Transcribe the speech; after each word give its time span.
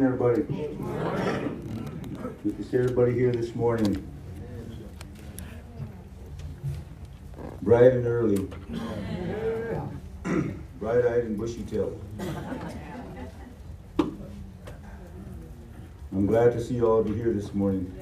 everybody. 0.00 0.42
Good 2.42 2.56
to 2.56 2.64
see 2.64 2.78
everybody 2.78 3.12
here 3.12 3.30
this 3.30 3.54
morning. 3.54 4.02
Bright 7.60 7.92
and 7.92 8.06
early. 8.06 8.48
Bright-eyed 10.80 11.24
and 11.24 11.36
bushy-tailed. 11.36 12.00
I'm 16.12 16.26
glad 16.26 16.52
to 16.52 16.62
see 16.62 16.80
all 16.80 17.00
of 17.00 17.08
you 17.08 17.14
here 17.14 17.32
this 17.32 17.52
morning. 17.52 17.92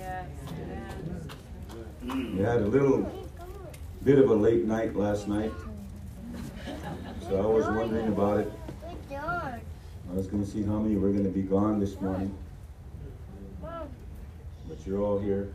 We 2.03 2.39
had 2.39 2.63
a 2.63 2.67
little 2.67 3.11
bit 4.05 4.19
of 4.19 4.31
a 4.31 4.35
late 4.35 4.65
night 4.65 4.95
last 4.97 5.29
night, 5.29 5.53
so 7.23 7.37
I 7.37 7.47
was 7.47 7.67
wondering 7.67 8.09
about 8.09 8.41
it. 8.41 8.53
I 10.11 10.15
was 10.15 10.27
going 10.27 10.45
to 10.45 10.51
see 10.51 10.65
how 10.65 10.81
many 10.81 10.97
were 10.97 11.11
going 11.11 11.25
to 11.25 11.31
be 11.31 11.43
gone 11.43 11.79
this 11.79 12.01
morning. 12.01 12.37
But 13.63 14.85
you're 14.85 15.01
all 15.03 15.21
here. 15.21 15.53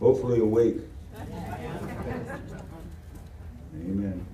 Hopefully 0.00 0.40
awake. 0.40 0.78
Amen. 3.74 4.26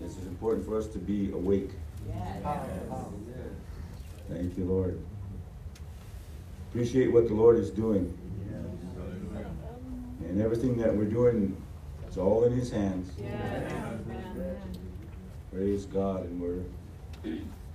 This 0.00 0.16
is 0.16 0.26
important 0.26 0.66
for 0.66 0.78
us 0.78 0.86
to 0.88 0.98
be 0.98 1.30
awake. 1.32 1.72
Thank 4.30 4.56
you, 4.56 4.64
Lord. 4.64 4.98
Appreciate 6.70 7.12
what 7.12 7.28
the 7.28 7.34
Lord 7.34 7.58
is 7.58 7.70
doing. 7.70 8.16
And 10.20 10.40
everything 10.40 10.78
that 10.78 10.94
we're 10.94 11.04
doing, 11.04 11.56
it's 12.14 12.20
all 12.20 12.44
in 12.44 12.52
His 12.52 12.70
hands. 12.70 13.10
Praise 15.52 15.84
God. 15.86 16.22
And 16.26 16.40
we're 16.40 16.62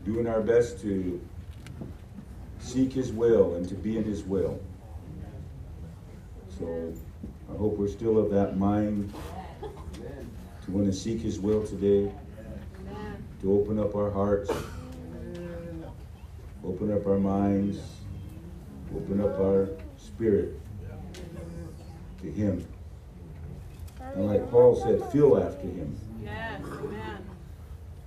doing 0.06 0.28
our 0.28 0.40
best 0.40 0.80
to 0.80 1.20
seek 2.60 2.94
His 2.94 3.12
will 3.12 3.56
and 3.56 3.68
to 3.68 3.76
be 3.76 3.98
in 3.98 4.06
His 4.06 4.24
will. 4.24 4.58
So 6.58 6.94
I 7.54 7.58
hope 7.58 7.76
we're 7.76 7.90
still 7.90 8.18
of 8.18 8.32
that 8.32 8.58
mind 8.58 9.14
to 10.64 10.72
want 10.72 10.86
to 10.86 10.94
seek 10.94 11.20
His 11.20 11.38
will 11.38 11.68
today, 11.68 12.10
to 13.42 13.52
open 13.52 13.78
up 13.78 13.94
our 13.94 14.10
hearts, 14.10 14.50
open 16.64 16.94
up 16.94 17.06
our 17.06 17.20
minds, 17.20 17.82
open 18.96 19.20
up 19.20 19.38
our 19.38 19.68
spirit 19.98 20.58
to 22.22 22.32
Him. 22.32 22.66
And 24.16 24.28
like 24.28 24.50
Paul 24.50 24.76
said, 24.76 25.04
feel 25.12 25.38
after 25.38 25.68
Him. 25.68 25.96
Yes, 26.24 26.62
amen. 26.64 27.30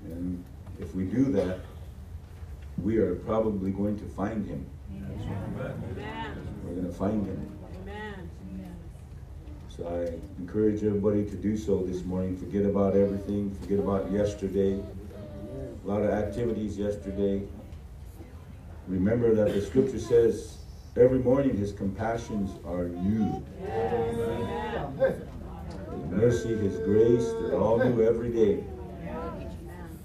And 0.05 0.45
if 0.81 0.95
we 0.95 1.05
do 1.05 1.25
that, 1.33 1.61
we 2.83 2.98
are 2.98 3.14
probably 3.17 3.70
going 3.70 3.98
to 3.98 4.05
find 4.06 4.47
Him. 4.47 4.67
Amen. 4.91 5.83
We're 6.64 6.75
going 6.75 6.86
to 6.86 6.92
find 6.92 7.27
Him. 7.27 7.58
Amen. 7.83 8.30
So 9.69 9.86
I 9.86 10.41
encourage 10.41 10.83
everybody 10.83 11.25
to 11.25 11.36
do 11.36 11.56
so 11.56 11.83
this 11.83 12.05
morning. 12.05 12.36
Forget 12.36 12.67
about 12.67 12.95
everything. 12.95 13.55
Forget 13.62 13.78
about 13.78 14.11
yesterday. 14.11 14.83
A 15.84 15.89
lot 15.89 16.03
of 16.03 16.11
activities 16.11 16.78
yesterday. 16.78 17.42
Remember 18.86 19.34
that 19.34 19.55
the 19.55 19.61
scripture 19.61 19.98
says 19.98 20.58
every 20.97 21.20
morning 21.20 21.56
his 21.56 21.73
compassions 21.73 22.50
are 22.67 22.89
new. 22.89 23.42
His 25.92 26.10
mercy, 26.10 26.56
his 26.56 26.76
grace, 26.78 27.32
they're 27.40 27.58
all 27.58 27.78
new 27.78 28.02
every 28.02 28.30
day. 28.30 28.64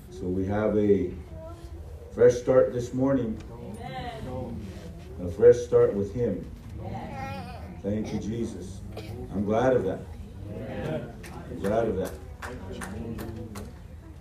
So 0.09 0.25
we 0.25 0.45
have 0.45 0.77
a 0.77 1.11
fresh 2.13 2.33
start 2.33 2.73
this 2.73 2.94
morning. 2.94 3.38
A 5.23 5.29
fresh 5.29 5.57
start 5.57 5.94
with 5.94 6.13
him. 6.13 6.45
Thank 7.83 8.13
you, 8.13 8.19
Jesus. 8.19 8.81
I'm 9.31 9.45
glad 9.45 9.73
of 9.73 9.84
that. 9.85 10.00
I'm 11.50 11.59
glad 11.59 11.88
of 11.88 11.95
that. 11.97 12.12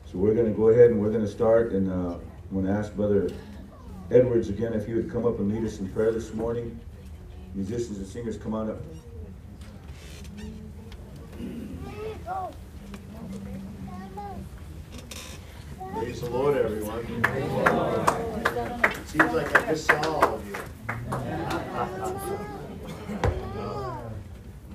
So 0.05 0.19
we're 0.19 0.35
going 0.35 0.47
to 0.47 0.57
go 0.57 0.69
ahead 0.69 0.91
and 0.91 1.01
we're 1.01 1.11
going 1.11 1.25
to 1.25 1.31
start. 1.31 1.73
And 1.73 1.91
uh, 1.91 2.19
I'm 2.19 2.53
going 2.53 2.67
to 2.67 2.73
ask 2.73 2.95
Brother 2.95 3.29
Edwards 4.11 4.49
again 4.49 4.73
if 4.73 4.87
he 4.87 4.95
would 4.95 5.11
come 5.11 5.27
up 5.27 5.39
and 5.39 5.53
lead 5.53 5.65
us 5.65 5.81
in 5.81 5.89
prayer 5.89 6.13
this 6.13 6.33
morning. 6.33 6.79
Musicians 7.55 7.99
and 7.99 8.07
singers, 8.07 8.37
come 8.37 8.55
on 8.55 8.71
up. 8.71 8.81
Praise 15.93 16.21
the 16.21 16.31
Lord, 16.31 16.57
everyone. 16.57 17.07
It 18.85 19.09
seems 19.09 19.33
like 19.33 19.57
I 19.57 19.67
just 19.67 19.87
saw 19.87 20.03
all 20.03 20.35
of 20.35 20.45
you. 20.45 20.57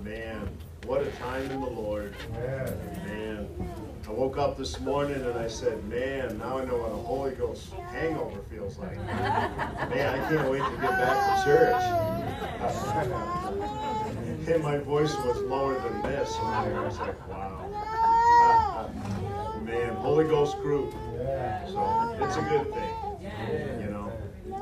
Man, 0.03 0.47
what 0.85 1.01
a 1.01 1.11
time 1.11 1.51
in 1.51 1.59
the 1.59 1.69
Lord. 1.69 2.15
Man, 3.05 3.49
I 4.07 4.11
woke 4.11 4.37
up 4.37 4.57
this 4.57 4.79
morning 4.79 5.21
and 5.21 5.37
I 5.37 5.49
said, 5.49 5.83
man, 5.89 6.37
now 6.37 6.59
I 6.59 6.63
know 6.65 6.77
what 6.77 6.93
a 6.93 6.95
Holy 6.95 7.31
Ghost 7.31 7.73
hangover 7.73 8.39
feels 8.49 8.77
like. 8.77 8.95
Man, 8.95 10.19
I 10.19 10.29
can't 10.29 10.49
wait 10.49 10.63
to 10.63 10.71
get 10.71 10.91
back 10.91 11.37
to 11.37 11.43
church. 11.43 11.83
and 14.47 14.63
my 14.63 14.77
voice 14.77 15.15
was 15.17 15.41
lower 15.43 15.79
than 15.79 16.01
this. 16.03 16.35
And 16.39 16.75
I 16.75 16.85
was 16.85 16.99
like, 16.99 17.29
wow. 17.29 17.40
Man, 19.63 19.95
Holy 19.95 20.25
Ghost 20.25 20.57
group. 20.57 20.91
So 21.67 22.17
it's 22.21 22.35
a 22.37 22.41
good 22.41 22.73
thing, 22.73 23.81
you 23.81 23.89
know. 23.89 24.11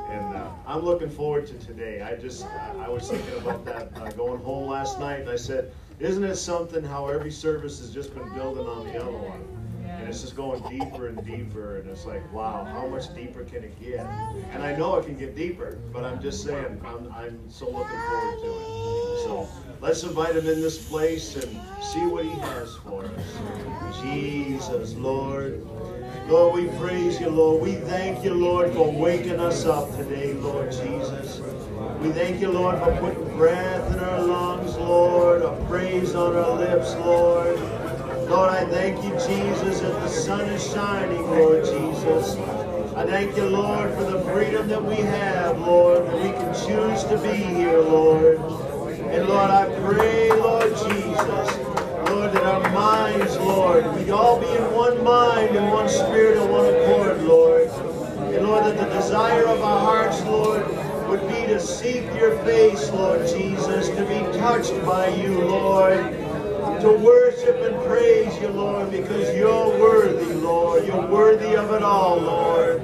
And 0.10 0.36
uh, 0.36 0.52
I'm 0.68 0.82
looking 0.82 1.10
forward 1.10 1.48
to 1.48 1.54
today. 1.60 2.02
I 2.02 2.16
just, 2.16 2.46
I 2.78 2.88
was 2.90 3.10
thinking 3.10 3.38
about 3.38 3.66
that 3.66 3.92
uh, 3.96 4.12
going 4.12 4.42
home 4.42 4.70
last 4.70 5.00
night, 5.00 5.22
and 5.22 5.30
I 5.30 5.36
said, 5.36 5.72
isn't 6.00 6.24
it 6.24 6.36
something 6.36 6.84
how 6.84 7.08
every 7.08 7.32
service 7.32 7.80
has 7.80 7.92
just 7.92 8.14
been 8.14 8.30
building 8.34 8.68
on 8.68 8.86
the 8.86 9.02
other 9.02 9.12
one? 9.12 9.59
And 10.00 10.08
it's 10.08 10.22
just 10.22 10.36
going 10.36 10.62
deeper 10.70 11.08
and 11.08 11.26
deeper, 11.26 11.78
and 11.78 11.90
it's 11.90 12.06
like, 12.06 12.32
wow, 12.32 12.64
how 12.64 12.88
much 12.88 13.14
deeper 13.14 13.44
can 13.44 13.66
it 13.66 13.80
get? 13.82 14.06
And 14.52 14.64
I 14.64 14.74
know 14.76 14.96
it 14.96 15.06
can 15.06 15.18
get 15.18 15.36
deeper, 15.36 15.78
but 15.92 16.06
I'm 16.06 16.22
just 16.22 16.44
saying, 16.44 16.82
I'm, 16.86 17.12
I'm 17.12 17.38
so 17.50 17.66
looking 17.66 18.00
forward 18.08 18.40
to 18.40 18.48
it. 18.48 19.24
So 19.26 19.50
let's 19.82 20.04
invite 20.04 20.38
him 20.38 20.48
in 20.48 20.62
this 20.62 20.88
place 20.88 21.36
and 21.36 21.60
see 21.84 22.06
what 22.06 22.24
he 22.24 22.32
has 22.32 22.78
for 22.78 23.06
us. 23.06 24.02
Jesus, 24.02 24.96
Lord. 24.96 25.68
Lord, 26.28 26.54
we 26.54 26.68
praise 26.78 27.20
you, 27.20 27.30
Lord. 27.30 27.62
We 27.62 27.74
thank 27.74 28.24
you, 28.24 28.34
Lord, 28.34 28.72
for 28.74 28.90
waking 28.92 29.40
us 29.40 29.66
up 29.66 29.92
today, 29.98 30.34
Lord 30.34 30.72
Jesus. 30.72 31.42
We 32.02 32.12
thank 32.12 32.40
you, 32.40 32.50
Lord, 32.52 32.80
for 32.80 32.96
putting 32.98 33.36
breath 33.36 33.94
in 33.94 34.00
our 34.00 34.22
lungs, 34.22 34.78
Lord, 34.78 35.42
a 35.42 35.66
praise 35.68 36.16
on 36.16 36.36
our 36.36 36.56
lips, 36.56 36.96
Lord. 36.96 37.60
Lord, 38.30 38.52
I 38.52 38.64
thank 38.66 39.04
you, 39.04 39.10
Jesus, 39.10 39.80
that 39.80 39.92
the 40.02 40.08
sun 40.08 40.42
is 40.42 40.72
shining, 40.72 41.20
Lord 41.24 41.66
Jesus. 41.66 42.36
I 42.96 43.04
thank 43.08 43.36
you, 43.36 43.46
Lord, 43.46 43.92
for 43.96 44.04
the 44.04 44.22
freedom 44.32 44.68
that 44.68 44.86
we 44.86 44.98
have, 44.98 45.60
Lord, 45.60 46.06
that 46.06 46.14
we 46.14 46.30
can 46.30 46.54
choose 46.54 47.04
to 47.06 47.18
be 47.24 47.36
here, 47.36 47.82
Lord. 47.82 48.38
And 48.38 49.28
Lord, 49.28 49.50
I 49.50 49.66
pray, 49.82 50.30
Lord 50.30 50.70
Jesus, 50.70 51.58
Lord, 52.08 52.32
that 52.34 52.44
our 52.44 52.70
minds, 52.72 53.36
Lord, 53.38 53.96
we 53.96 54.12
all 54.12 54.40
be 54.40 54.48
in 54.48 54.74
one 54.76 55.04
mind 55.04 55.56
and 55.56 55.72
one 55.72 55.90
spirit 55.90 56.38
and 56.38 56.52
one 56.52 56.68
accord, 56.68 57.24
Lord. 57.24 57.68
And 58.32 58.46
Lord, 58.46 58.64
that 58.66 58.78
the 58.78 58.94
desire 58.94 59.48
of 59.48 59.60
our 59.64 59.80
hearts, 59.80 60.22
Lord, 60.26 60.68
would 61.10 61.28
be 61.28 61.48
to 61.48 61.60
seek 61.60 62.04
your 62.14 62.38
face, 62.44 62.92
Lord 62.92 63.28
Jesus, 63.28 63.90
to 63.90 64.06
be 64.06 64.38
touched 64.38 64.86
by 64.86 65.08
you, 65.08 65.40
Lord, 65.40 65.98
to 66.82 66.92
worship 67.04 67.29
and 67.48 67.84
praise 67.86 68.38
you, 68.42 68.50
Lord, 68.50 68.92
because 68.92 69.36
you're 69.36 69.70
worthy, 69.80 70.34
Lord. 70.34 70.86
You're 70.86 71.08
worthy 71.08 71.56
of 71.56 71.72
it 71.72 71.84
all, 71.84 72.18
Lord. 72.18 72.82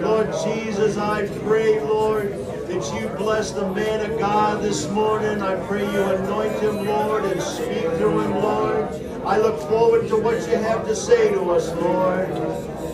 Lord 0.00 0.32
Jesus, 0.44 0.96
I 0.96 1.26
pray, 1.40 1.78
Lord, 1.80 2.32
that 2.68 3.00
you 3.00 3.08
bless 3.18 3.50
the 3.50 3.70
man 3.72 4.10
of 4.10 4.18
God 4.18 4.62
this 4.62 4.88
morning. 4.90 5.42
I 5.42 5.56
pray 5.66 5.82
you 5.82 6.02
anoint 6.02 6.58
him, 6.60 6.86
Lord, 6.86 7.24
and 7.24 7.42
speak 7.42 7.84
through 7.98 8.20
him, 8.20 8.34
Lord. 8.36 8.88
I 9.26 9.38
look 9.38 9.60
forward 9.68 10.08
to 10.08 10.16
what 10.16 10.36
you 10.48 10.56
have 10.56 10.86
to 10.86 10.96
say 10.96 11.30
to 11.32 11.50
us, 11.50 11.68
Lord. 11.74 12.30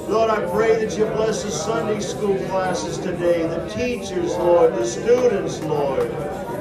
Lord, 0.08 0.30
I 0.30 0.44
pray 0.50 0.84
that 0.84 0.98
you 0.98 1.04
bless 1.06 1.44
the 1.44 1.50
Sunday 1.50 2.00
school 2.00 2.36
classes 2.48 2.98
today, 2.98 3.42
the 3.46 3.68
teachers, 3.68 4.36
Lord, 4.36 4.74
the 4.74 4.84
students, 4.84 5.60
Lord. 5.62 6.10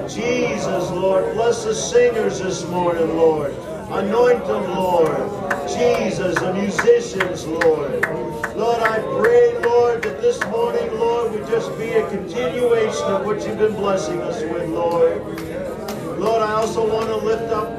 Jesus, 0.08 0.92
Lord, 0.92 1.34
bless 1.34 1.64
the 1.64 1.74
singers 1.74 2.40
this 2.40 2.68
morning, 2.68 3.18
Lord. 3.18 3.56
Anoint 3.90 4.46
them, 4.48 4.64
Lord. 4.76 5.16
Jesus, 5.70 6.36
the 6.40 6.54
musicians, 6.54 7.46
Lord. 7.46 8.04
Lord, 8.56 8.80
I 8.82 9.00
pray, 9.22 9.58
Lord, 9.60 10.02
that 10.04 10.22
this 10.22 10.44
morning, 10.46 10.92
Lord, 10.98 11.32
would 11.32 11.48
just 11.48 11.78
be 11.78 11.92
a 11.92 12.10
continuation 12.10 13.04
of 13.06 13.26
what 13.26 13.46
you've 13.46 13.60
been 13.60 13.76
blessing 13.76 14.22
us 14.22 14.42
with, 14.42 14.70
Lord. 14.70 15.22
Lord, 16.20 16.42
I 16.42 16.54
also 16.54 16.92
want 16.92 17.10
to 17.10 17.18
lift 17.18 17.54
up 17.54 17.78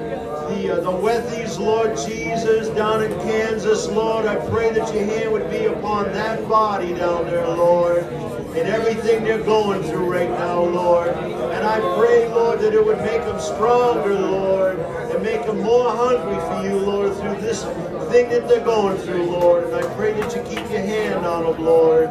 the, 0.48 0.74
uh, 0.74 0.80
the 0.80 0.90
Wethies, 0.90 1.58
Lord 1.58 1.96
Jesus, 1.96 2.68
down 2.68 3.02
in 3.02 3.12
Kansas, 3.20 3.88
Lord. 3.88 4.26
I 4.26 4.36
pray 4.48 4.72
that 4.74 4.94
your 4.94 5.04
hand 5.04 5.32
would 5.32 5.50
be 5.50 5.64
upon 5.64 6.04
that 6.12 6.48
body 6.48 6.94
down 6.94 7.24
there, 7.26 7.48
Lord, 7.48 8.04
and 8.04 8.68
everything 8.68 9.24
they're 9.24 9.42
going 9.42 9.82
through 9.82 10.12
right 10.12 10.30
now, 10.30 10.62
Lord. 10.62 11.08
And 11.08 11.66
I 11.66 11.80
pray, 11.98 12.28
Lord, 12.28 12.60
that 12.60 12.74
it 12.74 12.84
would 12.84 12.98
make 12.98 13.22
them 13.22 13.40
stronger, 13.40 14.14
Lord 14.14 14.78
make 15.26 15.44
them 15.44 15.60
more 15.60 15.90
hungry 15.90 16.36
for 16.46 16.68
you, 16.68 16.78
Lord, 16.78 17.12
through 17.16 17.40
this 17.40 17.64
thing 18.12 18.30
that 18.30 18.46
they're 18.48 18.64
going 18.64 18.96
through, 18.98 19.24
Lord. 19.24 19.64
And 19.64 19.74
I 19.74 19.94
pray 19.96 20.12
that 20.12 20.36
you 20.36 20.42
keep 20.42 20.70
your 20.70 20.82
hand 20.82 21.26
on 21.26 21.42
them, 21.42 21.64
Lord. 21.64 22.08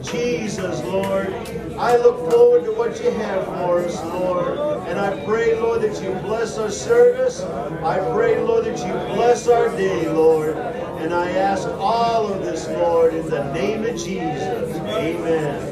Jesus, 0.00 0.80
Lord. 0.84 1.34
I 1.76 1.96
look 1.96 2.30
forward 2.30 2.64
to 2.64 2.72
what 2.72 3.02
you 3.02 3.10
have 3.10 3.44
for 3.46 3.80
us, 3.80 4.00
Lord. 4.04 4.58
And 4.86 5.00
I 5.00 5.24
pray, 5.24 5.58
Lord, 5.58 5.82
that 5.82 6.00
you 6.04 6.12
bless 6.20 6.56
our 6.56 6.70
service. 6.70 7.40
I 7.40 7.98
pray, 8.14 8.40
Lord, 8.40 8.64
that 8.66 8.78
you 8.78 8.92
bless 9.12 9.48
our 9.48 9.68
day, 9.76 10.08
Lord. 10.08 10.56
And 10.56 11.12
I 11.12 11.32
ask 11.32 11.66
all 11.66 12.32
of 12.32 12.44
this, 12.44 12.68
Lord, 12.68 13.12
in 13.12 13.28
the 13.28 13.52
name 13.52 13.84
of 13.84 13.96
Jesus. 13.96 14.76
Amen. 14.76 15.71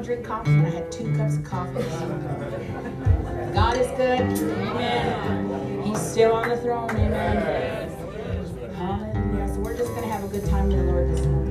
don't 0.00 0.06
drink 0.06 0.26
coffee, 0.26 0.50
and 0.50 0.66
I 0.66 0.70
had 0.70 0.90
two 0.90 1.14
cups 1.14 1.36
of 1.36 1.44
coffee. 1.44 1.82
God 3.52 3.76
is 3.76 3.86
good. 3.98 4.20
Amen. 4.20 5.82
He's 5.82 6.00
still 6.00 6.32
on 6.32 6.48
the 6.48 6.56
throne. 6.56 6.90
Amen. 6.90 7.90
Hallelujah. 8.76 9.48
So 9.48 9.60
we're 9.60 9.76
just 9.76 9.90
going 9.90 10.02
to 10.02 10.08
have 10.08 10.24
a 10.24 10.28
good 10.28 10.46
time 10.46 10.68
with 10.68 10.78
the 10.78 10.84
Lord 10.84 11.10
this 11.10 11.26
morning. 11.26 11.49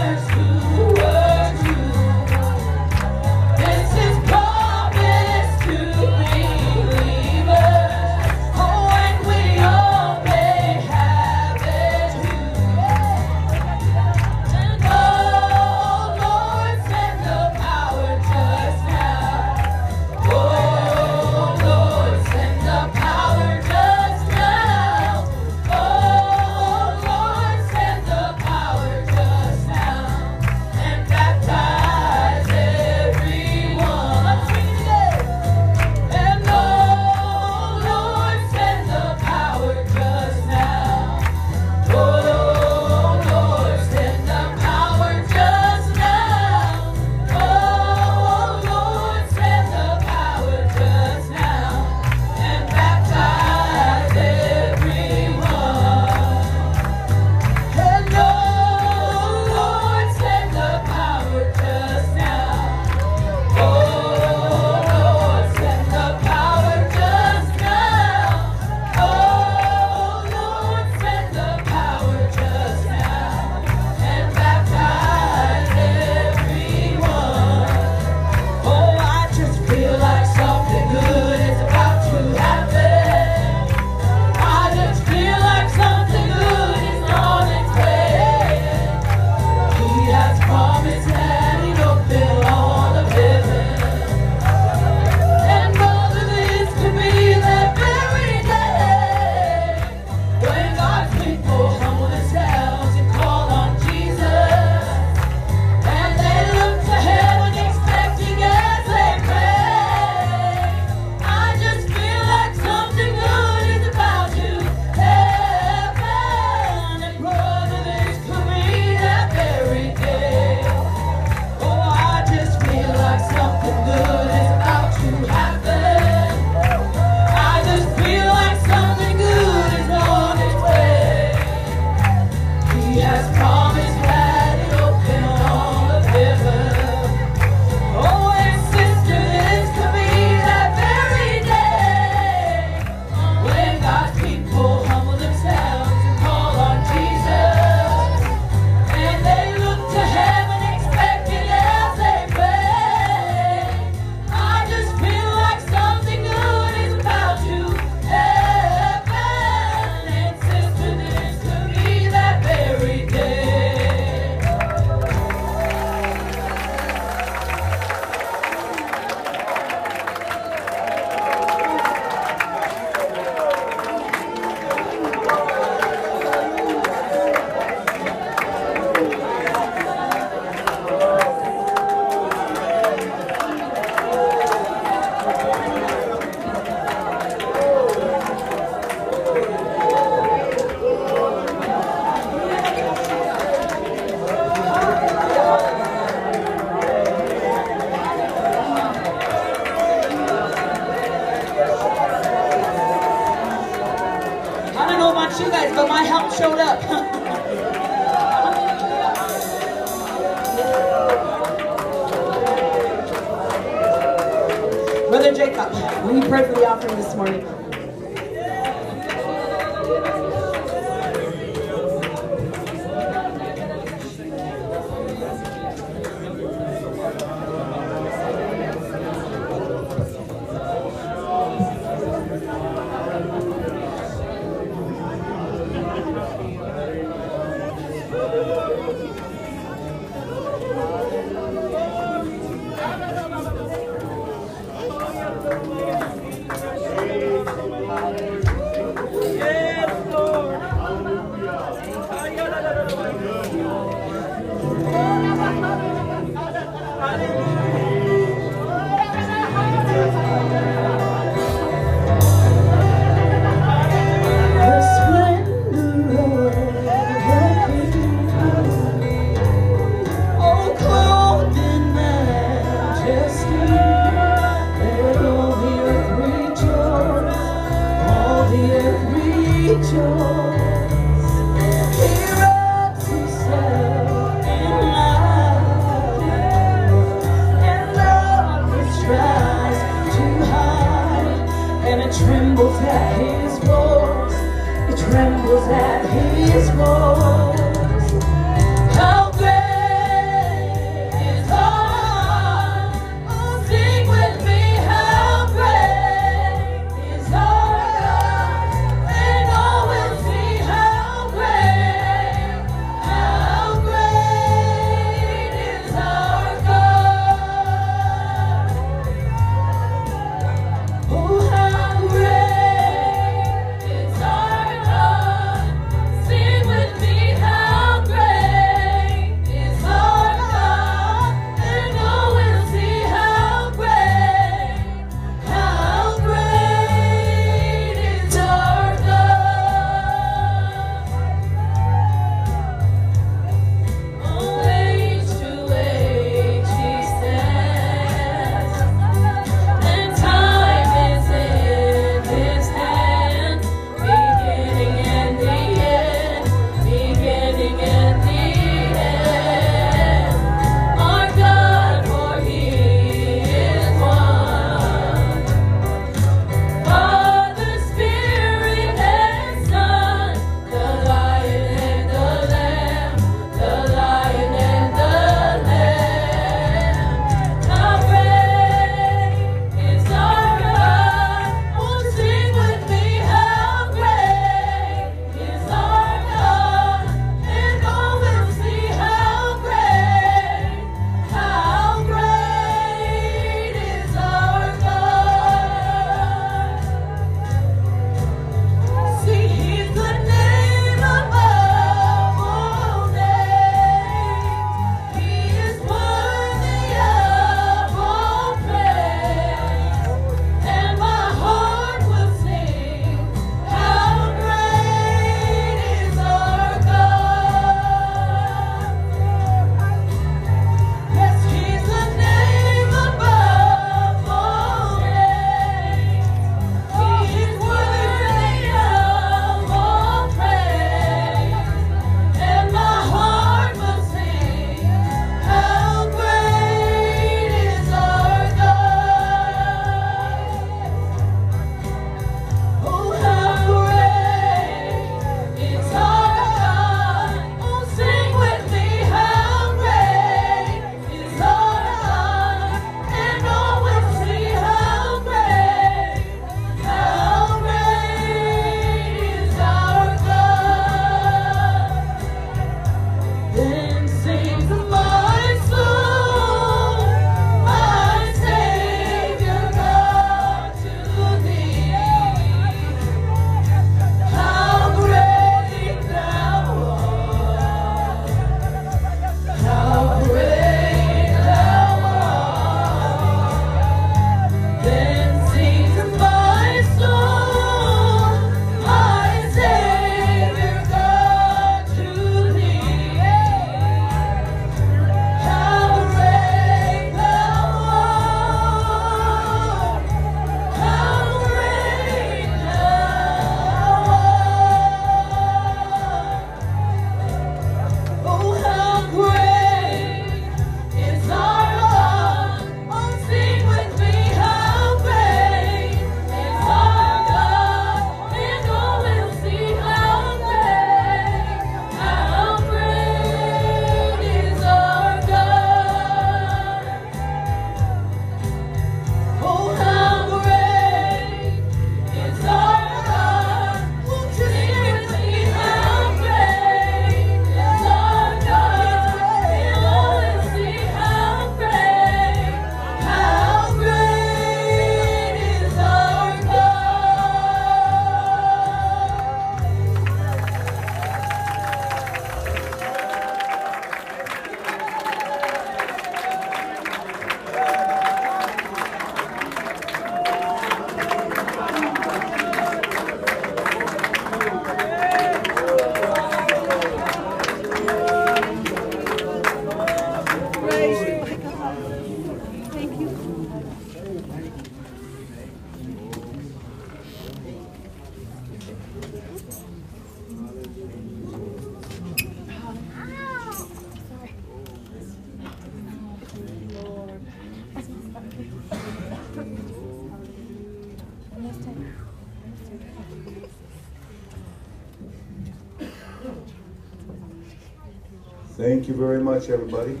Thank 598.56 598.88
you 598.88 598.94
very 598.94 599.20
much, 599.20 599.50
everybody. 599.50 600.00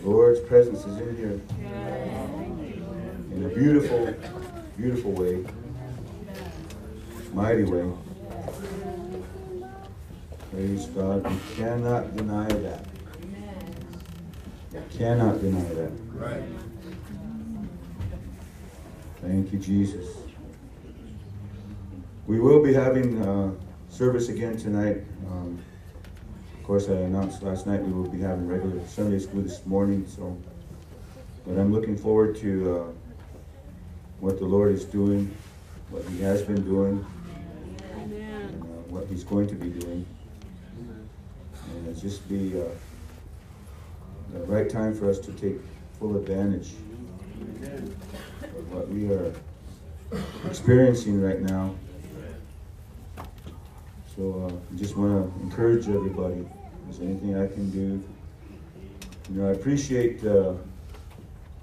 The 0.00 0.08
Lord's 0.08 0.38
presence 0.38 0.86
is 0.86 0.96
in 0.98 1.16
here 1.16 1.40
in 3.32 3.44
a 3.44 3.48
beautiful, 3.48 4.14
beautiful 4.76 5.10
way, 5.10 5.44
mighty 7.32 7.64
way. 7.64 7.90
Praise 10.52 10.86
God. 10.86 11.28
We 11.28 11.36
cannot 11.56 12.16
deny 12.16 12.46
that. 12.46 12.86
You 14.72 14.84
cannot 14.96 15.40
deny 15.40 15.74
that. 15.74 15.90
Right. 16.12 16.44
Thank 19.20 19.52
you, 19.52 19.58
Jesus. 19.58 20.17
Be 22.68 22.74
having 22.74 23.26
uh, 23.26 23.50
service 23.88 24.28
again 24.28 24.58
tonight. 24.58 24.98
Um, 25.30 25.58
of 26.54 26.62
course, 26.64 26.90
I 26.90 26.96
announced 26.96 27.42
last 27.42 27.66
night 27.66 27.80
we 27.80 27.90
will 27.90 28.10
be 28.10 28.20
having 28.20 28.46
regular 28.46 28.86
Sunday 28.86 29.20
school 29.20 29.40
this 29.40 29.64
morning. 29.64 30.06
So, 30.06 30.36
but 31.46 31.56
I'm 31.56 31.72
looking 31.72 31.96
forward 31.96 32.36
to 32.40 32.78
uh, 32.78 32.92
what 34.20 34.38
the 34.38 34.44
Lord 34.44 34.70
is 34.70 34.84
doing, 34.84 35.34
what 35.88 36.04
He 36.10 36.20
has 36.20 36.42
been 36.42 36.62
doing, 36.62 37.06
and 37.94 38.62
uh, 38.62 38.66
what 38.90 39.06
He's 39.06 39.24
going 39.24 39.46
to 39.46 39.54
be 39.54 39.70
doing. 39.70 40.04
And 41.70 41.88
it's 41.88 42.02
just 42.02 42.28
be 42.28 42.60
uh, 42.60 42.64
the 44.34 44.40
right 44.40 44.68
time 44.68 44.94
for 44.94 45.08
us 45.08 45.18
to 45.20 45.32
take 45.32 45.56
full 45.98 46.18
advantage 46.18 46.72
of 47.62 48.74
what 48.74 48.88
we 48.90 49.10
are 49.10 49.32
experiencing 50.44 51.22
right 51.22 51.40
now. 51.40 51.74
So 54.18 54.50
uh, 54.50 54.74
I 54.74 54.76
just 54.76 54.96
want 54.96 55.32
to 55.32 55.42
encourage 55.44 55.88
everybody. 55.88 56.40
If 56.40 56.46
there's 56.86 57.00
anything 57.08 57.40
I 57.40 57.46
can 57.46 57.70
do, 57.70 58.02
you 59.30 59.40
know, 59.40 59.48
I 59.48 59.52
appreciate 59.52 60.26
uh, 60.26 60.54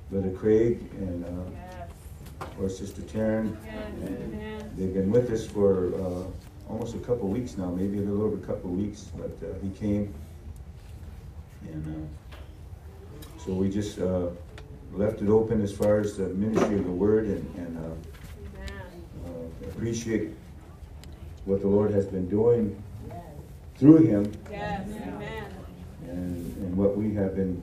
Brother 0.09 0.29
Craig 0.29 0.79
and 0.93 1.25
uh, 1.25 2.45
or 2.57 2.69
Sister 2.69 3.01
Taryn. 3.01 3.57
They've 4.77 4.93
been 4.93 5.11
with 5.11 5.31
us 5.31 5.45
for 5.45 5.93
uh, 5.95 6.71
almost 6.71 6.95
a 6.95 6.99
couple 6.99 7.27
weeks 7.27 7.57
now, 7.57 7.71
maybe 7.71 7.97
a 7.97 8.01
little 8.01 8.23
over 8.23 8.37
a 8.37 8.47
couple 8.47 8.69
weeks. 8.69 9.11
But 9.17 9.37
uh, 9.45 9.53
he 9.61 9.69
came, 9.71 10.13
and 11.63 12.07
uh, 12.07 13.27
so 13.37 13.51
we 13.51 13.69
just 13.69 13.99
uh, 13.99 14.27
left 14.93 15.21
it 15.21 15.27
open 15.27 15.61
as 15.61 15.75
far 15.75 15.99
as 15.99 16.15
the 16.15 16.29
ministry 16.29 16.77
of 16.77 16.85
the 16.85 16.91
word, 16.91 17.25
and, 17.25 17.55
and 17.57 17.77
uh, 17.77 19.27
uh, 19.27 19.67
appreciate 19.67 20.29
what 21.45 21.61
the 21.61 21.67
Lord 21.67 21.91
has 21.91 22.05
been 22.07 22.27
doing 22.27 22.81
through 23.77 23.97
him, 23.97 24.31
and, 26.09 26.57
and 26.57 26.77
what 26.77 26.97
we 26.97 27.13
have 27.13 27.35
been 27.35 27.61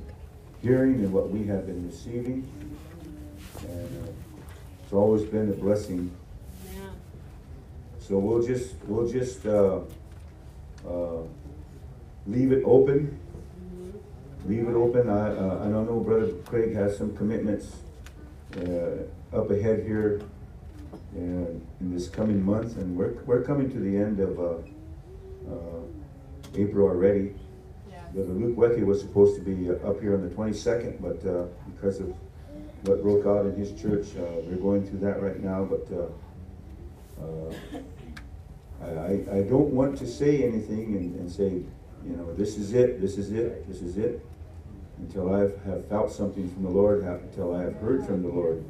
hearing 0.60 0.96
and 0.96 1.12
what 1.12 1.30
we 1.30 1.44
have 1.46 1.66
been 1.66 1.86
receiving. 1.86 2.46
And 3.68 4.04
uh, 4.04 4.12
it's 4.82 4.92
always 4.92 5.24
been 5.24 5.48
a 5.50 5.54
blessing. 5.54 6.10
So 7.98 8.18
we'll 8.18 8.42
just 8.42 8.74
we'll 8.86 9.08
just 9.08 9.46
uh, 9.46 9.80
uh, 10.86 11.22
leave 12.26 12.52
it 12.52 12.62
open. 12.64 13.18
Leave 14.46 14.68
it 14.68 14.74
open. 14.74 15.08
I 15.08 15.28
uh, 15.30 15.64
I 15.64 15.70
don't 15.70 15.86
know. 15.86 16.00
Brother 16.00 16.32
Craig 16.44 16.74
has 16.74 16.98
some 16.98 17.16
commitments 17.16 17.76
uh, 18.58 19.36
up 19.36 19.50
ahead 19.50 19.84
here 19.86 20.20
in 21.14 21.62
this 21.80 22.08
coming 22.08 22.42
month, 22.42 22.76
and 22.76 22.96
we're 22.96 23.14
we're 23.26 23.42
coming 23.42 23.70
to 23.70 23.78
the 23.78 23.96
end 23.96 24.20
of 24.20 24.38
uh, 24.38 25.52
uh, 25.52 25.82
April 26.54 26.88
already. 26.88 27.34
Brother 28.14 28.32
Luke 28.34 28.58
Wecky 28.58 28.82
was 28.82 29.00
supposed 29.00 29.36
to 29.36 29.42
be 29.42 29.70
uh, 29.70 29.88
up 29.88 30.00
here 30.02 30.14
on 30.14 30.22
the 30.22 30.34
22nd, 30.34 31.00
but 31.00 31.26
uh, 31.26 31.46
because 31.72 31.98
of 31.98 32.14
what 32.82 33.02
broke 33.02 33.24
out 33.26 33.46
in 33.46 33.54
his 33.56 33.72
church, 33.80 34.06
uh, 34.18 34.40
we're 34.44 34.56
going 34.56 34.86
through 34.86 34.98
that 34.98 35.22
right 35.22 35.42
now. 35.42 35.64
But 35.64 35.88
uh, 35.90 37.24
uh, 37.24 37.54
I, 38.84 39.38
I 39.38 39.42
don't 39.42 39.70
want 39.70 39.96
to 39.98 40.06
say 40.06 40.42
anything 40.42 40.96
and, 40.96 41.14
and 41.20 41.30
say, 41.30 41.62
you 42.04 42.16
know, 42.16 42.34
this 42.34 42.58
is 42.58 42.74
it, 42.74 43.00
this 43.00 43.16
is 43.16 43.32
it, 43.32 43.66
this 43.66 43.80
is 43.80 43.96
it, 43.96 44.22
until 44.98 45.34
I 45.34 45.40
have 45.66 45.88
felt 45.88 46.12
something 46.12 46.52
from 46.52 46.64
the 46.64 46.70
Lord, 46.70 47.04
until 47.04 47.54
I 47.54 47.62
have 47.62 47.76
heard 47.76 48.04
from 48.04 48.22
the 48.22 48.28
Lord. 48.28 48.62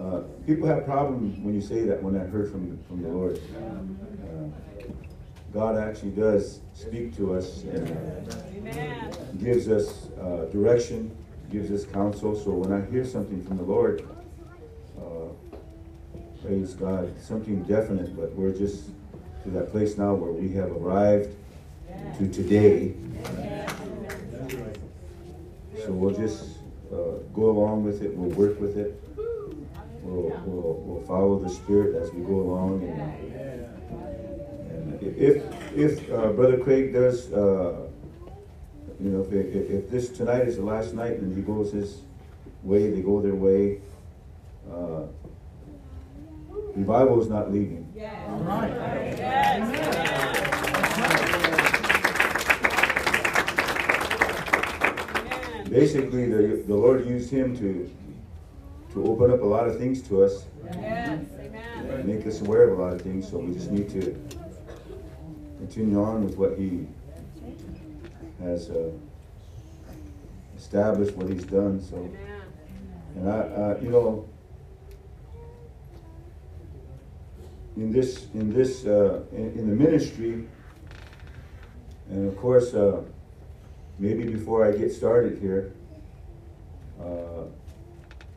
Uh, 0.00 0.22
people 0.46 0.66
have 0.66 0.86
problems 0.86 1.38
when 1.40 1.54
you 1.54 1.60
say 1.60 1.82
that 1.84 2.02
when 2.02 2.16
I 2.16 2.24
heard 2.24 2.50
from 2.50 2.78
from 2.88 3.02
the 3.02 3.08
Lord. 3.08 3.38
Uh, 3.54 3.80
God 5.52 5.76
actually 5.76 6.12
does 6.12 6.60
speak 6.74 7.14
to 7.16 7.34
us 7.34 7.64
and 7.64 7.90
uh, 7.90 9.10
gives 9.42 9.68
us 9.68 10.08
uh, 10.18 10.46
direction, 10.52 11.14
gives 11.50 11.70
us 11.70 11.84
counsel. 11.84 12.34
So 12.34 12.52
when 12.52 12.72
I 12.72 12.88
hear 12.88 13.04
something 13.04 13.44
from 13.44 13.58
the 13.58 13.64
Lord, 13.64 14.08
uh, 14.96 15.32
praise 16.42 16.74
God, 16.74 17.12
something 17.20 17.62
definite. 17.64 18.16
But 18.16 18.32
we're 18.34 18.56
just 18.56 18.90
to 19.42 19.50
that 19.50 19.70
place 19.70 19.98
now 19.98 20.14
where 20.14 20.32
we 20.32 20.50
have 20.52 20.70
arrived 20.70 21.34
to 22.18 22.28
today. 22.28 22.94
So 25.84 25.92
we'll 25.92 26.14
just 26.14 26.58
uh, 26.92 27.18
go 27.34 27.50
along 27.50 27.84
with 27.84 28.02
it. 28.02 28.16
We'll 28.16 28.30
work 28.30 28.60
with 28.60 28.78
it. 28.78 29.02
We'll, 30.02 30.30
we'll, 30.46 30.74
we'll 30.84 31.06
follow 31.06 31.38
the 31.38 31.48
Spirit 31.50 31.94
as 32.02 32.12
we 32.12 32.22
go 32.22 32.40
along. 32.40 32.82
And, 32.82 33.00
and 34.70 35.16
if 35.16 35.42
if 35.76 36.10
uh, 36.10 36.32
Brother 36.32 36.58
Craig 36.58 36.92
does, 36.92 37.32
uh, 37.32 37.86
you 38.98 39.10
know, 39.10 39.20
if, 39.22 39.32
if, 39.32 39.70
if 39.70 39.90
this 39.90 40.08
tonight 40.10 40.48
is 40.48 40.56
the 40.56 40.62
last 40.62 40.94
night 40.94 41.18
and 41.18 41.36
he 41.36 41.42
goes 41.42 41.72
his 41.72 42.00
way, 42.62 42.90
they 42.90 43.02
go 43.02 43.20
their 43.20 43.34
way. 43.34 43.80
Uh, 44.70 45.02
revival 46.74 47.20
is 47.20 47.28
not 47.28 47.52
leaving. 47.52 47.86
Basically, 55.68 56.28
the, 56.28 56.64
the 56.66 56.74
Lord 56.74 57.06
used 57.06 57.30
him 57.30 57.56
to 57.58 57.88
to 58.92 59.04
open 59.04 59.30
up 59.30 59.40
a 59.40 59.46
lot 59.46 59.66
of 59.68 59.78
things 59.78 60.02
to 60.08 60.24
us, 60.24 60.44
and 60.68 61.28
make 62.04 62.26
us 62.26 62.40
aware 62.40 62.68
of 62.68 62.78
a 62.78 62.82
lot 62.82 62.92
of 62.92 63.02
things. 63.02 63.30
So 63.30 63.38
we 63.38 63.54
just 63.54 63.70
need 63.70 63.88
to 63.90 64.16
continue 65.58 66.02
on 66.02 66.24
with 66.24 66.36
what 66.36 66.58
he 66.58 66.86
has 68.42 68.70
uh, 68.70 68.90
established, 70.56 71.14
what 71.16 71.30
he's 71.30 71.44
done. 71.44 71.80
So, 71.82 72.10
and 73.16 73.28
I, 73.28 73.38
uh, 73.38 73.78
you 73.82 73.90
know, 73.90 74.28
in 77.76 77.92
this, 77.92 78.26
in 78.34 78.52
this, 78.52 78.86
uh, 78.86 79.22
in, 79.32 79.52
in 79.58 79.70
the 79.70 79.76
ministry, 79.76 80.46
and 82.08 82.28
of 82.28 82.36
course, 82.36 82.74
uh, 82.74 83.02
maybe 83.98 84.24
before 84.24 84.66
I 84.66 84.72
get 84.76 84.92
started 84.92 85.38
here, 85.38 85.72
uh, 87.00 87.44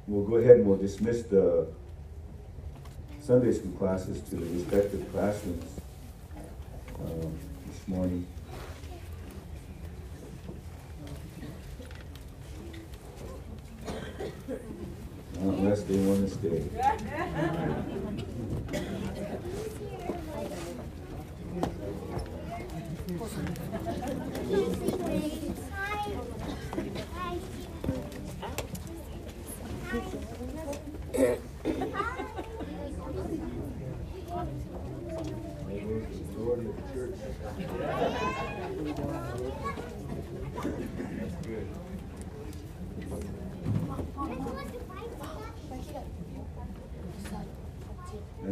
we'll 0.07 0.23
go 0.23 0.35
ahead 0.35 0.57
and 0.57 0.65
we'll 0.65 0.77
dismiss 0.77 1.23
the 1.23 1.67
Sunday 3.21 3.53
school 3.53 3.71
classes 3.73 4.21
to 4.29 4.35
the 4.35 4.45
respective 4.45 5.11
classrooms 5.11 5.79
um, 6.99 7.39
this 7.67 7.87
morning. 7.87 8.27
Unless 15.39 15.83
they 15.83 15.97
want 15.97 16.29
to 16.29 16.33
stay. 16.33 16.63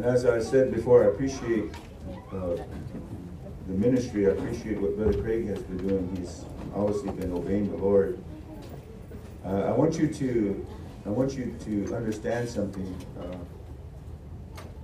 And 0.01 0.09
as 0.09 0.25
I 0.25 0.39
said 0.39 0.73
before, 0.73 1.03
I 1.03 1.09
appreciate 1.09 1.71
uh, 2.33 2.55
the 3.67 3.73
ministry. 3.73 4.25
I 4.25 4.31
appreciate 4.31 4.81
what 4.81 4.97
Brother 4.97 5.21
Craig 5.21 5.45
has 5.45 5.61
been 5.61 5.77
doing. 5.87 6.15
He's 6.15 6.43
obviously 6.73 7.11
been 7.11 7.31
obeying 7.31 7.69
the 7.69 7.77
Lord. 7.77 8.17
Uh, 9.45 9.49
I 9.49 9.71
want 9.73 9.99
you 9.99 10.07
to, 10.11 10.67
I 11.05 11.09
want 11.09 11.33
you 11.33 11.55
to 11.65 11.95
understand 11.95 12.49
something. 12.49 12.95
Uh, 13.19 13.35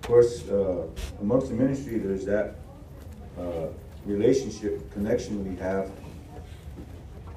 course, 0.04 0.48
uh, 0.50 0.86
amongst 1.20 1.48
the 1.48 1.56
ministry, 1.56 1.98
there's 1.98 2.24
that 2.26 2.54
uh, 3.40 3.70
relationship, 4.06 4.94
connection 4.94 5.44
we 5.50 5.60
have. 5.60 5.90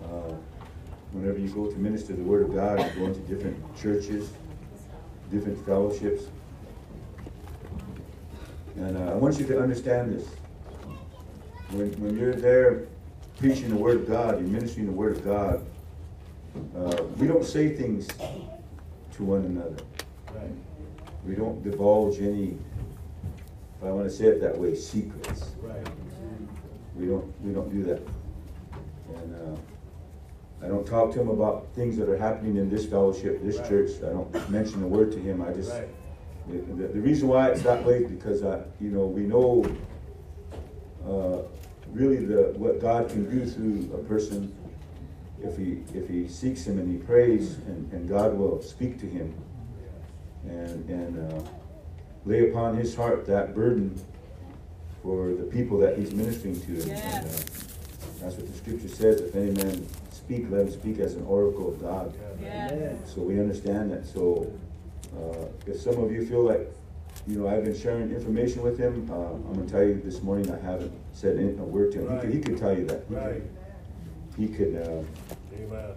Uh, 0.05 0.35
whenever 1.12 1.39
you 1.39 1.49
go 1.49 1.66
to 1.66 1.76
minister 1.78 2.12
the 2.12 2.22
Word 2.24 2.43
of 2.43 2.55
God, 2.55 2.78
you 2.78 3.01
go 3.01 3.07
into 3.07 3.20
different 3.20 3.57
churches, 3.74 4.28
different 5.31 5.64
fellowships. 5.64 6.24
And 8.77 8.97
uh, 8.97 9.12
I 9.12 9.14
want 9.14 9.39
you 9.39 9.47
to 9.47 9.61
understand 9.61 10.12
this. 10.14 10.27
When, 11.71 11.91
when 12.01 12.18
you're 12.18 12.35
there 12.35 12.87
preaching 13.39 13.68
the 13.71 13.77
Word 13.77 13.97
of 14.01 14.09
God, 14.09 14.41
you're 14.41 14.49
ministering 14.49 14.87
the 14.87 14.93
Word 14.93 15.16
of 15.16 15.25
God, 15.25 15.64
uh, 16.77 17.03
we 17.18 17.27
don't 17.27 17.45
say 17.45 17.75
things 17.75 18.09
to 18.09 19.25
one 19.25 19.45
another. 19.45 19.83
Right. 20.35 20.51
We 21.27 21.35
don't 21.35 21.62
divulge 21.62 22.18
any, 22.21 22.57
if 23.79 23.85
I 23.85 23.91
want 23.91 24.09
to 24.09 24.14
say 24.14 24.27
it 24.27 24.41
that 24.41 24.57
way, 24.57 24.75
secrets. 24.75 25.51
Right. 25.62 25.87
We 26.97 27.07
don't 27.07 27.41
we 27.41 27.53
don't 27.53 27.71
do 27.71 27.83
that. 27.85 28.03
And 29.14 29.57
uh, 29.57 30.64
I 30.64 30.68
don't 30.68 30.87
talk 30.87 31.12
to 31.14 31.21
him 31.21 31.29
about 31.29 31.68
things 31.75 31.97
that 31.97 32.09
are 32.09 32.16
happening 32.18 32.57
in 32.57 32.68
this 32.68 32.85
fellowship, 32.85 33.43
this 33.43 33.57
Right. 33.59 33.68
church. 33.68 33.91
I 33.99 34.11
don't 34.11 34.51
mention 34.51 34.83
a 34.83 34.87
word 34.87 35.12
to 35.12 35.18
him. 35.18 35.41
I 35.43 35.53
just 35.53 35.71
Right. 35.71 35.89
The, 36.49 36.59
the, 36.59 36.88
the 36.88 37.01
reason 37.01 37.28
why 37.28 37.49
it's 37.49 37.62
that 37.62 37.84
way 37.84 37.99
is 37.99 38.11
because 38.11 38.43
I, 38.43 38.61
you 38.80 38.91
know, 38.91 39.07
we 39.07 39.22
know 39.22 39.64
uh, 41.07 41.43
really 41.93 42.24
the 42.24 42.53
what 42.57 42.80
God 42.80 43.09
can 43.09 43.28
do 43.30 43.47
through 43.47 43.95
a 43.95 44.03
person 44.05 44.55
if 45.43 45.57
he 45.57 45.82
if 45.95 46.09
he 46.09 46.28
seeks 46.28 46.66
Him 46.66 46.78
and 46.78 46.91
he 46.91 46.99
prays, 46.99 47.57
and, 47.66 47.91
and 47.93 48.09
God 48.09 48.36
will 48.36 48.62
speak 48.62 49.01
to 49.01 49.07
him 49.07 49.34
and 50.45 50.88
and 50.88 51.32
uh, 51.32 51.43
lay 52.24 52.51
upon 52.51 52.76
his 52.76 52.95
heart 52.95 53.26
that 53.26 53.55
burden 53.55 53.99
for 55.03 55.32
the 55.32 55.45
people 55.45 55.78
that 55.78 55.99
he's 55.99 56.12
ministering 56.12 56.61
to. 56.61 56.82
And, 56.82 56.91
and, 56.91 57.26
uh, 57.26 57.30
that's 58.20 58.36
what 58.36 58.47
the 58.47 58.59
Scripture 58.59 58.88
says. 58.88 59.20
If 59.22 59.34
any 59.34 59.53
man 59.53 59.86
speak, 60.11 60.51
let 60.51 60.62
him 60.62 60.70
speak 60.70 60.99
as 60.99 61.14
an 61.14 61.24
oracle 61.24 61.72
of 61.72 61.80
God. 61.80 62.14
Amen. 62.38 63.01
So 63.07 63.22
we 63.22 63.41
understand 63.41 63.93
that. 63.93 64.07
So 64.07 64.47
uh, 64.47 64.70
if 65.67 65.81
some 65.81 66.03
of 66.03 66.13
you 66.13 66.27
feel 66.27 66.43
like, 66.43 66.71
you 67.27 67.39
know, 67.39 67.49
I've 67.49 67.65
been 67.65 67.79
sharing 67.79 68.11
information 68.11 68.63
with 68.63 68.79
him, 68.79 69.09
uh, 69.11 69.15
I'm 69.15 69.55
going 69.55 69.67
to 69.67 69.73
tell 69.73 69.83
you 69.83 70.01
this 70.05 70.23
morning 70.23 70.51
I 70.51 70.59
haven't 70.61 70.93
said 71.13 71.37
any, 71.37 71.51
a 71.51 71.63
word 71.63 71.93
to 71.93 72.07
him. 72.07 72.15
He, 72.15 72.21
could, 72.21 72.35
he 72.35 72.41
could 72.41 72.59
tell 72.59 72.77
you 72.77 72.87
that. 72.87 73.05
He 73.09 73.15
Right. 73.15 73.43
He 74.37 74.49
could, 74.49 74.77
uh, 74.77 75.57
Amen. 75.57 75.95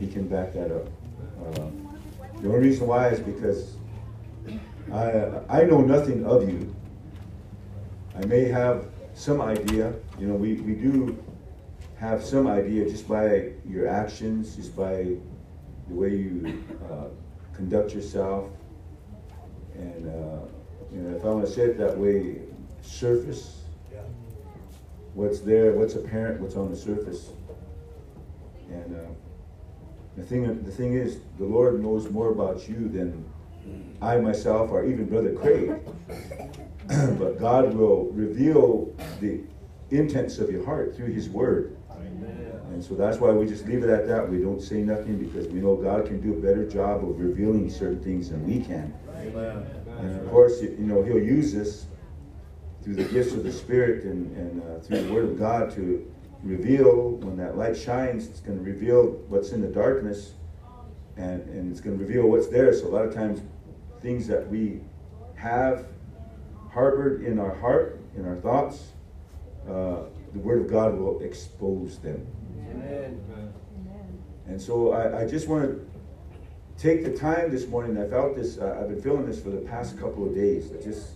he 0.00 0.08
can 0.08 0.26
back 0.26 0.52
that 0.54 0.70
up. 0.72 0.86
Uh, 1.40 1.70
the 2.40 2.48
only 2.48 2.68
reason 2.68 2.86
why 2.86 3.08
is 3.08 3.20
because 3.20 3.76
I 4.92 5.40
I 5.48 5.64
know 5.64 5.80
nothing 5.80 6.24
of 6.26 6.48
you. 6.48 6.74
I 8.14 8.24
may 8.26 8.44
have 8.44 8.86
some 9.14 9.40
idea. 9.40 9.92
You 10.18 10.28
know, 10.28 10.34
we, 10.34 10.54
we 10.54 10.74
do 10.74 11.22
have 11.98 12.22
some 12.24 12.46
idea 12.46 12.88
just 12.88 13.08
by 13.08 13.52
your 13.68 13.88
actions, 13.88 14.56
just 14.56 14.76
by 14.76 15.16
the 15.88 15.94
way 15.94 16.10
you 16.10 16.64
uh, 16.90 17.08
conduct 17.56 17.94
yourself. 17.94 18.50
And 19.74 20.06
uh, 20.06 20.46
you 20.92 21.00
know, 21.00 21.16
if 21.16 21.24
I 21.24 21.28
want 21.28 21.46
to 21.46 21.52
say 21.52 21.62
it 21.62 21.78
that 21.78 21.96
way, 21.98 22.40
surface, 22.82 23.62
Yeah. 23.92 24.00
what's 25.14 25.40
there, 25.40 25.72
what's 25.72 25.94
apparent, 25.94 26.40
what's 26.40 26.56
on 26.56 26.70
the 26.70 26.76
surface. 26.76 27.30
And 28.70 28.96
uh, 28.96 29.00
the 30.16 30.22
thing, 30.22 30.62
the 30.62 30.70
thing 30.70 30.94
is, 30.94 31.20
the 31.38 31.44
Lord 31.44 31.82
knows 31.82 32.08
more 32.10 32.30
about 32.30 32.68
you 32.68 32.88
than 32.88 33.24
I 34.00 34.18
myself 34.18 34.70
or 34.70 34.84
even 34.84 35.06
Brother 35.06 35.32
Craig. 35.32 35.80
but 37.18 37.38
God 37.38 37.74
will 37.74 38.06
reveal 38.12 38.94
the 39.20 39.40
intents 39.90 40.38
of 40.38 40.50
your 40.50 40.64
heart 40.64 40.96
through 40.96 41.12
His 41.12 41.28
Word. 41.28 41.75
And 42.76 42.84
so 42.84 42.94
that's 42.94 43.18
why 43.18 43.30
we 43.30 43.46
just 43.46 43.66
leave 43.66 43.82
it 43.84 43.88
at 43.88 44.06
that. 44.06 44.28
We 44.28 44.38
don't 44.38 44.60
say 44.60 44.82
nothing 44.82 45.16
because 45.16 45.48
we 45.48 45.60
know 45.60 45.76
God 45.76 46.04
can 46.04 46.20
do 46.20 46.34
a 46.34 46.40
better 46.40 46.68
job 46.68 47.08
of 47.08 47.18
revealing 47.18 47.70
certain 47.70 48.02
things 48.02 48.28
than 48.28 48.46
we 48.46 48.60
can. 48.60 48.92
Amen. 49.16 49.66
And 49.98 50.20
of 50.20 50.30
course, 50.30 50.60
you 50.60 50.76
know, 50.80 51.02
He'll 51.02 51.18
use 51.18 51.54
us 51.54 51.86
through 52.82 52.96
the 52.96 53.04
gifts 53.04 53.32
of 53.32 53.44
the 53.44 53.52
Spirit 53.52 54.04
and, 54.04 54.36
and 54.36 54.62
uh, 54.62 54.80
through 54.80 55.02
the 55.02 55.12
Word 55.12 55.24
of 55.24 55.38
God 55.38 55.70
to 55.72 56.12
reveal, 56.42 57.12
when 57.12 57.36
that 57.38 57.56
light 57.56 57.76
shines, 57.76 58.28
it's 58.28 58.40
going 58.40 58.58
to 58.58 58.64
reveal 58.64 59.06
what's 59.28 59.52
in 59.52 59.62
the 59.62 59.68
darkness 59.68 60.34
and, 61.16 61.42
and 61.48 61.72
it's 61.72 61.80
going 61.80 61.98
to 61.98 62.04
reveal 62.04 62.28
what's 62.28 62.48
there. 62.48 62.72
So 62.72 62.88
a 62.88 62.88
lot 62.88 63.04
of 63.06 63.14
times, 63.14 63.40
things 64.02 64.26
that 64.28 64.46
we 64.48 64.82
have 65.34 65.86
harbored 66.70 67.24
in 67.24 67.38
our 67.38 67.54
heart, 67.54 68.00
in 68.16 68.26
our 68.26 68.36
thoughts, 68.36 68.92
uh, 69.68 70.02
the 70.36 70.42
Word 70.42 70.60
of 70.60 70.70
God 70.70 70.98
will 70.98 71.20
expose 71.20 71.98
them. 71.98 72.26
Amen. 72.70 73.22
And 74.46 74.60
so 74.60 74.92
I, 74.92 75.22
I 75.22 75.26
just 75.26 75.48
want 75.48 75.64
to 75.64 75.90
take 76.78 77.04
the 77.04 77.16
time 77.16 77.50
this 77.50 77.66
morning. 77.66 77.98
I 77.98 78.06
felt 78.08 78.36
this, 78.36 78.58
uh, 78.58 78.78
I've 78.78 78.88
been 78.88 79.00
feeling 79.00 79.26
this 79.26 79.40
for 79.40 79.50
the 79.50 79.62
past 79.62 79.98
couple 79.98 80.26
of 80.26 80.34
days. 80.34 80.70
I 80.78 80.82
just, 80.82 81.12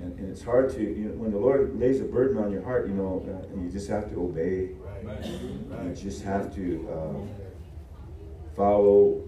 and, 0.00 0.18
and 0.18 0.28
it's 0.28 0.42
hard 0.42 0.70
to, 0.72 0.82
you 0.82 1.08
know, 1.08 1.14
when 1.14 1.30
the 1.30 1.38
Lord 1.38 1.78
lays 1.78 2.00
a 2.00 2.04
burden 2.04 2.38
on 2.38 2.50
your 2.50 2.62
heart, 2.62 2.88
you 2.88 2.94
know, 2.94 3.24
uh, 3.24 3.62
you 3.62 3.70
just 3.70 3.88
have 3.88 4.10
to 4.10 4.16
obey. 4.20 4.70
Right. 5.02 5.24
You 5.24 5.94
just 5.94 6.22
have 6.22 6.54
to 6.56 6.88
uh, 6.92 8.54
follow 8.56 9.22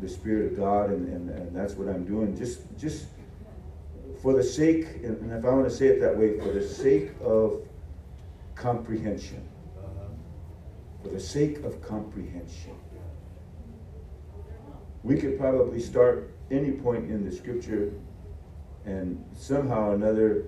the 0.00 0.08
Spirit 0.08 0.52
of 0.52 0.58
God, 0.58 0.90
and, 0.90 1.08
and, 1.08 1.30
and 1.30 1.56
that's 1.56 1.74
what 1.74 1.88
I'm 1.88 2.04
doing. 2.04 2.36
Just, 2.36 2.60
just 2.78 3.06
for 4.22 4.34
the 4.34 4.44
sake, 4.44 4.86
and, 5.02 5.16
and 5.22 5.32
if 5.32 5.44
I 5.44 5.48
want 5.48 5.68
to 5.68 5.74
say 5.74 5.86
it 5.86 6.00
that 6.00 6.16
way, 6.16 6.38
for 6.38 6.52
the 6.52 6.62
sake 6.62 7.10
of 7.22 7.62
comprehension. 8.58 9.48
For 11.02 11.08
the 11.10 11.20
sake 11.20 11.62
of 11.64 11.80
comprehension. 11.80 12.74
We 15.04 15.16
could 15.16 15.38
probably 15.38 15.80
start 15.80 16.34
any 16.50 16.72
point 16.72 17.08
in 17.08 17.24
the 17.24 17.34
scripture 17.34 17.92
and 18.84 19.24
somehow 19.32 19.90
or 19.90 19.94
another, 19.94 20.46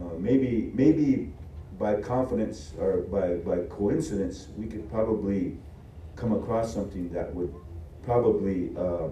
uh, 0.00 0.14
maybe, 0.18 0.70
maybe 0.74 1.32
by 1.78 2.00
confidence 2.00 2.72
or 2.78 3.02
by, 3.02 3.34
by 3.34 3.66
coincidence, 3.66 4.48
we 4.56 4.66
could 4.66 4.90
probably 4.90 5.58
come 6.14 6.32
across 6.32 6.72
something 6.72 7.12
that 7.12 7.34
would 7.34 7.54
probably 8.02 8.70
uh, 8.78 9.08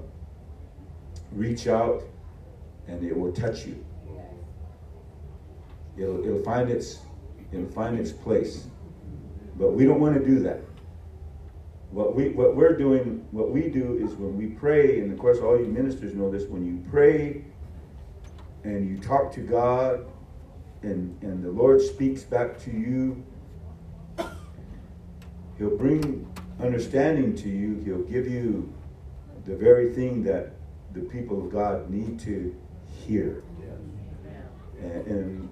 reach 1.32 1.66
out 1.66 2.02
and 2.88 3.04
it 3.04 3.14
will 3.16 3.32
touch 3.32 3.66
you. 3.66 3.84
It'll, 5.98 6.24
it'll 6.24 6.42
find 6.42 6.70
its 6.70 7.00
it'll 7.54 7.70
find 7.70 7.98
its 7.98 8.12
place. 8.12 8.66
But 9.56 9.72
we 9.72 9.84
don't 9.84 10.00
want 10.00 10.14
to 10.14 10.24
do 10.24 10.40
that. 10.40 10.60
What 11.90 12.16
we 12.16 12.30
what 12.30 12.56
we're 12.56 12.76
doing, 12.76 13.24
what 13.30 13.50
we 13.50 13.68
do 13.68 13.98
is 14.04 14.14
when 14.14 14.36
we 14.36 14.46
pray, 14.46 14.98
and 15.00 15.12
of 15.12 15.18
course 15.18 15.38
all 15.38 15.58
you 15.58 15.66
ministers 15.66 16.14
know 16.14 16.30
this, 16.30 16.44
when 16.48 16.66
you 16.66 16.84
pray 16.90 17.44
and 18.64 18.88
you 18.88 18.98
talk 18.98 19.32
to 19.34 19.40
God 19.40 20.06
and, 20.82 21.16
and 21.22 21.44
the 21.44 21.50
Lord 21.50 21.80
speaks 21.80 22.22
back 22.22 22.58
to 22.60 22.70
you, 22.70 23.24
He'll 25.56 25.76
bring 25.76 26.26
understanding 26.60 27.36
to 27.36 27.48
you, 27.48 27.80
He'll 27.84 28.02
give 28.02 28.26
you 28.26 28.72
the 29.44 29.54
very 29.54 29.92
thing 29.92 30.24
that 30.24 30.52
the 30.94 31.00
people 31.00 31.44
of 31.44 31.52
God 31.52 31.90
need 31.90 32.18
to 32.20 32.54
hear. 33.06 33.44
And, 34.80 35.06
and 35.06 35.48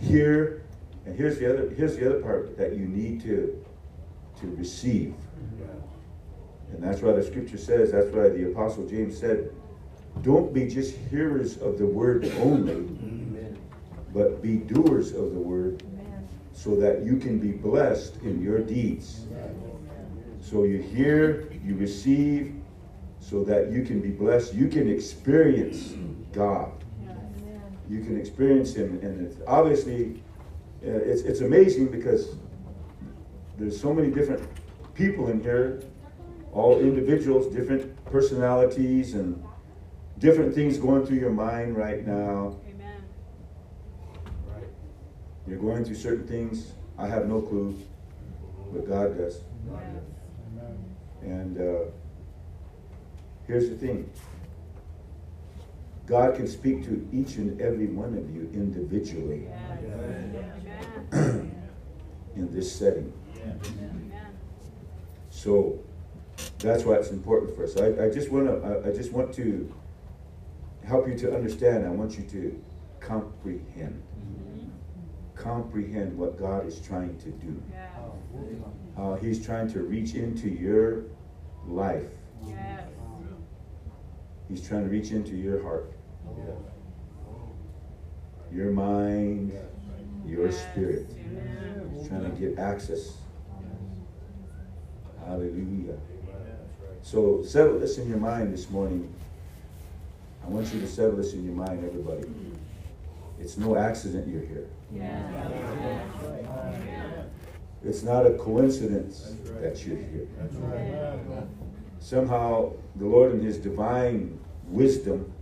here, 0.00 0.65
and 1.06 1.16
here's 1.16 1.38
the 1.38 1.48
other 1.48 1.70
here's 1.70 1.96
the 1.96 2.08
other 2.08 2.20
part 2.20 2.56
that 2.58 2.72
you 2.76 2.86
need 2.86 3.22
to 3.22 3.64
to 4.40 4.46
receive. 4.56 5.14
Yeah. 5.58 5.66
And 6.72 6.82
that's 6.82 7.00
why 7.00 7.12
the 7.12 7.22
scripture 7.22 7.56
says, 7.56 7.92
that's 7.92 8.08
why 8.08 8.28
the 8.28 8.50
apostle 8.50 8.86
James 8.86 9.18
said, 9.18 9.50
don't 10.22 10.52
be 10.52 10.66
just 10.66 10.96
hearers 11.10 11.56
of 11.58 11.78
the 11.78 11.86
word 11.86 12.24
only, 12.38 12.72
Amen. 12.72 13.58
but 14.12 14.42
be 14.42 14.56
doers 14.56 15.12
of 15.12 15.32
the 15.32 15.38
word 15.38 15.82
so 16.52 16.74
that 16.76 17.02
you 17.02 17.16
can 17.16 17.38
be 17.38 17.52
blessed 17.52 18.16
in 18.22 18.42
your 18.42 18.58
deeds. 18.58 19.26
So 20.40 20.64
you 20.64 20.78
hear, 20.78 21.48
you 21.64 21.76
receive, 21.76 22.54
so 23.20 23.44
that 23.44 23.70
you 23.70 23.82
can 23.82 24.00
be 24.00 24.10
blessed. 24.10 24.54
You 24.54 24.68
can 24.68 24.88
experience 24.88 25.94
God. 26.32 26.72
You 27.88 28.00
can 28.02 28.18
experience 28.18 28.74
Him, 28.74 28.98
and 29.02 29.36
obviously, 29.46 30.22
it's 30.86 31.22
it's 31.22 31.40
amazing 31.40 31.88
because 31.88 32.36
there's 33.58 33.80
so 33.80 33.92
many 33.92 34.10
different 34.10 34.46
people 34.94 35.28
in 35.28 35.40
here, 35.40 35.82
all 36.52 36.78
individuals, 36.78 37.52
different 37.54 38.04
personalities, 38.06 39.14
and 39.14 39.42
different 40.18 40.54
things 40.54 40.78
going 40.78 41.04
through 41.06 41.18
your 41.18 41.30
mind 41.30 41.76
right 41.76 42.06
now. 42.06 42.58
Amen. 42.68 43.02
Right. 44.54 44.68
You're 45.46 45.58
going 45.58 45.84
through 45.84 45.96
certain 45.96 46.26
things. 46.26 46.72
I 46.98 47.08
have 47.08 47.26
no 47.26 47.40
clue, 47.40 47.78
but 48.72 48.88
God 48.88 49.18
does. 49.18 49.40
And 51.22 51.58
uh, 51.58 51.90
here's 53.46 53.68
the 53.68 53.76
thing 53.76 54.08
God 56.06 56.36
can 56.36 56.46
speak 56.46 56.84
to 56.84 57.08
each 57.12 57.34
and 57.36 57.60
every 57.60 57.86
one 57.86 58.16
of 58.16 58.32
you 58.34 58.48
individually 58.54 59.48
in 61.12 62.48
this 62.52 62.74
setting. 62.74 63.12
So 65.30 65.78
that's 66.58 66.84
why 66.84 66.94
it's 66.94 67.10
important 67.10 67.54
for 67.54 67.64
us. 67.64 67.76
I, 67.76 68.06
I 68.06 68.10
just 68.10 68.30
want 68.30 68.46
to 68.46 68.66
I, 68.66 68.88
I 68.90 68.92
just 68.92 69.12
want 69.12 69.32
to 69.34 69.72
help 70.84 71.08
you 71.08 71.16
to 71.18 71.34
understand. 71.34 71.86
I 71.86 71.90
want 71.90 72.18
you 72.18 72.24
to 72.24 72.62
comprehend. 73.00 74.02
Mm-hmm. 74.18 74.68
Comprehend 75.34 76.16
what 76.16 76.38
God 76.38 76.66
is 76.66 76.80
trying 76.80 77.16
to 77.18 77.30
do. 77.30 77.62
How 78.96 79.14
He's 79.16 79.44
trying 79.44 79.70
to 79.72 79.80
reach 79.80 80.14
into 80.14 80.48
your 80.48 81.04
life. 81.66 82.08
He's 84.48 84.66
trying 84.66 84.84
to 84.84 84.90
reach 84.90 85.10
into 85.10 85.36
your 85.36 85.62
heart, 85.62 85.92
your 88.52 88.70
mind, 88.70 89.52
your 90.26 90.50
spirit. 90.52 91.06
He's 91.96 92.08
trying 92.08 92.24
to 92.24 92.30
get 92.30 92.58
access. 92.58 93.16
Hallelujah. 95.24 95.96
So 97.02 97.42
settle 97.42 97.78
this 97.78 97.98
in 97.98 98.08
your 98.08 98.18
mind 98.18 98.52
this 98.52 98.68
morning. 98.70 99.12
I 100.44 100.48
want 100.48 100.72
you 100.72 100.80
to 100.80 100.86
settle 100.86 101.16
this 101.16 101.32
in 101.34 101.44
your 101.44 101.54
mind, 101.54 101.84
everybody. 101.84 102.28
It's 103.40 103.56
no 103.56 103.76
accident 103.76 104.28
you're 104.28 104.42
here. 104.42 104.66
It's 107.84 108.02
not 108.02 108.26
a 108.26 108.32
coincidence 108.32 109.34
that 109.60 109.84
you're 109.86 109.96
here. 109.96 110.26
Somehow, 111.98 112.72
the 112.96 113.04
Lord, 113.06 113.32
in 113.32 113.40
His 113.40 113.58
divine 113.58 114.38
wisdom, 114.68 115.32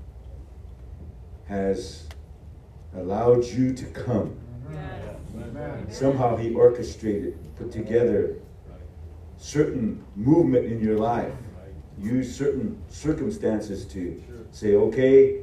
has 1.47 2.07
allowed 2.97 3.45
you 3.45 3.73
to 3.75 3.85
come. 3.87 4.37
Somehow, 5.89 6.37
He 6.37 6.55
orchestrated, 6.55 7.39
put 7.57 7.71
together 7.71 8.37
certain 9.37 10.05
movement 10.17 10.67
in 10.67 10.81
your 10.81 10.99
life, 10.99 11.33
use 11.99 12.35
certain 12.35 12.81
circumstances 12.89 13.85
to 13.87 14.23
say, 14.51 14.75
okay, 14.75 15.43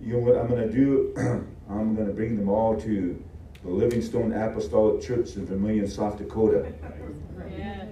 you 0.00 0.12
know 0.12 0.18
what 0.18 0.36
I'm 0.36 0.48
going 0.48 0.68
to 0.68 0.72
do? 0.72 1.14
I'm 1.70 1.94
going 1.94 2.06
to 2.06 2.12
bring 2.12 2.36
them 2.36 2.48
all 2.48 2.78
to 2.80 3.22
the 3.62 3.70
Livingstone 3.70 4.32
Apostolic 4.34 5.02
Church 5.02 5.36
in 5.36 5.46
Vermillion, 5.46 5.88
South 5.88 6.18
Dakota. 6.18 6.72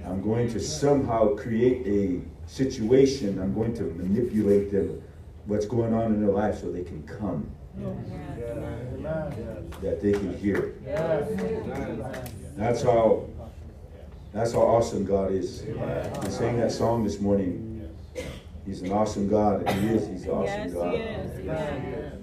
I'm 0.04 0.20
going 0.22 0.52
to 0.52 0.60
somehow 0.60 1.34
create 1.34 1.86
a 1.86 2.20
situation. 2.46 3.38
I'm 3.38 3.54
going 3.54 3.74
to 3.74 3.84
manipulate 3.84 4.70
them, 4.70 5.02
what's 5.46 5.64
going 5.64 5.94
on 5.94 6.14
in 6.14 6.20
their 6.20 6.32
life, 6.34 6.60
so 6.60 6.70
they 6.70 6.84
can 6.84 7.02
come, 7.04 7.50
that 9.80 10.00
they 10.00 10.12
can 10.12 10.36
hear. 10.38 10.74
That's 12.56 12.82
how. 12.82 13.26
That's 14.32 14.52
how 14.52 14.60
awesome 14.60 15.04
God 15.04 15.32
is. 15.32 15.62
I 15.78 16.28
sang 16.30 16.58
that 16.58 16.72
song 16.72 17.04
this 17.04 17.20
morning. 17.20 17.86
He's 18.64 18.80
an 18.80 18.90
awesome 18.90 19.28
God. 19.28 19.68
He 19.68 19.88
is. 19.88 20.08
He's 20.08 20.24
an 20.24 20.30
awesome 20.30 20.72
God. 20.72 22.18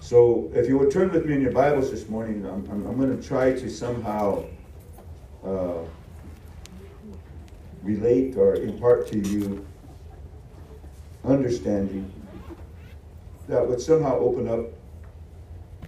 So, 0.00 0.50
if 0.52 0.68
you 0.68 0.76
would 0.78 0.90
turn 0.90 1.12
with 1.12 1.24
me 1.24 1.34
in 1.34 1.40
your 1.40 1.52
Bibles 1.52 1.92
this 1.92 2.08
morning, 2.08 2.44
I'm, 2.44 2.68
I'm, 2.70 2.86
I'm 2.86 2.96
going 2.98 3.16
to 3.16 3.22
try 3.26 3.52
to 3.52 3.70
somehow 3.70 4.44
uh, 5.44 5.78
relate 7.82 8.36
or 8.36 8.56
impart 8.56 9.06
to 9.08 9.18
you 9.18 9.64
understanding 11.24 12.12
that 13.48 13.66
would 13.66 13.80
somehow 13.80 14.18
open 14.18 14.48
up 14.48 14.66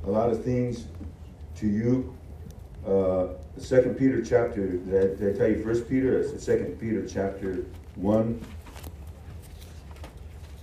a 0.07 0.11
lot 0.11 0.31
of 0.31 0.45
things 0.45 0.87
to 1.57 1.67
you. 1.67 2.15
Uh, 2.87 3.29
Second 3.57 3.97
Peter 3.97 4.23
chapter, 4.23 4.67
did 4.67 4.95
I, 4.95 5.17
did 5.17 5.35
I 5.35 5.39
tell 5.39 5.49
you 5.49 5.63
First 5.63 5.89
Peter? 5.89 6.19
It's 6.19 6.33
the 6.33 6.41
Second 6.41 6.79
Peter 6.81 7.07
chapter 7.07 7.65
one, 7.95 8.45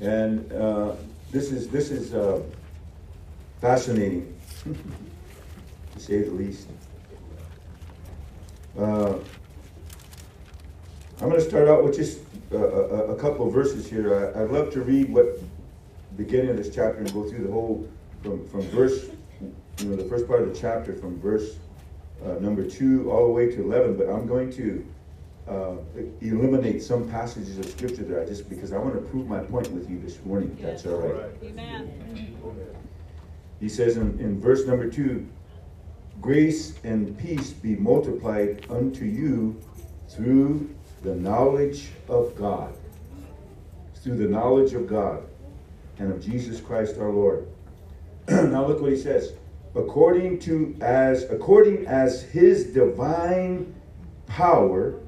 and 0.01 0.51
uh, 0.51 0.95
this 1.31 1.51
is 1.51 1.69
this 1.69 1.89
is 1.89 2.13
uh, 2.13 2.41
fascinating, 3.61 4.37
to 5.93 5.99
say 5.99 6.21
the 6.21 6.31
least. 6.31 6.67
Uh, 8.77 9.13
I'm 11.21 11.29
going 11.29 11.39
to 11.39 11.47
start 11.47 11.67
out 11.67 11.83
with 11.83 11.95
just 11.95 12.19
a, 12.51 12.57
a, 12.57 13.13
a 13.13 13.15
couple 13.15 13.47
of 13.47 13.53
verses 13.53 13.89
here. 13.89 14.33
I, 14.35 14.41
I'd 14.41 14.49
love 14.49 14.71
to 14.73 14.81
read 14.81 15.13
what 15.13 15.39
beginning 16.23 16.51
of 16.51 16.57
this 16.57 16.73
chapter 16.73 16.99
and 16.99 17.13
go 17.13 17.27
through 17.27 17.43
the 17.43 17.51
whole 17.51 17.89
from 18.21 18.47
from 18.47 18.61
verse, 18.69 19.09
you 19.79 19.85
know, 19.85 19.95
the 19.95 20.05
first 20.05 20.27
part 20.27 20.41
of 20.41 20.53
the 20.53 20.59
chapter 20.59 20.95
from 20.95 21.19
verse 21.19 21.57
uh, 22.23 22.33
number 22.33 22.67
two 22.67 23.11
all 23.11 23.25
the 23.25 23.31
way 23.31 23.49
to 23.49 23.61
eleven. 23.63 23.97
But 23.97 24.09
I'm 24.09 24.27
going 24.27 24.51
to 24.53 24.85
uh, 25.47 25.75
eliminate 26.21 26.83
some 26.83 27.09
passages 27.09 27.57
of 27.57 27.65
scripture 27.65 28.03
there, 28.03 28.25
just 28.25 28.49
because 28.49 28.71
I 28.71 28.77
want 28.77 28.93
to 28.93 29.01
prove 29.01 29.27
my 29.27 29.39
point 29.39 29.71
with 29.71 29.89
you 29.89 29.99
this 29.99 30.23
morning. 30.23 30.55
If 30.59 30.63
that's 30.63 30.85
all 30.85 30.99
right. 30.99 31.31
Amen. 31.43 32.37
He 33.59 33.69
says 33.69 33.97
in, 33.97 34.19
in 34.19 34.39
verse 34.39 34.65
number 34.65 34.89
two, 34.89 35.27
grace 36.19 36.79
and 36.83 37.17
peace 37.17 37.51
be 37.51 37.75
multiplied 37.75 38.65
unto 38.69 39.05
you 39.05 39.59
through 40.09 40.69
the 41.03 41.15
knowledge 41.15 41.89
of 42.07 42.35
God. 42.35 42.73
Through 43.95 44.17
the 44.17 44.27
knowledge 44.27 44.73
of 44.73 44.87
God 44.87 45.23
and 46.01 46.11
of 46.11 46.19
Jesus 46.19 46.59
Christ 46.59 46.97
our 46.97 47.11
Lord. 47.11 47.47
now 48.27 48.65
look 48.65 48.81
what 48.81 48.91
he 48.91 48.97
says. 48.97 49.33
According 49.75 50.39
to 50.39 50.75
as 50.81 51.23
according 51.29 51.85
as 51.85 52.23
his 52.23 52.65
divine 52.73 53.73
power 54.25 54.99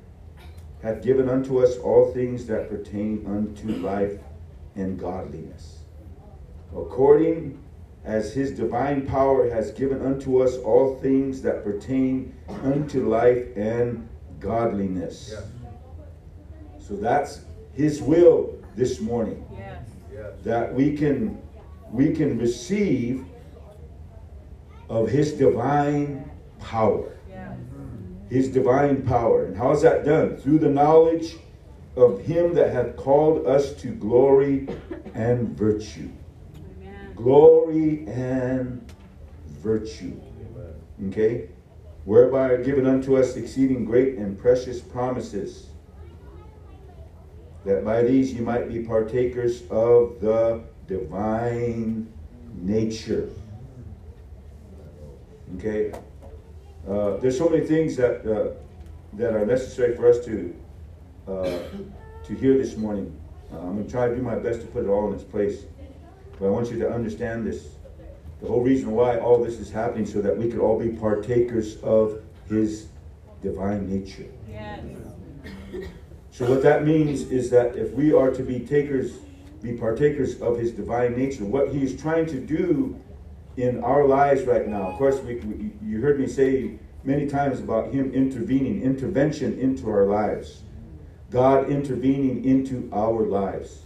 hath 0.82 1.02
given 1.02 1.28
unto 1.30 1.64
us 1.64 1.78
all 1.78 2.12
things 2.14 2.46
that 2.46 2.70
pertain 2.70 3.26
unto 3.26 3.70
life 3.78 4.20
and 4.76 5.00
godliness. 5.00 5.80
According 6.76 7.60
as 8.06 8.34
his 8.34 8.52
divine 8.52 9.06
power 9.06 9.50
has 9.50 9.72
given 9.72 10.06
unto 10.06 10.44
us 10.44 10.58
all 10.58 10.96
things 11.00 11.42
that 11.42 11.64
pertain 11.64 12.36
unto 12.64 13.08
life 13.10 13.46
and 13.56 14.08
godliness. 14.40 15.34
Yes. 15.34 15.44
So 16.80 16.96
that's 16.96 17.42
his 17.74 18.02
will 18.02 18.56
this 18.76 19.00
morning 19.00 19.46
Yes. 19.58 19.73
That 20.44 20.74
we 20.74 20.96
can 20.96 21.42
we 21.92 22.12
can 22.12 22.38
receive 22.38 23.26
of 24.90 25.10
his 25.10 25.34
divine 25.34 26.30
power. 26.60 27.10
His 28.30 28.50
divine 28.50 29.04
power. 29.04 29.46
And 29.46 29.56
how 29.56 29.72
is 29.72 29.82
that 29.84 30.06
done? 30.06 30.38
Through 30.38 30.60
the 30.60 30.70
knowledge 30.70 31.36
of 31.96 32.22
him 32.22 32.54
that 32.56 32.74
hath 32.74 32.96
called 32.96 33.46
us 33.46 33.74
to 33.82 33.90
glory 33.90 34.68
and 35.14 35.50
virtue. 35.50 36.10
Amen. 36.82 37.14
Glory 37.16 38.08
and 38.08 38.92
virtue. 39.60 40.20
Okay? 41.10 41.50
Whereby 42.06 42.50
are 42.50 42.64
given 42.64 42.88
unto 42.88 43.18
us 43.18 43.36
exceeding 43.36 43.86
great 43.86 44.18
and 44.18 44.38
precious 44.38 44.82
promises, 44.82 45.68
that 47.66 47.86
by 47.86 48.04
these 48.04 48.34
you 48.34 48.44
might 48.44 48.68
be 48.68 48.80
partakers 48.80 49.64
of 49.70 50.20
the 50.20 50.64
divine 50.88 52.12
nature. 52.56 53.30
Okay? 55.58 55.92
Uh, 56.88 57.18
there's 57.18 57.38
so 57.38 57.48
many 57.48 57.66
things 57.66 57.96
that 57.96 58.26
uh, 58.26 58.54
that 59.14 59.34
are 59.34 59.46
necessary 59.46 59.96
for 59.96 60.10
us 60.10 60.24
to 60.26 60.56
uh, 61.28 61.60
to 62.26 62.34
hear 62.34 62.58
this 62.58 62.76
morning. 62.76 63.16
Uh, 63.52 63.60
I'm 63.60 63.76
going 63.76 63.86
to 63.86 63.92
try 63.92 64.08
to 64.08 64.16
do 64.16 64.22
my 64.22 64.36
best 64.36 64.62
to 64.62 64.68
put 64.68 64.84
it 64.86 64.90
all 64.90 65.08
in 65.08 65.14
its 65.14 65.24
place. 65.24 65.64
But 66.40 66.48
I 66.48 66.50
want 66.50 66.72
you 66.72 66.80
to 66.80 66.92
understand 66.92 67.46
this. 67.46 67.68
The 68.42 68.48
whole 68.48 68.62
reason 68.62 68.92
why 68.92 69.20
all 69.20 69.42
this 69.42 69.60
is 69.60 69.72
happening 69.72 70.06
so 70.06 70.22
that 70.22 70.36
we 70.36 70.50
could 70.50 70.60
all 70.60 70.78
be 70.78 70.90
partakers 70.90 71.78
of 71.82 72.22
his 72.50 72.88
divine 73.42 73.88
nature. 73.90 74.26
Yes. 74.50 74.84
So 76.34 76.50
what 76.50 76.64
that 76.64 76.84
means 76.84 77.30
is 77.30 77.52
that 77.52 77.76
if 77.76 77.92
we 77.92 78.12
are 78.12 78.32
to 78.32 78.42
be 78.42 78.60
takers, 78.60 79.18
be 79.62 79.74
partakers 79.74 80.42
of 80.42 80.58
his 80.58 80.72
divine 80.72 81.16
nature, 81.16 81.46
what 81.46 81.70
he 81.70 81.84
is 81.84 81.96
trying 82.02 82.26
to 82.26 82.40
do 82.40 83.00
in 83.56 83.84
our 83.84 84.08
lives 84.08 84.42
right 84.42 84.68
now. 84.68 84.88
Of 84.88 84.98
course, 84.98 85.20
we, 85.20 85.36
we, 85.36 85.72
you 85.88 86.02
heard 86.02 86.20
me 86.20 86.26
say 86.26 86.80
many 87.04 87.28
times 87.28 87.60
about 87.60 87.94
him 87.94 88.12
intervening, 88.14 88.82
intervention 88.82 89.60
into 89.60 89.88
our 89.92 90.08
lives. 90.08 90.64
God 91.30 91.70
intervening 91.70 92.44
into 92.44 92.90
our 92.92 93.28
lives. 93.28 93.84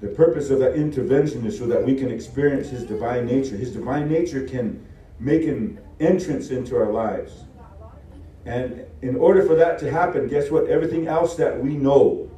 The 0.00 0.08
purpose 0.08 0.50
of 0.50 0.60
that 0.60 0.76
intervention 0.76 1.44
is 1.44 1.58
so 1.58 1.66
that 1.66 1.84
we 1.84 1.96
can 1.96 2.08
experience 2.08 2.68
his 2.68 2.84
divine 2.84 3.26
nature. 3.26 3.56
His 3.56 3.72
divine 3.72 4.08
nature 4.08 4.46
can 4.46 4.86
make 5.18 5.42
an 5.42 5.80
entrance 5.98 6.50
into 6.50 6.76
our 6.76 6.92
lives. 6.92 7.32
And 8.50 8.84
in 9.00 9.14
order 9.14 9.44
for 9.44 9.54
that 9.54 9.78
to 9.78 9.90
happen, 9.92 10.26
guess 10.26 10.50
what? 10.50 10.66
Everything 10.66 11.06
else 11.06 11.36
that 11.36 11.62
we 11.62 11.76
know, 11.76 12.28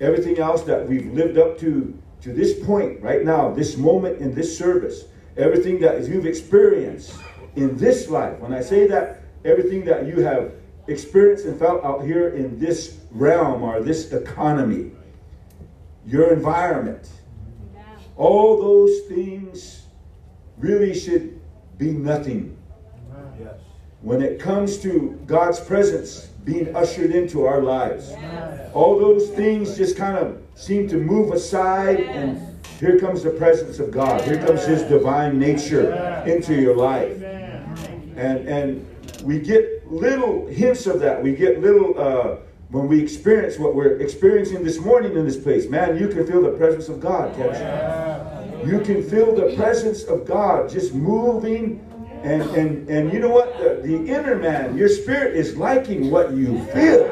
everything 0.00 0.38
else 0.38 0.62
that 0.62 0.88
we've 0.88 1.12
lived 1.12 1.36
up 1.36 1.58
to 1.58 1.96
to 2.22 2.32
this 2.32 2.58
point, 2.64 3.00
right 3.02 3.24
now, 3.24 3.50
this 3.50 3.76
moment 3.76 4.18
in 4.20 4.34
this 4.34 4.56
service, 4.56 5.04
everything 5.36 5.78
that 5.80 6.02
you've 6.08 6.26
experienced 6.26 7.12
in 7.56 7.76
this 7.76 8.08
life, 8.08 8.38
when 8.40 8.52
I 8.52 8.60
say 8.60 8.88
that, 8.88 9.20
everything 9.44 9.84
that 9.84 10.06
you 10.06 10.20
have 10.22 10.52
experienced 10.88 11.44
and 11.44 11.56
felt 11.58 11.84
out 11.84 12.04
here 12.04 12.30
in 12.30 12.58
this 12.58 12.98
realm 13.12 13.62
or 13.62 13.80
this 13.80 14.10
economy, 14.12 14.90
your 16.06 16.32
environment, 16.32 17.08
all 18.16 18.60
those 18.60 19.02
things 19.08 19.84
really 20.56 20.98
should 20.98 21.38
be 21.76 21.92
nothing 21.92 22.58
Yes. 23.38 23.60
When 24.00 24.22
it 24.22 24.38
comes 24.38 24.78
to 24.78 25.20
God's 25.26 25.60
presence 25.60 26.28
being 26.44 26.74
ushered 26.74 27.10
into 27.10 27.44
our 27.44 27.60
lives. 27.60 28.12
All 28.72 28.98
those 28.98 29.28
things 29.30 29.76
just 29.76 29.96
kind 29.96 30.16
of 30.16 30.40
seem 30.54 30.88
to 30.88 30.96
move 30.96 31.32
aside, 31.32 32.00
and 32.00 32.40
here 32.78 32.98
comes 32.98 33.22
the 33.22 33.30
presence 33.30 33.78
of 33.80 33.90
God. 33.90 34.22
Here 34.22 34.38
comes 34.38 34.64
His 34.64 34.82
divine 34.82 35.38
nature 35.38 35.92
into 36.26 36.54
your 36.54 36.76
life. 36.76 37.20
And, 38.16 38.48
and 38.48 38.86
we 39.22 39.40
get 39.40 39.90
little 39.90 40.46
hints 40.46 40.86
of 40.86 41.00
that. 41.00 41.22
We 41.22 41.34
get 41.34 41.60
little, 41.60 41.98
uh, 41.98 42.36
when 42.70 42.88
we 42.88 43.02
experience 43.02 43.58
what 43.58 43.74
we're 43.74 43.98
experiencing 43.98 44.62
this 44.62 44.78
morning 44.78 45.16
in 45.16 45.24
this 45.24 45.36
place. 45.36 45.68
Man, 45.68 45.98
you 45.98 46.08
can 46.08 46.26
feel 46.26 46.42
the 46.42 46.52
presence 46.52 46.88
of 46.88 47.00
God, 47.00 47.34
can't 47.36 47.52
you? 48.64 48.72
You 48.72 48.80
can 48.80 49.02
feel 49.02 49.34
the 49.34 49.54
presence 49.56 50.04
of 50.04 50.26
God 50.26 50.68
just 50.68 50.94
moving. 50.94 51.84
And, 52.24 52.42
and, 52.42 52.88
and 52.88 53.12
you 53.12 53.20
know 53.20 53.30
what? 53.30 53.56
The, 53.58 53.80
the 53.82 53.96
inner 54.12 54.36
man, 54.36 54.76
your 54.76 54.88
spirit 54.88 55.36
is 55.36 55.56
liking 55.56 56.10
what 56.10 56.32
you 56.32 56.58
feel. 56.66 57.04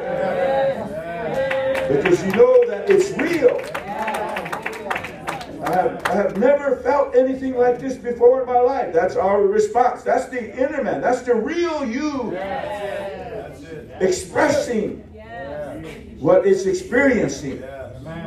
Because 1.87 2.23
you 2.25 2.31
know 2.33 2.65
that 2.67 2.89
it's 2.89 3.11
real. 3.17 3.61
I 5.63 5.71
have, 5.71 6.03
I 6.05 6.13
have 6.15 6.37
never 6.37 6.75
felt 6.77 7.15
anything 7.15 7.55
like 7.57 7.79
this 7.79 7.95
before 7.97 8.41
in 8.41 8.47
my 8.47 8.59
life. 8.59 8.93
That's 8.93 9.15
our 9.15 9.41
response. 9.41 10.03
That's 10.03 10.27
the 10.27 10.53
inner 10.55 10.83
man. 10.83 11.01
That's 11.01 11.21
the 11.21 11.35
real 11.35 11.85
you 11.85 12.35
expressing 14.01 14.97
what 16.19 16.45
it's 16.45 16.65
experiencing. 16.65 17.59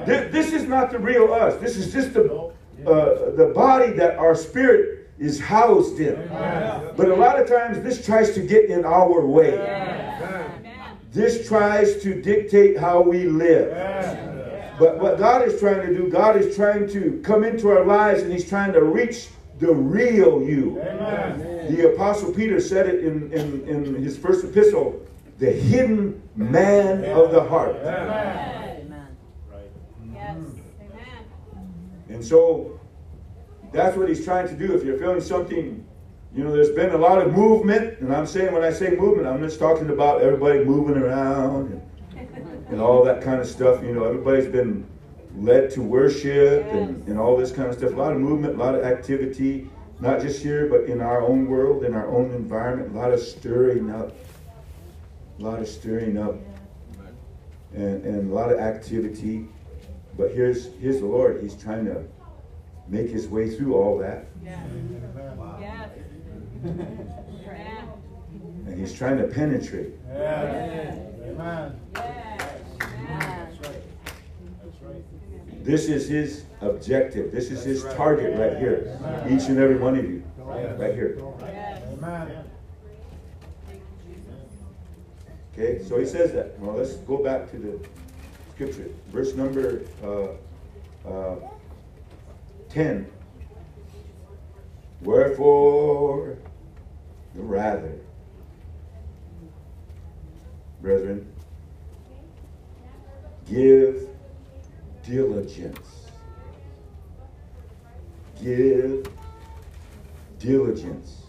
Thi- 0.07 0.29
This 0.31 0.53
is 0.53 0.65
not 0.65 0.91
the 0.91 0.99
real 0.99 1.33
us. 1.33 1.57
This 1.61 1.77
is 1.77 1.93
just 1.93 2.15
the, 2.15 2.53
uh, 2.87 3.31
the 3.37 3.53
body 3.55 3.93
that 3.93 4.17
our 4.19 4.35
spirit 4.35 5.00
is 5.21 5.39
housed 5.39 6.01
in. 6.01 6.29
But 6.97 7.09
a 7.09 7.15
lot 7.15 7.41
of 7.41 7.49
times 7.49 7.81
this 7.81 8.05
tries 8.05 8.35
to 8.35 8.41
get 8.41 8.71
in 8.71 8.85
our 8.85 9.25
way. 9.25 9.53
This 11.13 11.47
tries 11.47 12.03
to 12.03 12.21
dictate 12.21 12.79
how 12.79 13.03
we 13.03 13.25
live. 13.25 13.71
But 14.79 14.99
what 14.99 15.19
God 15.19 15.47
is 15.47 15.61
trying 15.61 15.87
to 15.87 15.95
do, 15.95 16.09
God 16.09 16.37
is 16.37 16.57
trying 16.57 16.89
to 16.91 17.21
come 17.23 17.45
into 17.45 17.69
our 17.69 17.85
lives 17.85 18.23
and 18.23 18.33
He's 18.33 18.49
trying 18.49 18.73
to 18.73 18.83
reach 18.83 19.29
the 19.59 19.73
real 19.73 20.43
you. 20.43 20.77
The 21.71 21.93
Apostle 21.93 22.33
Peter 22.33 22.61
said 22.61 22.89
it 22.89 23.05
in, 23.05 23.31
in, 23.33 23.69
in 23.69 24.03
his 24.03 24.17
first 24.17 24.45
epistle 24.45 25.07
the 25.39 25.53
hidden 25.53 26.23
man 26.35 27.05
of 27.05 27.31
the 27.31 27.43
heart. 27.43 27.77
Amen. 27.77 29.07
Yes. 30.13 30.37
Amen. 30.81 31.75
And 32.09 32.25
so 32.25 32.80
that's 33.73 33.97
what 33.97 34.09
he's 34.09 34.25
trying 34.25 34.49
to 34.49 34.55
do. 34.55 34.75
If 34.75 34.85
you're 34.85 34.99
feeling 34.99 35.21
something, 35.21 35.87
you 36.35 36.45
know, 36.45 36.53
there's 36.53 36.71
been 36.71 36.91
a 36.91 36.99
lot 36.99 37.21
of 37.21 37.33
movement, 37.33 38.01
and 38.01 38.15
I'm 38.15 38.27
saying 38.27 38.53
when 38.53 38.63
I 38.63 38.71
say 38.71 38.91
movement, 38.91 39.27
I'm 39.27 39.41
just 39.41 39.59
talking 39.59 39.91
about 39.91 40.23
everybody 40.23 40.65
moving 40.65 40.97
around 40.97 41.73
and, 41.73 42.69
and 42.69 42.81
all 42.81 43.05
that 43.05 43.23
kind 43.23 43.41
of 43.41 43.47
stuff. 43.47 43.83
You 43.83 43.93
know, 43.93 44.05
everybody's 44.05 44.47
been 44.47 44.87
led 45.37 45.71
to 45.71 45.83
worship 45.83 46.65
and, 46.67 47.07
and 47.09 47.19
all 47.19 47.37
this 47.37 47.53
kind 47.53 47.69
of 47.69 47.75
stuff. 47.77 47.93
A 47.93 47.97
lot 47.97 48.13
of 48.13 48.19
movement, 48.19 48.55
a 48.55 48.59
lot 48.59 48.75
of 48.75 48.85
activity, 48.85 49.71
not 50.01 50.21
just 50.21 50.43
here, 50.43 50.67
but 50.67 50.85
in 50.85 51.01
our 51.01 51.23
own 51.23 51.47
world, 51.47 51.85
in 51.85 51.95
our 51.95 52.09
own 52.09 52.33
environment, 52.33 52.95
a 52.95 52.99
lot 52.99 53.13
of 53.13 53.21
stirring 53.21 53.91
up. 53.91 54.13
A 55.39 55.43
lot 55.43 55.59
of 55.59 55.69
stirring 55.69 56.19
up 56.19 56.37
and, 57.75 58.05
and 58.05 58.31
a 58.31 58.35
lot 58.35 58.53
of 58.53 58.59
activity. 58.59 59.49
But 60.17 60.33
here's 60.33 60.75
here's 60.75 61.01
the 61.01 61.07
Lord. 61.07 61.41
He's 61.41 61.55
trying 61.55 61.87
to 61.87 62.05
make 62.91 63.09
his 63.09 63.29
way 63.29 63.49
through 63.49 63.75
all 63.75 63.97
that. 63.99 64.27
Yes. 64.45 64.61
Yes. 65.61 65.91
Amen. 66.65 67.09
And 68.67 68.79
he's 68.79 68.93
trying 68.93 69.19
to 69.19 69.25
penetrate. 69.25 69.95
Amen. 70.11 71.81
Yes. 71.95 72.57
This 75.63 75.89
is 75.89 76.09
his 76.09 76.45
objective. 76.63 77.33
This 77.33 77.51
is 77.51 77.63
his 77.63 77.85
target 77.95 78.37
right 78.39 78.59
here. 78.59 78.99
Each 79.31 79.49
and 79.49 79.59
every 79.59 79.77
one 79.77 79.97
of 79.97 80.05
you. 80.05 80.23
Right 80.39 80.95
here. 80.95 81.19
Yes. 81.41 81.83
Amen. 81.93 82.45
Okay, 85.53 85.85
so 85.85 85.99
he 85.99 86.07
says 86.07 86.33
that. 86.33 86.59
Well, 86.59 86.77
let's 86.77 86.95
go 86.95 87.23
back 87.23 87.51
to 87.51 87.59
the 87.59 87.79
scripture. 88.55 88.89
Verse 89.09 89.35
number 89.35 89.83
uh, 90.03 90.29
uh, 91.09 91.37
10. 92.71 93.11
Wherefore, 95.03 96.39
the 97.35 97.43
rather, 97.43 97.99
brethren, 100.81 101.27
give 103.49 104.09
diligence. 105.03 106.07
Give 108.41 109.05
diligence 110.39 111.23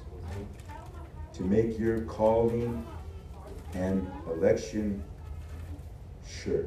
to 1.33 1.43
make 1.43 1.79
your 1.79 2.01
calling 2.01 2.85
and 3.73 4.09
election 4.27 5.03
sure. 6.25 6.65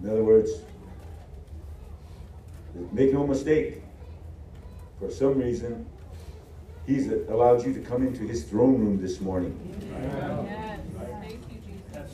In 0.00 0.08
other 0.08 0.24
words, 0.24 0.50
make 2.92 3.12
no 3.12 3.26
mistake, 3.26 3.82
for 4.98 5.10
some 5.10 5.38
reason, 5.38 5.86
He's 6.86 7.08
allowed 7.08 7.64
you 7.64 7.72
to 7.74 7.80
come 7.80 8.06
into 8.06 8.24
His 8.24 8.44
throne 8.44 8.78
room 8.80 9.00
this 9.00 9.20
morning. 9.20 9.56
Yes. 9.92 10.80
Thank 11.20 11.40
you, 11.50 11.60
Jesus. 11.66 12.10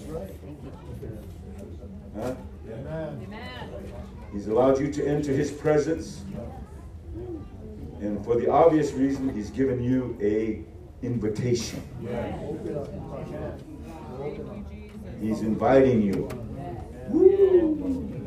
Huh? 2.14 2.34
Amen. 2.70 3.40
He's 4.32 4.46
allowed 4.48 4.78
you 4.78 4.92
to 4.92 5.06
enter 5.06 5.32
His 5.32 5.50
presence. 5.50 6.22
And 8.00 8.22
for 8.24 8.36
the 8.36 8.50
obvious 8.50 8.92
reason, 8.92 9.34
He's 9.34 9.50
given 9.50 9.82
you 9.82 10.16
a 10.20 10.62
invitation. 11.04 11.82
Jesus. 12.00 12.88
He's 15.20 15.40
inviting 15.40 16.02
you. 16.02 16.28
Jesus. 17.10 18.17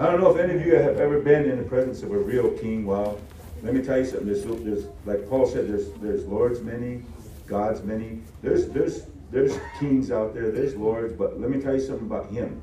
I 0.00 0.06
don't 0.06 0.22
know 0.22 0.34
if 0.34 0.38
any 0.38 0.54
of 0.58 0.66
you 0.66 0.76
have 0.76 0.96
ever 0.96 1.20
been 1.20 1.44
in 1.44 1.58
the 1.58 1.62
presence 1.62 2.02
of 2.02 2.10
a 2.10 2.16
real 2.18 2.52
king. 2.52 2.86
Wow. 2.86 3.18
Let 3.62 3.74
me 3.74 3.82
tell 3.82 3.98
you 3.98 4.06
something. 4.06 4.28
There's, 4.28 4.44
there's 4.44 4.86
like 5.04 5.28
Paul 5.28 5.46
said, 5.46 5.68
there's 5.68 5.92
there's 6.00 6.24
lords 6.24 6.62
many, 6.62 7.02
gods 7.46 7.82
many. 7.82 8.22
There's 8.40 8.68
there's 8.68 9.02
there's 9.30 9.58
kings 9.78 10.10
out 10.10 10.32
there. 10.32 10.50
There's 10.50 10.74
lords, 10.74 11.12
but 11.12 11.38
let 11.38 11.50
me 11.50 11.60
tell 11.60 11.74
you 11.74 11.82
something 11.82 12.06
about 12.06 12.30
him. 12.30 12.62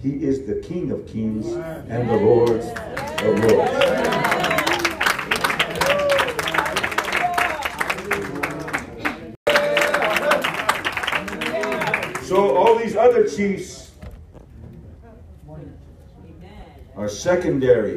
He 0.00 0.10
is 0.10 0.46
the 0.46 0.60
King 0.60 0.92
of 0.92 1.08
Kings 1.08 1.48
and 1.88 2.08
the 2.08 2.18
Lords 2.18 2.66
of 2.66 3.36
Lords. 3.50 3.72
So 12.28 12.56
all 12.56 12.78
these 12.78 12.94
other 12.94 13.26
chiefs 13.26 13.85
are 16.96 17.08
secondary. 17.08 17.96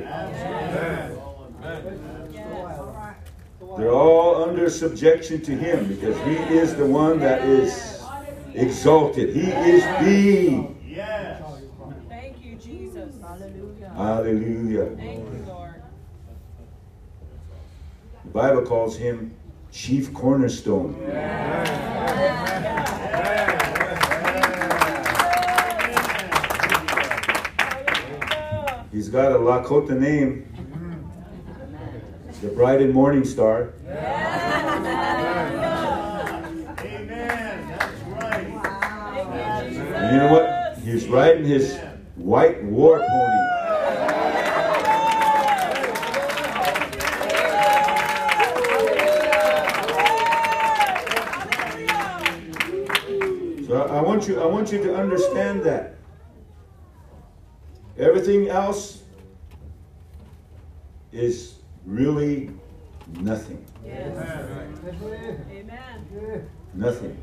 They're 3.77 3.91
all 3.91 4.43
under 4.43 4.69
subjection 4.69 5.41
to 5.41 5.55
him 5.55 5.87
because 5.87 6.17
he 6.25 6.35
is 6.57 6.75
the 6.75 6.85
one 6.85 7.19
that 7.19 7.43
is 7.43 8.01
exalted. 8.53 9.33
He 9.33 9.51
is 9.51 9.83
the. 10.03 10.67
Yes. 10.85 11.41
Thank 12.09 12.43
you, 12.43 12.55
Jesus. 12.55 13.15
Hallelujah. 13.21 13.89
Hallelujah. 13.95 14.85
Thank 14.97 15.19
you, 15.19 15.45
Lord. 15.47 15.81
The 18.25 18.31
Bible 18.31 18.63
calls 18.63 18.97
him 18.97 19.33
chief 19.71 20.13
cornerstone. 20.13 20.95
He's 28.91 29.07
got 29.07 29.31
a 29.31 29.35
Lakota 29.35 29.95
name. 29.97 30.51
The 32.41 32.47
bright 32.47 32.81
and 32.81 32.91
morning 32.91 33.23
star. 33.23 33.73
Amen. 33.87 33.99
That's 37.67 38.01
right. 38.07 38.47
And 39.93 40.11
you 40.11 40.17
know 40.17 40.31
what? 40.31 40.79
He's 40.79 41.07
riding 41.07 41.45
his 41.45 41.77
white 42.15 42.63
war 42.63 42.97
pony. 42.97 43.45
So 53.67 53.87
I 53.87 54.01
want 54.01 54.27
you, 54.27 54.41
I 54.41 54.45
want 54.47 54.71
you 54.71 54.81
to 54.81 54.95
understand 54.95 55.61
that. 55.63 55.98
Everything 57.99 58.47
else 58.47 59.03
is 61.11 61.55
really 61.85 62.49
nothing. 63.19 63.65
Amen. 63.85 64.15
Nothing. 66.73 67.17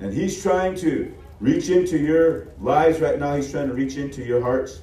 And 0.00 0.12
he's 0.12 0.42
trying 0.42 0.74
to 0.76 1.14
reach 1.40 1.68
into 1.68 1.98
your 1.98 2.48
lives 2.60 3.00
right 3.00 3.18
now. 3.18 3.36
He's 3.36 3.50
trying 3.50 3.68
to 3.68 3.74
reach 3.74 3.96
into 3.96 4.24
your 4.24 4.40
hearts. 4.40 4.80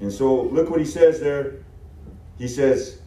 And 0.00 0.12
so 0.12 0.42
look 0.42 0.70
what 0.70 0.78
he 0.78 0.86
says 0.86 1.18
there. 1.18 1.54
He 2.38 2.46
says, 2.46 3.00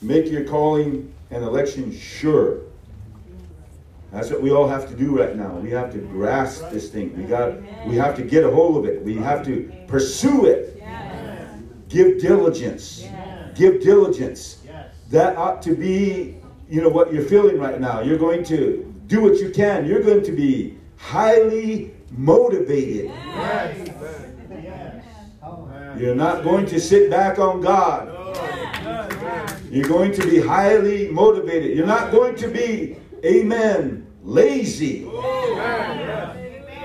make 0.00 0.30
your 0.30 0.44
calling 0.44 1.12
and 1.30 1.44
election 1.44 1.94
sure. 1.94 2.60
That's 4.12 4.30
what 4.30 4.42
we 4.42 4.50
all 4.50 4.68
have 4.68 4.86
to 4.88 4.94
do 4.94 5.18
right 5.18 5.34
now. 5.34 5.54
We 5.56 5.70
have 5.70 5.90
to 5.92 5.98
grasp 5.98 6.68
this 6.70 6.90
thing. 6.90 7.16
We 7.16 7.24
got 7.24 7.54
we 7.86 7.96
have 7.96 8.14
to 8.16 8.22
get 8.22 8.44
a 8.44 8.50
hold 8.50 8.76
of 8.76 8.84
it. 8.84 9.02
We 9.02 9.16
have 9.16 9.42
to 9.46 9.72
pursue 9.86 10.44
it. 10.44 10.82
Give 11.88 12.20
diligence. 12.20 13.06
Give 13.54 13.82
diligence. 13.82 14.62
That 15.10 15.36
ought 15.36 15.62
to 15.62 15.74
be, 15.74 16.36
you 16.68 16.82
know, 16.82 16.88
what 16.88 17.12
you're 17.12 17.24
feeling 17.24 17.58
right 17.58 17.80
now. 17.80 18.00
You're 18.00 18.18
going 18.18 18.44
to 18.44 18.94
do 19.06 19.22
what 19.22 19.36
you 19.38 19.50
can. 19.50 19.86
You're 19.86 20.02
going 20.02 20.22
to 20.24 20.32
be 20.32 20.78
highly 20.96 21.94
motivated. 22.10 23.10
You're 25.98 26.14
not 26.14 26.44
going 26.44 26.66
to 26.66 26.80
sit 26.80 27.10
back 27.10 27.38
on 27.38 27.60
God. 27.60 28.08
You're 29.70 29.88
going 29.88 30.12
to 30.12 30.26
be 30.26 30.40
highly 30.40 31.10
motivated. 31.10 31.76
You're 31.76 31.86
not 31.86 32.10
going 32.10 32.36
to 32.36 32.48
be, 32.48 32.96
amen, 33.24 34.06
lazy. 34.22 35.00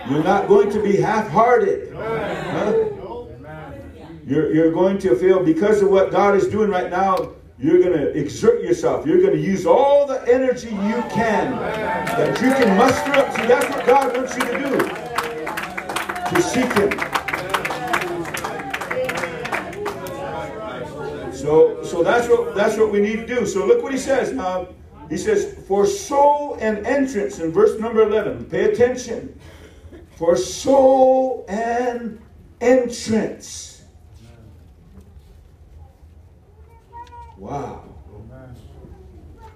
You're 0.10 0.24
not 0.24 0.48
going 0.48 0.70
to 0.72 0.82
be 0.82 0.98
half 0.98 1.28
hearted. 1.30 1.90
You're, 4.26 4.54
you're 4.54 4.72
going 4.72 4.98
to 5.00 5.16
feel, 5.16 5.44
because 5.44 5.82
of 5.82 5.90
what 5.90 6.12
God 6.12 6.36
is 6.36 6.48
doing 6.48 6.70
right 6.70 6.90
now, 6.90 7.32
you're 7.60 7.80
going 7.80 7.94
to 7.94 8.12
exert 8.16 8.62
yourself. 8.62 9.06
You're 9.06 9.22
going 9.22 9.34
to 9.34 9.42
use 9.42 9.66
all 9.66 10.06
the 10.06 10.22
energy 10.32 10.70
you 10.70 11.02
can 11.10 11.52
that 11.52 12.40
you 12.42 12.52
can 12.52 12.78
muster 12.78 13.12
up. 13.14 13.34
See, 13.36 13.48
that's 13.48 13.70
what 13.70 13.86
God 13.86 14.16
wants 14.16 14.36
you 14.36 14.44
to 14.44 14.58
do. 14.60 14.78
To 16.36 16.42
seek 16.42 16.72
Him. 16.74 16.92
So, 21.34 21.82
so 21.84 22.04
that's 22.04 22.28
what 22.28 22.54
that's 22.56 22.78
what 22.78 22.92
we 22.92 23.00
need 23.00 23.16
to 23.16 23.26
do. 23.26 23.46
So 23.46 23.66
look 23.66 23.82
what 23.82 23.92
he 23.94 23.98
says. 23.98 24.34
Now, 24.34 24.68
he 25.10 25.18
says, 25.18 25.56
"For 25.68 25.86
so 25.86 26.56
an 26.56 26.86
entrance." 26.86 27.40
In 27.40 27.52
verse 27.52 27.80
number 27.80 28.02
eleven, 28.04 28.46
pay 28.46 28.72
attention. 28.72 29.40
For 30.18 30.36
so 30.36 31.46
an 31.48 32.20
entrance. 32.60 33.84
Wow. 37.38 37.84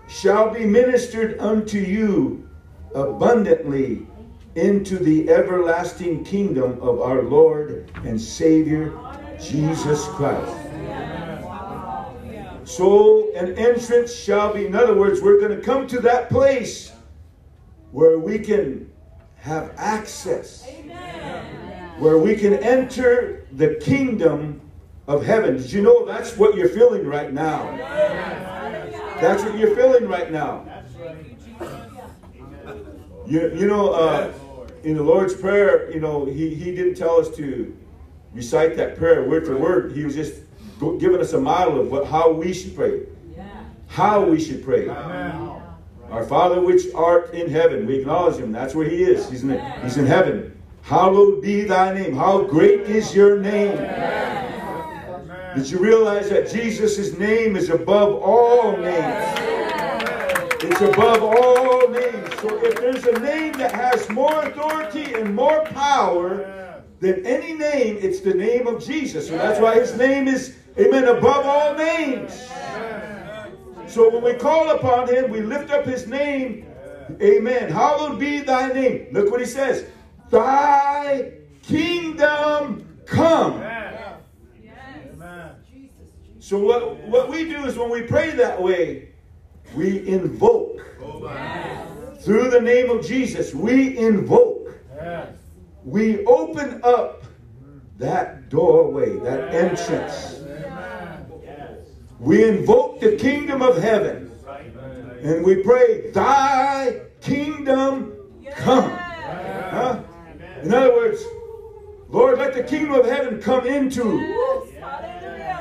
Shall 0.08 0.54
be 0.54 0.66
ministered 0.66 1.40
unto 1.40 1.80
you 1.80 2.48
abundantly 2.94 4.06
into 4.56 4.98
the 4.98 5.30
everlasting 5.30 6.24
kingdom 6.24 6.78
of 6.82 7.02
our 7.02 7.24
Lord 7.24 7.90
and 8.04 8.20
Savior 8.22 8.94
Jesus 9.40 10.06
Christ. 10.10 10.54
So 12.72 13.34
an 13.34 13.58
entrance 13.58 14.16
shall 14.16 14.54
be, 14.54 14.66
in 14.66 14.76
other 14.76 14.94
words, 14.94 15.20
we're 15.20 15.42
going 15.42 15.54
to 15.54 15.62
come 15.62 15.88
to 15.88 16.00
that 16.02 16.30
place 16.30 16.94
where 17.92 18.18
we 18.18 18.40
can 18.40 18.90
have 19.36 19.74
access, 19.76 20.66
where 21.98 22.18
we 22.18 22.34
can 22.38 22.54
enter 22.54 23.46
the 23.52 23.76
kingdom 23.76 24.62
of 25.06 25.26
heaven. 25.26 25.58
Did 25.58 25.70
you 25.74 25.82
know 25.82 26.06
that's 26.06 26.38
what 26.38 26.56
you're 26.56 26.70
feeling 26.70 27.06
right 27.06 27.34
now? 27.34 27.76
That's 29.20 29.44
what 29.44 29.58
you're 29.58 29.76
feeling 29.76 30.08
right 30.08 30.32
now. 30.32 30.66
You, 33.28 33.54
you 33.54 33.68
know, 33.68 33.92
uh, 33.92 34.34
in 34.84 34.96
the 34.96 35.04
Lord's 35.04 35.34
Prayer, 35.34 35.92
you 35.92 36.00
know, 36.00 36.24
he, 36.24 36.56
he 36.56 36.74
didn't 36.74 36.96
tell 36.96 37.20
us 37.20 37.36
to 37.36 37.78
recite 38.34 38.78
that 38.78 38.96
prayer 38.96 39.28
word 39.28 39.46
for 39.46 39.58
word. 39.58 39.92
He 39.92 40.06
was 40.06 40.16
just 40.16 40.36
giving 41.00 41.22
us 41.22 41.34
a 41.34 41.40
model 41.40 41.80
of 41.80 41.92
what, 41.92 42.08
how 42.08 42.32
we 42.32 42.54
should 42.54 42.76
pray. 42.76 43.04
How 43.88 44.24
we 44.24 44.40
should 44.40 44.64
pray. 44.64 44.88
Our 44.88 46.26
Father 46.26 46.62
which 46.62 46.94
art 46.94 47.34
in 47.34 47.50
heaven, 47.50 47.86
we 47.86 48.00
acknowledge 48.00 48.38
him. 48.38 48.52
That's 48.52 48.76
where 48.76 48.88
he 48.88 49.04
is. 49.04 49.30
He's 49.30 49.44
in, 49.44 49.60
he's 49.84 49.98
in 49.98 50.06
heaven. 50.06 50.58
Hallowed 50.82 51.42
be 51.42 51.64
thy 51.64 51.94
name. 51.94 52.16
How 52.16 52.44
great 52.44 52.82
is 52.82 53.16
your 53.16 53.38
name. 53.40 53.78
Did 55.56 55.70
you 55.70 55.80
realize 55.80 56.30
that 56.30 56.50
Jesus' 56.50 57.18
name 57.18 57.56
is 57.56 57.70
above 57.70 58.22
all 58.22 58.78
names? 58.78 59.38
It's 60.64 60.82
above 60.82 61.22
all 61.22 61.90
names. 61.90 62.34
So 62.42 62.64
if 62.64 62.76
there's 62.78 63.06
a 63.06 63.20
name 63.20 63.54
that 63.54 63.74
has 63.74 64.10
more 64.10 64.44
authority 64.44 65.14
and 65.14 65.36
more 65.36 65.64
power 65.66 66.82
than 67.00 67.26
any 67.26 67.54
name, 67.54 67.98
it's 68.00 68.22
the 68.22 68.34
name 68.34 68.68
of 68.68 68.84
Jesus. 68.84 69.28
So 69.28 69.38
that's 69.38 69.60
why 69.60 69.80
his 69.80 69.96
name 69.98 70.28
is, 70.28 70.56
amen, 70.78 71.08
above 71.08 71.46
all 71.46 71.76
names. 71.76 72.50
So 73.88 74.10
when 74.10 74.24
we 74.24 74.36
call 74.36 74.70
upon 74.72 75.08
him, 75.10 75.30
we 75.30 75.42
lift 75.42 75.70
up 75.70 75.86
his 75.86 76.08
name. 76.08 76.66
Amen. 77.22 77.70
Hallowed 77.70 78.20
be 78.20 78.40
thy 78.40 78.72
name. 78.72 79.08
Look 79.12 79.30
what 79.32 79.42
he 79.42 79.46
says. 79.46 79.86
Thy 80.30 81.34
kingdom 81.62 83.00
come. 83.06 83.62
So 86.40 86.58
what, 86.58 86.98
what 87.08 87.30
we 87.30 87.46
do 87.46 87.66
is 87.66 87.78
when 87.78 87.90
we 87.90 88.02
pray 88.02 88.32
that 88.32 88.62
way, 88.62 89.10
we 89.76 90.08
invoke. 90.08 90.80
Through 92.22 92.50
the 92.50 92.62
name 92.62 92.90
of 92.90 93.06
Jesus, 93.06 93.54
we 93.54 93.98
invoke. 93.98 94.74
We 95.84 96.26
open 96.26 96.82
up 96.84 97.24
that 97.98 98.50
doorway, 98.50 99.18
that 99.20 99.54
entrance. 99.54 100.41
We 102.22 102.48
invoke 102.48 103.00
the 103.00 103.16
kingdom 103.16 103.64
of 103.64 103.82
heaven. 103.82 104.32
And 105.24 105.44
we 105.44 105.64
pray, 105.64 106.12
Thy 106.12 107.02
kingdom 107.20 108.14
come. 108.56 108.92
Huh? 108.92 110.04
In 110.62 110.72
other 110.72 110.94
words, 110.94 111.24
Lord, 112.10 112.38
let 112.38 112.54
the 112.54 112.62
kingdom 112.62 112.94
of 112.94 113.06
heaven 113.08 113.42
come 113.42 113.66
into 113.66 114.20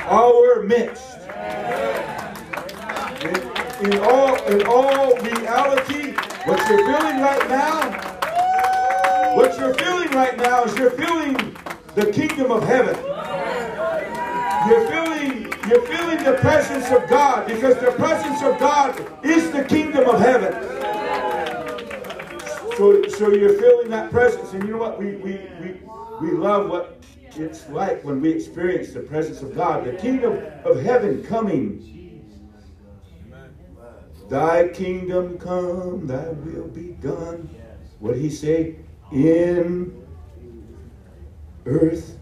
our 0.02 0.62
midst. 0.62 1.16
In, 3.22 3.92
in 3.92 3.98
all 4.00 4.36
in 4.44 4.66
all 4.66 5.16
reality, 5.16 6.12
what 6.44 6.68
you're 6.68 6.84
feeling 6.84 7.20
right 7.22 7.48
now, 7.48 9.34
what 9.34 9.58
you're 9.58 9.74
feeling 9.74 10.10
right 10.10 10.36
now 10.36 10.64
is 10.64 10.76
you're 10.76 10.90
feeling 10.90 11.56
the 11.94 12.12
kingdom 12.12 12.52
of 12.52 12.64
heaven. 12.64 12.96
You're 14.68 14.86
feeling 14.90 15.09
you're 15.70 15.86
feeling 15.86 16.24
the 16.24 16.36
presence 16.40 16.90
of 16.90 17.08
God 17.08 17.46
because 17.46 17.76
the 17.76 17.92
presence 17.92 18.42
of 18.42 18.58
God 18.58 19.24
is 19.24 19.52
the 19.52 19.64
kingdom 19.64 20.08
of 20.08 20.20
heaven. 20.20 20.52
So, 22.76 23.06
so 23.08 23.32
you're 23.32 23.56
feeling 23.56 23.88
that 23.90 24.10
presence, 24.10 24.52
and 24.52 24.64
you 24.64 24.72
know 24.72 24.78
what? 24.78 24.98
We 24.98 25.16
we 25.16 25.40
we 25.60 25.80
we 26.20 26.32
love 26.32 26.68
what 26.68 27.00
it's 27.36 27.68
like 27.68 28.02
when 28.02 28.20
we 28.20 28.30
experience 28.30 28.92
the 28.92 29.00
presence 29.00 29.42
of 29.42 29.54
God, 29.54 29.84
the 29.84 29.92
kingdom 29.92 30.42
of 30.64 30.82
heaven 30.82 31.22
coming. 31.22 31.86
Thy 34.28 34.68
kingdom 34.68 35.38
come, 35.38 36.06
thy 36.06 36.28
will 36.28 36.68
be 36.68 36.92
done. 37.00 37.48
What 37.98 38.14
did 38.14 38.22
he 38.22 38.30
say? 38.30 38.76
In 39.12 40.04
earth 41.66 42.16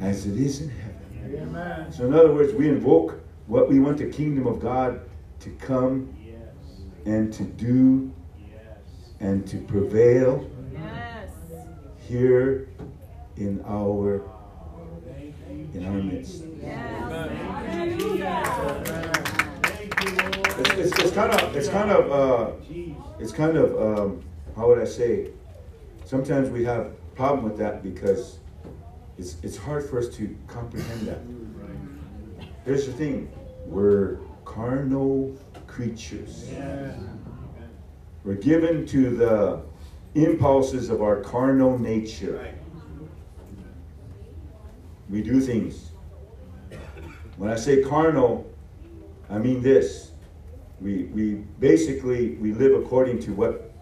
as 0.00 0.26
it 0.26 0.38
is 0.38 0.60
in 0.60 0.68
heaven. 0.68 0.85
Amen. 1.34 1.92
So, 1.92 2.06
in 2.06 2.14
other 2.14 2.32
words, 2.32 2.52
we 2.54 2.68
invoke 2.68 3.20
what 3.46 3.68
we 3.68 3.80
want 3.80 3.98
the 3.98 4.06
kingdom 4.06 4.46
of 4.46 4.60
God 4.60 5.00
to 5.40 5.50
come 5.50 6.14
and 7.04 7.32
to 7.32 7.44
do 7.44 8.12
and 9.20 9.46
to 9.46 9.58
prevail 9.58 10.48
Yes. 10.72 11.30
here 12.08 12.68
in 13.36 13.62
our 13.66 14.22
in 15.74 15.84
our 15.86 16.02
midst. 16.02 16.42
It's, 20.58 20.70
it's, 20.70 20.98
it's 21.00 21.10
kind 21.12 21.32
of 21.32 21.56
it's 21.56 21.68
kind 21.68 21.90
of 21.90 22.10
uh, 22.10 22.52
it's 23.18 23.32
kind 23.32 23.56
of 23.56 23.98
um, 23.98 24.22
how 24.56 24.68
would 24.68 24.78
I 24.78 24.84
say? 24.84 25.30
Sometimes 26.04 26.50
we 26.50 26.64
have 26.64 26.92
problem 27.14 27.44
with 27.44 27.58
that 27.58 27.82
because 27.82 28.38
it's, 29.18 29.36
it's 29.42 29.56
hard 29.56 29.88
for 29.88 29.98
us 29.98 30.08
to 30.16 30.36
comprehend 30.46 31.06
that. 31.06 31.26
Mm, 31.26 32.46
Here's 32.64 32.86
the 32.86 32.92
thing 32.92 33.30
we're 33.64 34.18
carnal 34.44 35.36
creatures. 35.66 36.48
We're 38.24 38.34
given 38.34 38.86
to 38.86 39.16
the 39.16 39.62
impulses 40.14 40.90
of 40.90 41.00
our 41.02 41.20
carnal 41.20 41.78
nature. 41.78 42.54
We 45.08 45.22
do 45.22 45.40
things. 45.40 45.90
When 47.36 47.50
I 47.50 47.56
say 47.56 47.82
carnal, 47.82 48.50
I 49.30 49.38
mean 49.38 49.62
this. 49.62 50.10
We, 50.80 51.04
we 51.04 51.34
basically 51.60 52.34
we 52.36 52.52
live 52.52 52.74
according 52.74 53.20
to 53.20 53.32
what 53.32 53.72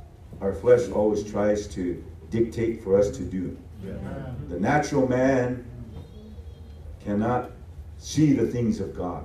our 0.40 0.52
flesh 0.52 0.90
always 0.90 1.24
tries 1.24 1.66
to 1.68 2.02
dictate 2.30 2.82
for 2.84 2.98
us 2.98 3.10
to 3.12 3.22
do. 3.22 3.56
The 4.48 4.60
natural 4.60 5.08
man 5.08 5.64
cannot 7.04 7.50
see 7.98 8.32
the 8.32 8.46
things 8.46 8.80
of 8.80 8.96
God 8.96 9.24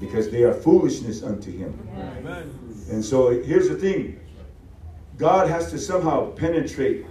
because 0.00 0.30
they 0.30 0.44
are 0.44 0.54
foolishness 0.54 1.22
unto 1.22 1.50
him. 1.50 1.78
And 2.90 3.04
so 3.04 3.30
here's 3.42 3.68
the 3.68 3.74
thing 3.74 4.20
God 5.16 5.48
has 5.48 5.70
to 5.72 5.78
somehow 5.78 6.30
penetrate 6.30 7.04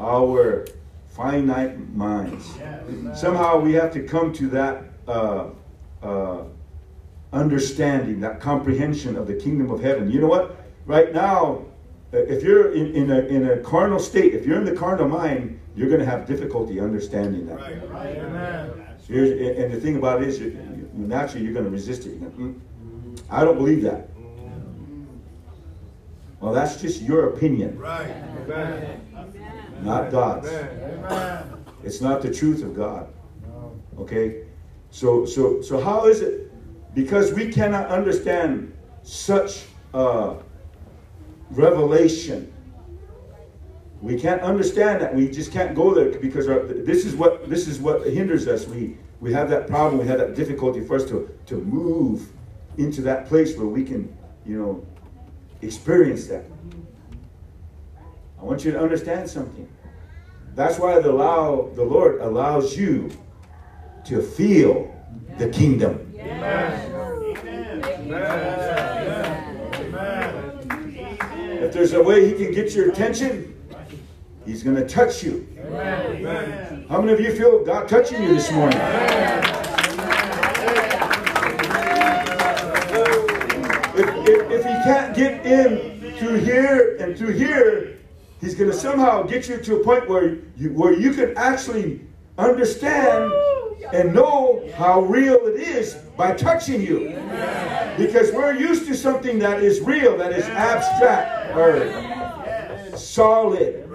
our 0.00 0.66
finite 1.08 1.78
minds. 1.94 2.50
Somehow 3.14 3.58
we 3.58 3.72
have 3.74 3.92
to 3.92 4.02
come 4.02 4.32
to 4.34 4.48
that 4.48 4.84
uh, 5.06 5.48
uh, 6.02 6.44
understanding, 7.32 8.20
that 8.20 8.40
comprehension 8.40 9.16
of 9.16 9.26
the 9.26 9.34
kingdom 9.34 9.70
of 9.70 9.82
heaven. 9.82 10.10
You 10.10 10.20
know 10.20 10.26
what? 10.28 10.56
Right 10.86 11.12
now, 11.12 11.64
if 12.12 12.42
you're 12.42 12.72
in, 12.72 12.94
in, 12.94 13.10
a, 13.10 13.18
in 13.20 13.50
a 13.50 13.58
carnal 13.58 13.98
state, 13.98 14.34
if 14.34 14.46
you're 14.46 14.58
in 14.58 14.64
the 14.64 14.74
carnal 14.74 15.08
mind, 15.08 15.55
you're 15.76 15.88
going 15.88 16.00
to 16.00 16.06
have 16.06 16.26
difficulty 16.26 16.80
understanding 16.80 17.46
that. 17.46 17.56
Right, 17.56 17.90
right. 17.90 18.70
Here's, 19.06 19.30
and 19.58 19.72
the 19.72 19.78
thing 19.80 19.96
about 19.96 20.22
it 20.22 20.28
is, 20.28 20.40
you, 20.40 20.46
you, 20.46 20.90
naturally, 20.94 21.44
you're 21.44 21.52
going 21.52 21.66
to 21.66 21.70
resist 21.70 22.06
it. 22.06 22.18
Gonna, 22.18 22.32
"Mm, 22.32 23.20
I 23.30 23.44
don't 23.44 23.56
believe 23.56 23.82
that. 23.82 24.08
Well, 26.40 26.52
that's 26.52 26.80
just 26.80 27.02
your 27.02 27.30
opinion, 27.30 27.78
not 29.82 30.10
God's. 30.10 30.48
It's 31.82 32.00
not 32.00 32.20
the 32.22 32.32
truth 32.32 32.62
of 32.62 32.74
God. 32.74 33.12
Okay? 33.98 34.44
So 34.90 35.24
so 35.24 35.60
so 35.62 35.80
how 35.80 36.06
is 36.06 36.20
it? 36.20 36.52
Because 36.94 37.32
we 37.32 37.50
cannot 37.50 37.88
understand 37.88 38.72
such 39.02 39.64
uh, 39.94 40.34
revelation. 41.50 42.52
We 44.02 44.18
can't 44.18 44.42
understand 44.42 45.00
that. 45.00 45.14
We 45.14 45.28
just 45.28 45.52
can't 45.52 45.74
go 45.74 45.94
there 45.94 46.18
because 46.18 46.48
our, 46.48 46.60
this 46.60 47.04
is 47.04 47.14
what 47.14 47.48
this 47.48 47.66
is 47.66 47.78
what 47.78 48.06
hinders 48.06 48.46
us. 48.46 48.66
We 48.66 48.96
we 49.20 49.32
have 49.32 49.48
that 49.50 49.66
problem. 49.66 50.00
We 50.00 50.06
have 50.06 50.18
that 50.18 50.34
difficulty 50.34 50.80
for 50.80 50.96
us 50.96 51.04
to 51.06 51.30
to 51.46 51.56
move 51.56 52.30
into 52.76 53.00
that 53.02 53.26
place 53.26 53.56
where 53.56 53.66
we 53.66 53.84
can, 53.84 54.14
you 54.44 54.58
know, 54.58 54.86
experience 55.62 56.26
that. 56.26 56.44
I 58.38 58.44
want 58.44 58.64
you 58.64 58.72
to 58.72 58.78
understand 58.78 59.28
something. 59.28 59.66
That's 60.54 60.78
why 60.78 61.00
the 61.00 61.10
allow 61.10 61.70
the 61.74 61.84
Lord 61.84 62.20
allows 62.20 62.76
you 62.76 63.10
to 64.04 64.22
feel 64.22 64.94
the 65.38 65.48
kingdom. 65.48 66.12
If 71.58 71.72
there's 71.72 71.92
a 71.94 72.02
way 72.02 72.28
He 72.28 72.44
can 72.44 72.52
get 72.54 72.74
your 72.74 72.90
attention, 72.90 73.55
He's 74.46 74.62
going 74.62 74.76
to 74.76 74.86
touch 74.86 75.24
you. 75.24 75.44
How 76.88 77.00
many 77.00 77.12
of 77.12 77.20
you 77.20 77.34
feel 77.34 77.64
God 77.64 77.88
touching 77.88 78.22
you 78.22 78.32
this 78.32 78.52
morning? 78.52 78.78
If, 83.98 84.28
if, 84.28 84.50
if 84.52 84.62
He 84.62 84.72
can't 84.84 85.16
get 85.16 85.44
in 85.44 86.14
through 86.18 86.36
here 86.36 86.96
and 87.00 87.18
through 87.18 87.32
here, 87.32 87.98
He's 88.40 88.54
going 88.54 88.70
to 88.70 88.76
somehow 88.76 89.24
get 89.24 89.48
you 89.48 89.58
to 89.58 89.80
a 89.80 89.84
point 89.84 90.08
where 90.08 90.38
you, 90.56 90.72
where 90.72 90.92
you 90.92 91.12
can 91.12 91.36
actually 91.36 92.02
understand 92.38 93.32
and 93.92 94.14
know 94.14 94.70
how 94.76 95.00
real 95.00 95.46
it 95.46 95.56
is 95.56 95.94
by 96.16 96.34
touching 96.34 96.80
you. 96.80 97.08
Because 97.98 98.30
we're 98.30 98.54
used 98.54 98.86
to 98.86 98.94
something 98.94 99.40
that 99.40 99.60
is 99.60 99.80
real, 99.80 100.16
that 100.18 100.32
is 100.32 100.44
abstract 100.44 101.56
or 101.56 102.15
solid. 102.96 103.88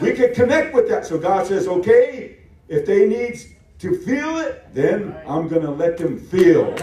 We 0.00 0.12
can 0.12 0.34
connect 0.34 0.74
with 0.74 0.88
that. 0.88 1.06
So 1.06 1.18
God 1.18 1.46
says, 1.46 1.68
okay, 1.68 2.36
if 2.68 2.86
they 2.86 3.06
need 3.06 3.40
to 3.78 3.98
feel 3.98 4.38
it, 4.38 4.72
then 4.74 5.16
I'm 5.26 5.48
going 5.48 5.62
to 5.62 5.70
let 5.70 5.98
them 5.98 6.18
feel. 6.18 6.74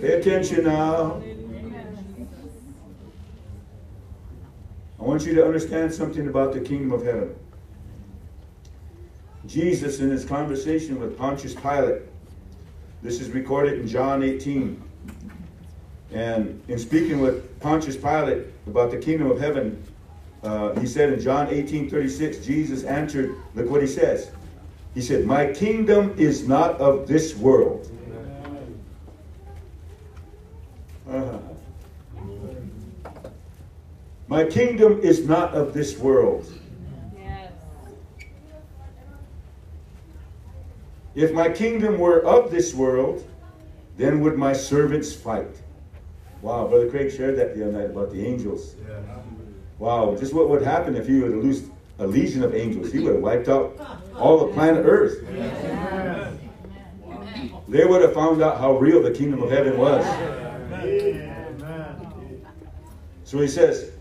Pay 0.00 0.14
attention 0.14 0.64
now. 0.64 1.22
I 4.98 5.04
want 5.04 5.24
you 5.26 5.34
to 5.34 5.44
understand 5.44 5.92
something 5.92 6.26
about 6.28 6.52
the 6.52 6.60
kingdom 6.60 6.92
of 6.92 7.04
heaven. 7.04 7.36
Jesus, 9.46 10.00
in 10.00 10.10
his 10.10 10.24
conversation 10.24 11.00
with 11.00 11.18
Pontius 11.18 11.54
Pilate, 11.54 12.02
this 13.02 13.20
is 13.20 13.30
recorded 13.30 13.80
in 13.80 13.88
John 13.88 14.22
18. 14.22 14.80
And 16.12 16.62
in 16.68 16.78
speaking 16.78 17.20
with 17.20 17.58
Pontius 17.60 17.96
Pilate 17.96 18.46
about 18.66 18.90
the 18.90 18.98
kingdom 18.98 19.30
of 19.30 19.40
heaven, 19.40 19.82
uh, 20.42 20.78
he 20.78 20.86
said 20.86 21.12
in 21.12 21.20
John 21.20 21.48
18 21.48 21.90
36, 21.90 22.38
Jesus 22.38 22.84
answered, 22.84 23.34
look 23.54 23.68
what 23.68 23.80
he 23.80 23.88
says. 23.88 24.30
He 24.94 25.00
said, 25.00 25.24
My 25.24 25.52
kingdom 25.52 26.14
is 26.18 26.46
not 26.46 26.80
of 26.80 27.08
this 27.08 27.34
world. 27.34 27.90
Uh-huh. 31.08 31.38
My 34.28 34.44
kingdom 34.44 35.00
is 35.00 35.26
not 35.26 35.52
of 35.54 35.74
this 35.74 35.98
world. 35.98 36.50
If 41.14 41.32
my 41.32 41.50
kingdom 41.50 41.98
were 41.98 42.24
of 42.24 42.50
this 42.50 42.74
world, 42.74 43.28
then 43.96 44.20
would 44.20 44.38
my 44.38 44.52
servants 44.52 45.14
fight. 45.14 45.60
Wow, 46.40 46.66
Brother 46.66 46.90
Craig 46.90 47.12
shared 47.12 47.36
that 47.36 47.54
the 47.54 47.68
other 47.68 47.72
night 47.72 47.90
about 47.90 48.10
the 48.10 48.26
angels. 48.26 48.74
Wow, 49.78 50.16
just 50.18 50.32
what 50.32 50.48
would 50.48 50.62
happen 50.62 50.96
if 50.96 51.06
he 51.06 51.20
were 51.20 51.28
to 51.28 51.40
lose 51.40 51.68
a 51.98 52.06
legion 52.06 52.42
of 52.42 52.54
angels? 52.54 52.90
He 52.90 53.00
would 53.00 53.14
have 53.14 53.22
wiped 53.22 53.48
out 53.48 53.78
all 54.16 54.46
the 54.46 54.52
planet 54.52 54.84
Earth. 54.86 55.20
They 57.68 57.84
would 57.84 58.02
have 58.02 58.14
found 58.14 58.42
out 58.42 58.58
how 58.58 58.76
real 58.78 59.02
the 59.02 59.10
kingdom 59.10 59.42
of 59.42 59.50
heaven 59.50 59.78
was. 59.78 60.04
So 63.24 63.38
he 63.38 63.48
says, 63.48 63.92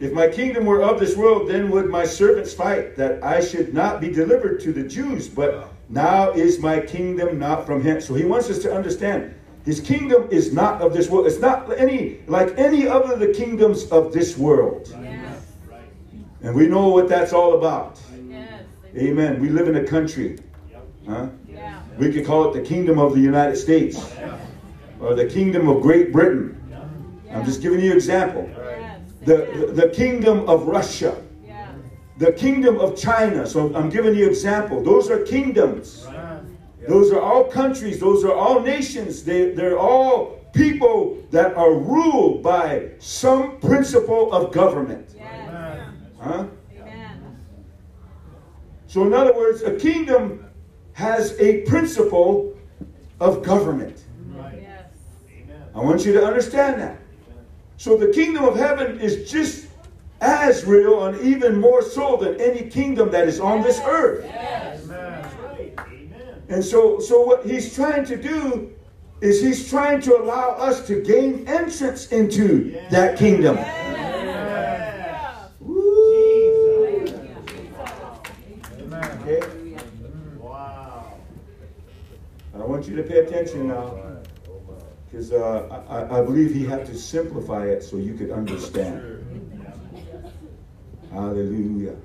If 0.00 0.12
my 0.12 0.28
kingdom 0.28 0.64
were 0.64 0.82
of 0.82 0.98
this 0.98 1.16
world, 1.16 1.48
then 1.48 1.70
would 1.70 1.88
my 1.88 2.04
servants 2.04 2.52
fight, 2.52 2.96
that 2.96 3.22
I 3.22 3.40
should 3.40 3.72
not 3.72 4.00
be 4.00 4.10
delivered 4.10 4.60
to 4.60 4.72
the 4.72 4.82
Jews. 4.82 5.28
But 5.28 5.70
now 5.88 6.30
is 6.32 6.58
my 6.58 6.80
kingdom 6.80 7.38
not 7.38 7.66
from 7.66 7.82
hence. 7.82 8.06
So 8.06 8.14
he 8.14 8.24
wants 8.24 8.50
us 8.50 8.58
to 8.60 8.74
understand 8.74 9.34
his 9.64 9.80
kingdom 9.80 10.28
is 10.30 10.52
not 10.52 10.80
of 10.80 10.92
this 10.92 11.08
world. 11.08 11.26
It's 11.26 11.40
not 11.40 11.76
any 11.78 12.20
like 12.26 12.56
any 12.56 12.86
other 12.86 13.16
the 13.16 13.32
kingdoms 13.32 13.90
of 13.90 14.12
this 14.12 14.38
world. 14.38 14.88
Yes. 15.02 15.42
And 16.42 16.54
we 16.54 16.68
know 16.68 16.88
what 16.88 17.08
that's 17.08 17.32
all 17.32 17.58
about. 17.58 18.00
Yes. 18.28 18.62
Amen. 18.96 19.40
We 19.40 19.48
live 19.48 19.68
in 19.68 19.76
a 19.76 19.84
country. 19.84 20.38
Huh? 21.08 21.28
Yeah. 21.48 21.82
We 21.98 22.12
could 22.12 22.24
call 22.26 22.48
it 22.48 22.52
the 22.52 22.66
kingdom 22.66 22.98
of 22.98 23.14
the 23.14 23.20
United 23.20 23.56
States 23.56 24.12
or 25.00 25.14
the 25.14 25.26
kingdom 25.26 25.68
of 25.68 25.82
Great 25.82 26.12
Britain. 26.12 26.52
I'm 27.32 27.44
just 27.44 27.60
giving 27.60 27.80
you 27.80 27.90
an 27.90 27.96
example. 27.96 28.48
The, 29.22 29.36
the, 29.36 29.72
the 29.72 29.88
kingdom 29.88 30.48
of 30.48 30.68
Russia, 30.68 31.16
Yeah. 31.16 31.25
The 32.18 32.32
kingdom 32.32 32.78
of 32.80 32.96
China. 32.96 33.46
So 33.46 33.74
I'm 33.74 33.90
giving 33.90 34.14
you 34.14 34.24
an 34.24 34.30
example. 34.30 34.82
Those 34.82 35.10
are 35.10 35.20
kingdoms. 35.20 36.06
Those 36.88 37.10
are 37.12 37.20
all 37.20 37.44
countries. 37.44 37.98
Those 37.98 38.24
are 38.24 38.32
all 38.32 38.60
nations. 38.60 39.24
They, 39.24 39.50
they're 39.50 39.78
all 39.78 40.36
people 40.54 41.22
that 41.30 41.54
are 41.54 41.74
ruled 41.74 42.42
by 42.42 42.90
some 42.98 43.58
principle 43.58 44.32
of 44.32 44.52
government. 44.52 45.14
Yes. 45.16 45.82
Huh? 46.20 46.46
Amen. 46.78 47.40
So, 48.86 49.04
in 49.04 49.12
other 49.12 49.34
words, 49.34 49.62
a 49.62 49.74
kingdom 49.74 50.46
has 50.92 51.38
a 51.40 51.62
principle 51.62 52.56
of 53.20 53.42
government. 53.42 54.04
Yes. 54.54 54.86
I 55.74 55.80
want 55.80 56.06
you 56.06 56.12
to 56.14 56.24
understand 56.24 56.80
that. 56.80 56.98
So, 57.76 57.96
the 57.96 58.08
kingdom 58.08 58.44
of 58.44 58.56
heaven 58.56 59.00
is 59.00 59.30
just 59.30 59.65
as 60.20 60.64
real 60.64 61.04
and 61.06 61.20
even 61.20 61.60
more 61.60 61.82
so 61.82 62.16
than 62.16 62.40
any 62.40 62.68
kingdom 62.70 63.10
that 63.10 63.28
is 63.28 63.40
on 63.40 63.62
this 63.62 63.80
earth. 63.84 64.24
Yes. 64.24 64.82
And 66.48 66.64
so, 66.64 67.00
so 67.00 67.22
what 67.22 67.44
he's 67.44 67.74
trying 67.74 68.04
to 68.06 68.16
do 68.16 68.72
is 69.20 69.42
he's 69.42 69.68
trying 69.68 70.00
to 70.02 70.16
allow 70.16 70.50
us 70.50 70.86
to 70.86 71.02
gain 71.02 71.46
entrance 71.48 72.06
into 72.12 72.70
Yeah. 72.74 72.88
that 72.90 73.18
kingdom. 73.18 73.58
Okay? 79.28 79.40
Wow. 80.38 81.14
I 82.54 82.58
want 82.58 82.86
you 82.86 82.96
to 82.96 83.02
pay 83.02 83.18
attention 83.18 83.68
now. 83.68 83.98
Because 85.10 85.32
uh, 85.32 85.84
I, 85.88 85.98
I- 85.98 86.18
I 86.18 86.22
believe 86.22 86.52
he 86.54 86.64
had 86.64 86.86
to 86.86 86.94
simplify 86.94 87.66
it 87.66 87.82
so 87.82 87.96
you 87.96 88.14
could 88.14 88.30
understand. 88.30 89.25
Hallelujah. 91.12 91.96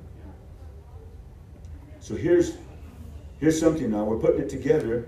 So 2.00 2.16
here's 2.16 2.58
here's 3.40 3.60
something 3.60 3.92
now. 3.92 4.04
We're 4.04 4.18
putting 4.18 4.42
it 4.42 4.50
together. 4.50 5.08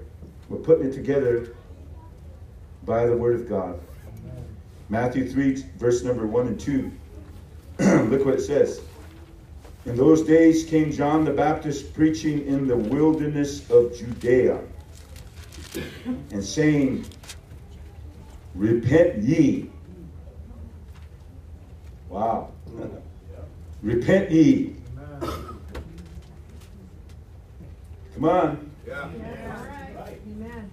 We're 0.50 0.58
putting 0.58 0.88
it 0.88 0.94
together 0.94 1.56
by 2.84 3.06
the 3.06 3.16
word 3.16 3.36
of 3.36 3.48
God. 3.48 3.80
Matthew 4.89 5.30
3, 5.30 5.64
verse 5.78 6.04
number 6.04 6.28
1 6.28 6.48
and 6.48 6.60
2. 6.60 6.91
Look 7.80 8.26
what 8.26 8.36
it 8.36 8.41
says. 8.41 8.82
In 9.86 9.98
those 9.98 10.22
days 10.24 10.64
came 10.64 10.91
John 10.91 11.26
the 11.26 11.32
Baptist 11.32 11.94
preaching 11.94 12.46
in 12.46 12.68
the 12.68 12.78
wilderness 12.78 13.70
of 13.70 13.98
Judea 13.98 14.62
and 16.32 16.44
saying, 16.44 17.06
Repent 18.56 19.24
ye. 19.24 19.70
Wow. 22.08 22.52
Repent 23.84 24.31
ye. 24.31 24.75
Come 28.15 28.25
on. 28.25 28.71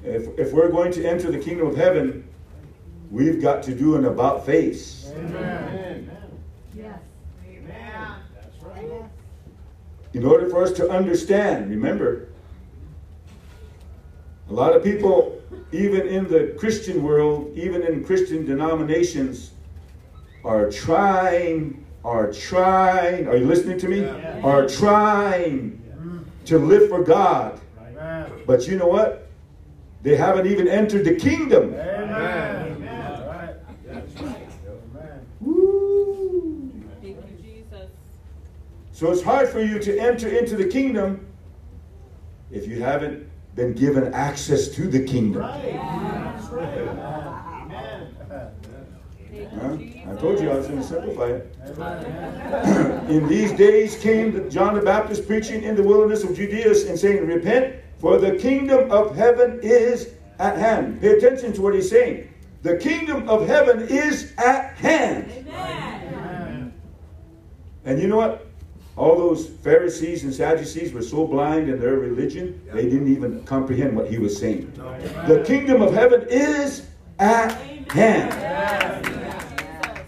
If, 0.05 0.39
if 0.39 0.53
we're 0.53 0.71
going 0.71 0.93
to 0.93 1.05
enter 1.05 1.31
the 1.31 1.39
kingdom 1.39 1.67
of 1.67 1.77
heaven, 1.77 2.27
we've 3.11 3.43
got 3.43 3.63
to 3.65 3.75
do 3.75 3.97
an 3.97 4.05
about 4.05 4.47
face. 4.47 5.11
Amen. 5.17 6.11
Yes. 6.75 7.01
Amen. 7.45 8.15
That's 8.35 8.63
right. 8.63 9.05
In 10.13 10.25
order 10.25 10.49
for 10.49 10.63
us 10.63 10.73
to 10.75 10.89
understand, 10.89 11.69
remember, 11.69 12.29
a 14.49 14.53
lot 14.53 14.75
of 14.75 14.85
people, 14.85 15.41
even 15.73 16.07
in 16.07 16.29
the 16.29 16.55
Christian 16.59 17.03
world, 17.03 17.53
even 17.57 17.83
in 17.83 18.05
Christian 18.05 18.45
denominations, 18.47 19.51
are 20.45 20.71
trying, 20.71 21.85
are 22.05 22.33
trying, 22.33 23.29
are 23.29 23.37
you 23.37 23.47
listening 23.47 23.79
to 23.79 23.89
me? 23.89 24.01
Yeah. 24.01 24.41
Are 24.43 24.69
trying 24.69 25.83
to 26.47 26.59
live 26.59 26.89
for 26.89 27.03
God. 27.03 27.61
Amen. 27.81 28.33
But 28.47 28.67
you 28.67 28.77
know 28.77 28.87
what? 28.87 29.29
They 30.03 30.17
haven't 30.17 30.47
even 30.47 30.67
entered 30.67 31.05
the 31.05 31.15
kingdom. 31.15 31.75
Amen. 31.75 32.89
All 33.21 33.27
right. 33.27 33.55
Amen. 33.89 35.27
Woo. 35.41 36.73
Thank 37.03 37.17
you, 37.17 37.23
Jesus. 37.43 37.91
So 38.93 39.13
it's 39.13 39.23
hard 39.23 39.51
for 39.51 39.61
you 39.61 39.79
to 39.79 39.99
enter 39.99 40.29
into 40.29 40.57
the 40.57 40.67
kingdom 40.67 41.27
if 42.51 42.67
you 42.67 42.83
haven't 42.83 43.29
been 43.55 43.75
given 43.75 44.15
access 44.15 44.69
to 44.69 44.89
the 44.89 45.05
kingdom. 45.05 45.43
Right. 45.43 45.75
That's 45.75 46.47
right. 46.49 47.47
Amen. 49.33 49.79
Thank 49.79 50.05
Huh? 50.05 50.13
I 50.13 50.17
told 50.17 50.41
you 50.41 50.51
I 50.51 50.57
was 50.57 50.67
going 50.67 50.81
to 50.81 50.87
simplify 50.87 51.27
it. 51.27 51.57
In 53.11 53.29
these 53.29 53.53
days 53.53 53.97
came 53.99 54.51
John 54.51 54.75
the 54.75 54.83
Baptist 54.83 55.27
preaching 55.27 55.63
in 55.63 55.77
the 55.77 55.83
wilderness 55.83 56.25
of 56.25 56.35
Judea 56.35 56.71
and 56.89 56.99
saying, 56.99 57.27
Repent, 57.27 57.77
for 57.99 58.19
the 58.19 58.37
kingdom 58.37 58.91
of 58.91 59.15
heaven 59.15 59.61
is 59.63 60.15
at 60.39 60.57
hand. 60.57 61.01
Pay 61.01 61.13
attention 61.17 61.53
to 61.55 61.63
what 61.63 61.75
he's 61.75 61.91
saying. 61.91 62.33
The 62.63 62.77
kingdom 62.77 63.29
of 63.29 63.47
heaven 63.47 63.87
is 63.89 64.33
at 64.39 64.77
hand. 64.77 65.31
Amen. 65.49 66.73
And 67.85 68.01
you 68.01 68.09
know 68.09 68.17
what? 68.17 68.47
All 68.97 69.17
those 69.17 69.49
Pharisees 69.49 70.25
and 70.25 70.35
Sadducees 70.35 70.93
were 70.93 71.03
so 71.03 71.27
blind 71.27 71.71
in 71.71 71.81
their 71.81 71.97
religion, 71.97 72.61
they 72.73 72.83
didn't 72.83 73.09
even 73.09 73.43
comprehend 73.45 73.97
what 73.97 74.11
he 74.11 74.19
was 74.19 74.37
saying. 74.37 74.71
The 75.27 75.43
kingdom 75.47 75.81
of 75.81 75.95
heaven 75.95 76.27
is 76.29 76.87
at 77.19 77.53
hand. 77.91 79.20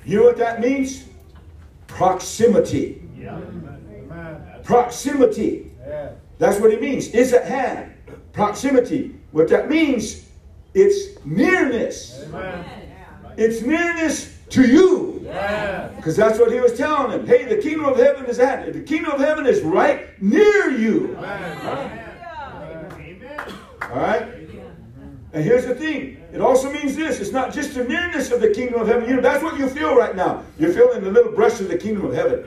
You 0.05 0.19
know 0.19 0.25
what 0.25 0.39
that 0.39 0.61
means? 0.61 1.05
Proximity. 1.87 3.03
Yeah. 3.17 3.41
Proximity. 4.65 5.71
Yeah. 5.87 6.13
That's 6.39 6.59
what 6.61 6.73
it 6.73 6.81
means. 6.81 7.09
Is 7.09 7.33
at 7.33 7.47
hand. 7.47 7.95
Proximity. 8.33 9.15
What 9.31 9.49
that 9.49 9.69
means, 9.69 10.29
it's 10.75 11.25
nearness. 11.25 12.23
Amen. 12.25 12.65
It's 13.37 13.63
nearness 13.63 14.39
to 14.51 14.63
you. 14.67 15.21
Yeah. 15.25 15.89
Because 15.97 16.17
that's 16.17 16.39
what 16.39 16.53
he 16.53 16.61
was 16.61 16.77
telling 16.77 17.11
them. 17.11 17.27
Hey, 17.27 17.45
the 17.45 17.57
kingdom 17.57 17.87
of 17.87 17.97
heaven 17.97 18.27
is 18.27 18.39
at 18.39 18.73
the 18.73 18.83
kingdom 18.83 19.13
of 19.13 19.21
heaven 19.21 19.47
is 19.47 19.63
right 19.63 20.21
near 20.23 20.71
you. 20.71 21.17
Amen. 21.17 22.09
All 23.83 23.99
right? 23.99 24.23
And 25.33 25.45
here's 25.45 25.67
the 25.67 25.75
thing. 25.75 26.22
It 26.33 26.41
also 26.41 26.73
means 26.73 26.97
this. 26.97 27.21
It's 27.21 27.31
not 27.31 27.53
just 27.53 27.75
the 27.75 27.85
nearness 27.85 28.31
of 28.31 28.41
the 28.41 28.51
kingdom 28.51 28.81
of 28.81 28.89
heaven. 28.89 29.07
You 29.07 29.17
know, 29.17 29.23
that's 29.23 29.45
what 29.45 29.59
you 29.59 29.69
feel 29.69 29.95
right 29.95 30.17
now. 30.17 30.43
You're 30.59 30.73
feeling 30.73 31.05
the 31.05 31.11
little 31.11 31.33
brush 31.33 31.61
of 31.61 31.69
the 31.69 31.77
kingdom 31.77 32.07
of 32.07 32.15
heaven. 32.15 32.45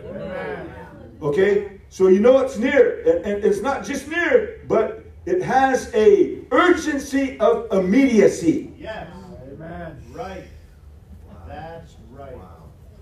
Okay? 1.21 1.79
So 1.89 2.07
you 2.07 2.19
know 2.19 2.39
it's 2.39 2.57
near. 2.57 3.01
And, 3.01 3.25
and 3.25 3.43
it's 3.45 3.61
not 3.61 3.85
just 3.85 4.07
near, 4.07 4.61
but 4.67 5.05
it 5.27 5.41
has 5.43 5.93
a 5.93 6.39
urgency 6.51 7.39
of 7.39 7.71
immediacy. 7.71 8.73
Yes. 8.75 9.07
Amen. 9.51 10.01
Right. 10.11 10.45
That's 11.47 11.95
right. 12.09 12.35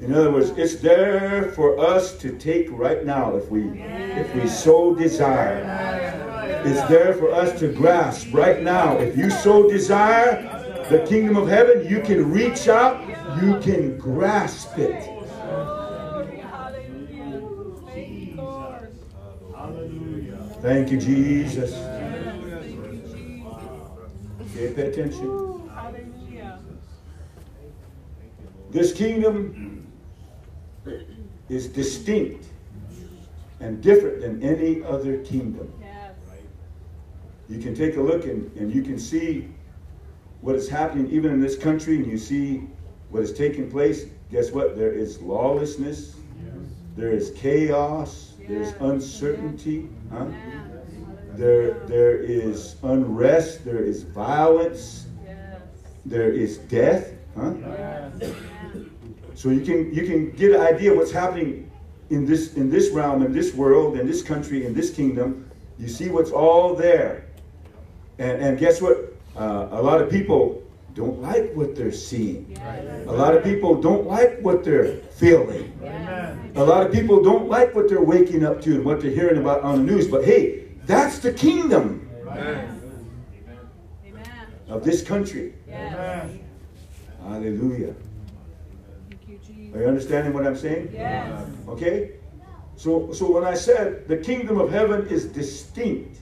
In 0.02 0.14
other 0.14 0.32
words, 0.32 0.50
it's 0.58 0.76
there 0.76 1.52
for 1.54 1.80
us 1.80 2.18
to 2.18 2.38
take 2.38 2.68
right 2.72 3.06
now 3.06 3.38
if 3.38 3.50
we 3.50 3.62
if 3.82 4.36
we 4.36 4.50
so 4.50 4.94
desire. 4.94 5.64
That's. 5.64 6.24
It's 6.66 6.82
there 6.90 7.14
for 7.14 7.32
us 7.32 7.58
to 7.60 7.72
grasp 7.72 8.34
right 8.34 8.62
now. 8.62 8.98
If 8.98 9.18
you 9.18 9.30
so 9.30 9.70
desire 9.70 10.63
the 10.90 11.06
kingdom 11.08 11.38
of 11.38 11.48
heaven, 11.48 11.88
you 11.88 12.02
can 12.02 12.32
reach 12.32 12.68
out, 12.68 13.08
you 13.42 13.60
can 13.60 13.98
grasp 13.98 14.78
it. 14.78 15.04
Hallelujah. 16.42 16.72
Thank 17.86 18.10
you, 18.10 18.36
Lord. 18.36 18.96
Hallelujah. 19.56 20.38
Thank 20.62 20.92
you, 20.92 20.98
Jesus. 20.98 21.72
Thank 21.74 22.76
you, 22.76 23.02
Jesus. 23.14 24.56
Okay, 24.56 24.74
pay 24.74 24.88
attention. 24.88 25.44
This 28.72 28.92
kingdom 28.92 29.88
is 31.48 31.68
distinct 31.68 32.48
and 33.60 33.82
different 33.82 34.22
than 34.22 34.42
any 34.42 34.84
other 34.84 35.20
kingdom. 35.20 35.72
You 37.48 37.60
can 37.60 37.76
take 37.76 37.98
a 37.98 38.02
look 38.02 38.26
and, 38.26 38.52
and 38.58 38.74
you 38.74 38.82
can 38.82 38.98
see 38.98 39.53
what 40.44 40.56
is 40.58 40.68
happening 40.68 41.10
even 41.10 41.32
in 41.32 41.40
this 41.40 41.58
country, 41.58 41.96
and 41.96 42.06
you 42.06 42.18
see 42.18 42.68
what 43.10 43.24
is 43.24 43.32
taking 43.32 43.72
place. 43.72 44.08
Guess 44.30 44.52
what? 44.52 44.76
There 44.76 44.92
is 44.92 45.22
lawlessness, 45.22 46.18
there 46.98 47.12
is 47.12 47.32
chaos, 47.38 48.34
there's 48.48 48.74
uncertainty, 48.82 49.88
huh? 50.12 50.28
There, 51.36 51.80
there 51.88 52.18
is 52.18 52.76
unrest, 52.84 53.64
there 53.64 53.82
is 53.82 54.04
violence, 54.04 55.08
Yes. 55.26 55.62
there 56.06 56.32
is 56.32 56.58
death, 56.58 57.14
huh? 57.38 57.48
Amen. 57.48 58.92
So 59.36 59.50
you 59.50 59.62
can 59.62 59.94
you 59.94 60.06
can 60.06 60.32
get 60.32 60.52
an 60.54 60.62
idea 60.62 60.92
of 60.92 60.98
what's 60.98 61.12
happening 61.12 61.72
in 62.10 62.26
this 62.26 62.54
in 62.56 62.70
this 62.70 62.92
realm, 62.92 63.24
in 63.24 63.32
this 63.32 63.54
world, 63.56 63.98
in 63.98 64.06
this 64.06 64.22
country, 64.22 64.66
in 64.66 64.74
this 64.74 64.92
kingdom. 64.92 65.50
You 65.80 65.88
see 65.88 66.10
what's 66.10 66.32
all 66.32 66.76
there, 66.76 67.26
and 68.20 68.42
and 68.44 68.60
guess 68.60 68.82
what? 68.82 69.03
Uh, 69.36 69.68
a 69.72 69.82
lot 69.82 70.02
of 70.02 70.10
people 70.10 70.62
don't 70.94 71.22
like 71.22 71.54
what 71.54 71.76
they're 71.76 71.92
seeing. 71.92 72.46
Yes. 72.50 73.08
A 73.08 73.12
lot 73.12 73.36
of 73.36 73.44
people 73.44 73.82
don't 73.82 74.06
like 74.06 74.40
what 74.42 74.64
they're 74.64 74.98
feeling. 75.18 75.74
Amen. 75.82 76.52
A 76.56 76.64
lot 76.64 76.86
of 76.86 76.92
people 76.92 77.24
don't 77.24 77.50
like 77.50 77.74
what 77.74 77.90
they're 77.90 78.04
waking 78.04 78.46
up 78.46 78.62
to 78.62 78.76
and 78.76 78.86
what 78.86 79.02
they're 79.02 79.12
hearing 79.12 79.38
about 79.38 79.62
on 79.64 79.86
the 79.86 79.92
news. 79.92 80.08
But 80.08 80.24
hey, 80.24 80.66
that's 80.86 81.18
the 81.20 81.34
kingdom 81.34 82.10
of 84.68 84.84
this 84.84 85.04
country. 85.04 85.54
Yes. 85.68 86.30
Hallelujah. 87.24 87.96
You, 89.28 89.40
Are 89.74 89.80
you 89.82 89.88
understanding 89.88 90.34
what 90.34 90.46
I'm 90.46 90.58
saying? 90.58 90.90
Yes. 90.94 91.48
Okay? 91.68 92.12
So, 92.76 93.12
so 93.14 93.32
when 93.32 93.46
I 93.46 93.54
said 93.56 94.08
the 94.08 94.18
kingdom 94.18 94.60
of 94.60 94.72
heaven 94.72 95.08
is 95.08 95.26
distinct, 95.26 96.20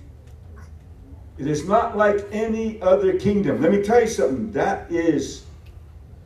it 1.38 1.48
is 1.48 1.68
not 1.68 1.98
like 1.98 2.26
any 2.32 2.82
other 2.82 3.18
kingdom. 3.18 3.62
Let 3.62 3.72
me 3.72 3.82
tell 3.82 4.02
you 4.02 4.08
something. 4.08 4.52
That 4.52 4.92
is, 4.92 5.46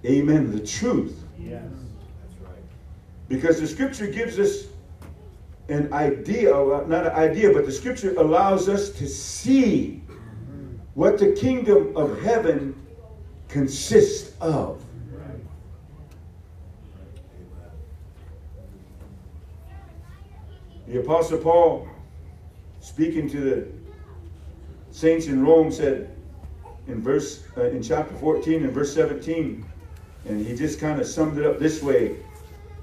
amen, 0.05 0.51
the 0.51 0.65
truth. 0.65 1.23
Yes. 1.39 1.63
That's 2.21 2.41
right. 2.41 2.63
Because 3.29 3.59
the 3.59 3.67
scripture 3.67 4.07
gives 4.07 4.39
us 4.39 4.67
an 5.69 5.91
idea, 5.93 6.51
well, 6.51 6.85
not 6.85 7.05
an 7.05 7.13
idea, 7.13 7.51
but 7.51 7.65
the 7.65 7.71
scripture 7.71 8.13
allows 8.17 8.69
us 8.69 8.89
to 8.89 9.07
see 9.07 10.01
what 10.93 11.17
the 11.17 11.31
kingdom 11.33 11.95
of 11.95 12.21
heaven 12.21 12.75
consists 13.47 14.33
of. 14.39 14.81
The 20.87 20.99
Apostle 20.99 21.39
Paul, 21.39 21.87
speaking 22.79 23.27
to 23.31 23.39
the 23.39 23.67
saints 24.95 25.27
in 25.27 25.45
Rome, 25.45 25.73
said 25.73 26.09
in 26.87 27.01
verse 27.01 27.43
uh, 27.57 27.65
in 27.65 27.83
chapter 27.83 28.15
14 28.15 28.63
and 28.63 28.71
verse 28.71 28.93
17, 28.93 29.65
and 30.25 30.45
he 30.45 30.55
just 30.55 30.79
kind 30.79 31.01
of 31.01 31.05
summed 31.05 31.37
it 31.37 31.45
up 31.45 31.59
this 31.59 31.83
way. 31.83 32.15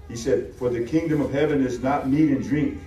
He 0.08 0.16
said, 0.16 0.52
"For 0.56 0.68
the 0.68 0.84
kingdom 0.84 1.22
of 1.22 1.32
heaven 1.32 1.64
is 1.64 1.80
not 1.80 2.10
meat 2.10 2.30
and 2.30 2.44
drink." 2.44 2.82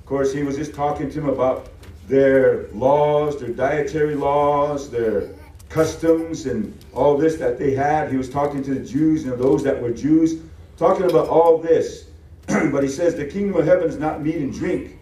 Of 0.00 0.06
course, 0.06 0.32
he 0.32 0.44
was 0.44 0.56
just 0.56 0.72
talking 0.74 1.10
to 1.10 1.20
them 1.20 1.28
about 1.28 1.68
their 2.06 2.68
laws, 2.68 3.38
their 3.38 3.50
dietary 3.50 4.14
laws, 4.14 4.88
their 4.88 5.28
customs, 5.68 6.46
and 6.46 6.72
all 6.94 7.18
this 7.18 7.36
that 7.36 7.58
they 7.58 7.74
had. 7.74 8.10
He 8.10 8.16
was 8.16 8.30
talking 8.30 8.62
to 8.62 8.74
the 8.74 8.80
Jews 8.80 9.24
and 9.24 9.38
those 9.38 9.62
that 9.64 9.78
were 9.82 9.90
Jews, 9.90 10.40
talking 10.78 11.04
about 11.04 11.28
all 11.28 11.58
this. 11.58 12.06
but 12.46 12.82
he 12.82 12.88
says, 12.88 13.14
The 13.14 13.26
kingdom 13.26 13.60
of 13.60 13.66
heaven 13.66 13.90
is 13.90 13.98
not 13.98 14.22
meat 14.22 14.36
and 14.36 14.54
drink, 14.54 14.96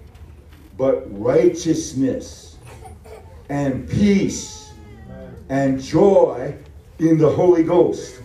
but 0.77 1.05
righteousness 1.17 2.56
and 3.49 3.89
peace 3.89 4.73
and 5.49 5.81
joy 5.81 6.55
in 6.99 7.19
the 7.19 7.31
Holy 7.31 7.63
Ghost. 7.63 8.21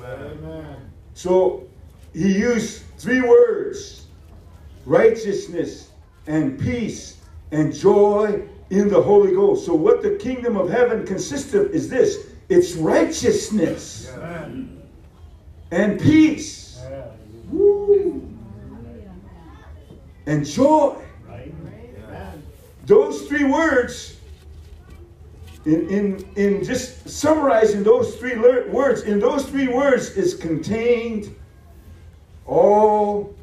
So 1.13 1.67
he 2.13 2.37
used 2.37 2.83
three 2.97 3.21
words 3.21 4.07
righteousness 4.85 5.91
and 6.27 6.59
peace 6.59 7.17
and 7.51 7.73
joy 7.73 8.41
in 8.69 8.87
the 8.87 9.01
Holy 9.01 9.33
Ghost. 9.33 9.65
So, 9.65 9.75
what 9.75 10.01
the 10.01 10.15
kingdom 10.15 10.57
of 10.57 10.69
heaven 10.69 11.05
consists 11.05 11.53
of 11.53 11.71
is 11.71 11.89
this 11.89 12.31
it's 12.49 12.73
righteousness 12.73 14.09
and 15.71 15.99
peace 15.99 16.81
and 20.25 20.45
joy. 20.45 20.95
Right? 21.27 21.53
Those 22.85 23.27
three 23.27 23.43
words, 23.43 24.17
in, 25.65 25.89
in, 25.89 26.25
in 26.35 26.63
just 26.63 27.07
summarizing 27.07 27.83
those 27.83 28.15
three 28.15 28.35
lear- 28.35 28.67
words, 28.69 29.03
in 29.03 29.19
those 29.19 29.45
three 29.45 29.67
words 29.67 30.09
is 30.11 30.33
contained 30.33 31.35
all 32.45 33.35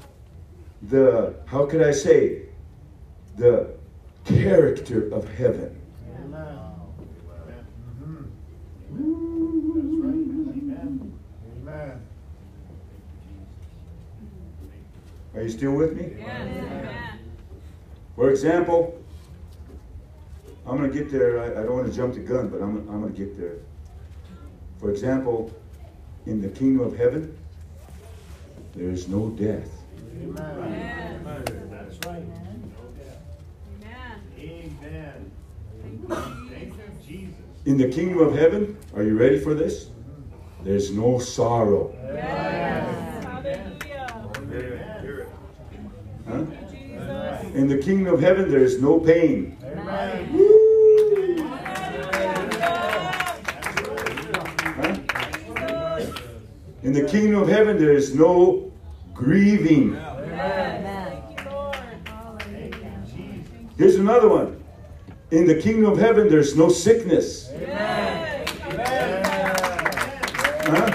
the, 0.83 1.35
how 1.47 1.67
could 1.67 1.83
I 1.83 1.93
say, 1.93 2.43
the 3.37 3.71
character 4.25 5.09
of 5.15 5.29
heaven. 5.35 5.81
Amen. 6.19 6.59
That's 6.99 7.25
right. 7.25 7.65
Amen. 8.93 11.15
Amen. 11.63 12.01
Are 15.35 15.43
you 15.43 15.49
still 15.49 15.73
with 15.73 15.97
me? 15.97 16.17
Yes. 16.19 16.41
Amen. 16.41 17.19
For 18.17 18.31
example, 18.31 19.01
I'm 20.69 20.77
going 20.77 20.93
to 20.93 20.97
get 20.97 21.11
there. 21.11 21.41
I, 21.41 21.61
I 21.61 21.65
don't 21.65 21.77
want 21.77 21.87
to 21.87 21.93
jump 21.93 22.13
the 22.13 22.21
gun, 22.21 22.49
but 22.49 22.61
I'm, 22.61 22.87
I'm 22.91 23.01
going 23.01 23.15
to 23.15 23.19
get 23.19 23.39
there. 23.39 23.55
For 24.79 24.91
example, 24.91 25.51
in 26.27 26.43
the 26.43 26.49
kingdom 26.49 26.87
of 26.87 26.97
heaven, 26.97 27.37
there 28.75 28.91
is 28.91 29.09
no 29.09 29.31
death. 29.31 29.71
Amen. 30.23 31.25
That's 31.71 32.07
right. 32.07 32.23
Amen. 32.23 32.73
Amen. 34.39 35.31
Thank 35.83 36.09
Thank 36.51 36.75
you, 36.77 36.83
you, 36.83 37.07
Jesus. 37.07 37.35
In 37.65 37.79
the 37.79 37.89
kingdom 37.89 38.19
of 38.19 38.37
heaven, 38.37 38.77
are 38.95 39.03
you 39.03 39.19
ready 39.19 39.41
for 39.41 39.55
this? 39.55 39.89
There's 40.65 40.91
no 40.91 41.19
sorrow. 41.19 41.95
Yes. 42.05 43.25
Hallelujah. 43.25 44.29
Amen. 44.37 45.27
Huh? 46.29 46.45
In 47.55 47.69
the 47.69 47.79
kingdom 47.79 48.13
of 48.13 48.21
heaven, 48.21 48.51
there 48.51 48.63
is 48.63 48.83
no 48.83 49.01
pain. 49.01 49.57
Amen. 49.65 50.57
In 56.83 56.93
the 56.93 57.03
kingdom 57.03 57.43
of 57.43 57.49
heaven, 57.49 57.77
there 57.79 57.93
is 57.93 58.15
no 58.15 58.71
grieving. 59.13 59.95
Here's 63.77 63.97
another 63.97 64.29
one. 64.29 64.63
In 65.31 65.47
the 65.47 65.61
kingdom 65.61 65.91
of 65.91 65.99
heaven, 65.99 66.29
there's 66.29 66.57
no 66.57 66.69
sickness. 66.69 67.51
Yes. 67.53 68.49
Huh? 70.67 70.91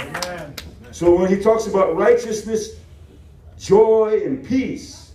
Amen. 0.00 0.54
So 0.90 1.14
when 1.14 1.28
he 1.28 1.42
talks 1.42 1.66
about 1.66 1.94
righteousness, 1.94 2.76
joy, 3.58 4.22
and 4.24 4.44
peace, 4.44 5.12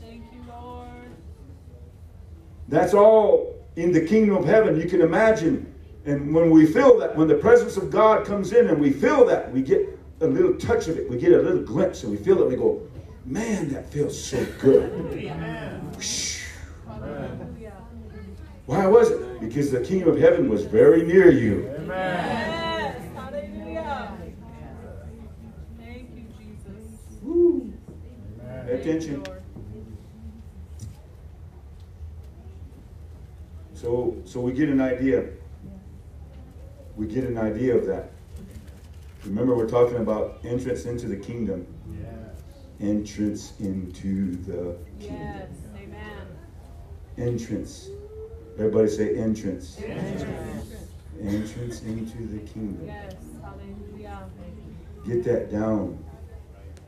that's 2.67 2.93
all 2.93 3.55
in 3.75 3.91
the 3.91 4.01
kingdom 4.01 4.37
of 4.37 4.45
heaven. 4.45 4.79
You 4.79 4.87
can 4.87 5.01
imagine. 5.01 5.70
And 6.05 6.33
when 6.33 6.49
we 6.49 6.65
feel 6.65 6.97
that, 6.99 7.15
when 7.15 7.27
the 7.27 7.35
presence 7.35 7.77
of 7.77 7.91
God 7.91 8.25
comes 8.25 8.53
in 8.53 8.69
and 8.69 8.79
we 8.79 8.91
feel 8.91 9.25
that, 9.25 9.51
we 9.51 9.61
get 9.61 9.99
a 10.19 10.27
little 10.27 10.55
touch 10.55 10.87
of 10.87 10.97
it. 10.97 11.09
We 11.09 11.17
get 11.17 11.31
a 11.33 11.37
little 11.37 11.61
glimpse 11.61 12.03
and 12.03 12.11
we 12.11 12.17
feel 12.17 12.41
it. 12.41 12.49
We 12.49 12.55
go, 12.55 12.81
man, 13.25 13.69
that 13.69 13.91
feels 13.91 14.21
so 14.21 14.43
good. 14.59 14.91
Why 18.65 18.87
was 18.87 19.11
it? 19.11 19.39
Because 19.39 19.69
the 19.69 19.81
kingdom 19.81 20.09
of 20.09 20.17
heaven 20.19 20.49
was 20.49 20.65
very 20.65 21.03
near 21.03 21.31
you. 21.31 21.69
Amen. 21.77 21.89
Yes. 21.89 23.01
Hallelujah. 23.15 24.17
Thank 25.77 26.09
you, 26.15 26.23
Jesus. 26.39 26.99
Woo. 27.21 27.73
Pay 28.39 28.43
Amen. 28.43 28.67
Thank 28.67 28.85
you, 28.85 28.91
attention. 28.91 29.23
So, 33.73 34.15
so 34.25 34.39
we 34.39 34.53
get 34.53 34.69
an 34.69 34.79
idea. 34.79 35.25
We 36.95 37.07
get 37.07 37.23
an 37.23 37.37
idea 37.37 37.75
of 37.75 37.85
that. 37.87 38.11
Remember, 39.23 39.55
we're 39.55 39.69
talking 39.69 39.97
about 39.97 40.39
entrance 40.43 40.85
into 40.85 41.07
the 41.07 41.15
kingdom. 41.15 41.67
Yes. 41.89 42.41
Entrance 42.79 43.53
into 43.59 44.35
the 44.43 44.77
kingdom. 44.99 45.17
Yes. 45.19 45.49
Amen. 45.75 46.27
Entrance. 47.17 47.89
Everybody 48.57 48.89
say 48.89 49.15
entrance. 49.15 49.77
Yes. 49.79 50.25
Entrance 51.21 51.81
into 51.83 52.17
the 52.27 52.39
kingdom. 52.39 52.87
Yes. 52.87 53.13
Hallelujah. 53.41 54.29
Get 55.05 55.23
that 55.23 55.51
down. 55.51 56.03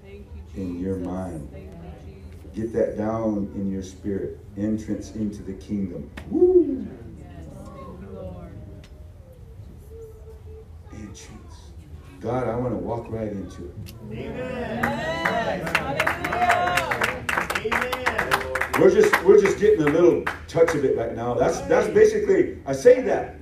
Thank 0.01 0.25
you, 0.55 0.61
In 0.61 0.79
your 0.79 0.97
mind. 0.97 1.49
Thank 1.51 1.65
you, 1.65 2.61
Get 2.61 2.73
that 2.73 2.97
down 2.97 3.51
in 3.55 3.71
your 3.71 3.83
spirit. 3.83 4.39
Entrance 4.57 5.11
into 5.15 5.41
the 5.41 5.53
kingdom. 5.53 6.09
Woo! 6.29 6.87
Yes. 7.17 7.27
Thank 7.65 8.01
you, 8.01 8.09
Lord. 8.13 8.51
Entrance. 10.91 11.55
God, 12.23 12.47
I 12.47 12.55
want 12.55 12.71
to 12.71 12.77
walk 12.77 13.11
right 13.11 13.27
into 13.27 13.65
it. 13.65 13.75
Yes. 14.09 15.75
Amen. 17.65 18.01
We're 18.79 18.89
just 18.89 19.23
we're 19.25 19.41
just 19.41 19.59
getting 19.59 19.81
a 19.81 19.89
little 19.89 20.23
touch 20.47 20.73
of 20.73 20.85
it 20.85 20.97
right 20.97 21.13
now. 21.13 21.33
That's 21.33 21.59
that's 21.61 21.89
basically 21.89 22.59
I 22.65 22.71
say 22.71 23.01
that. 23.01 23.35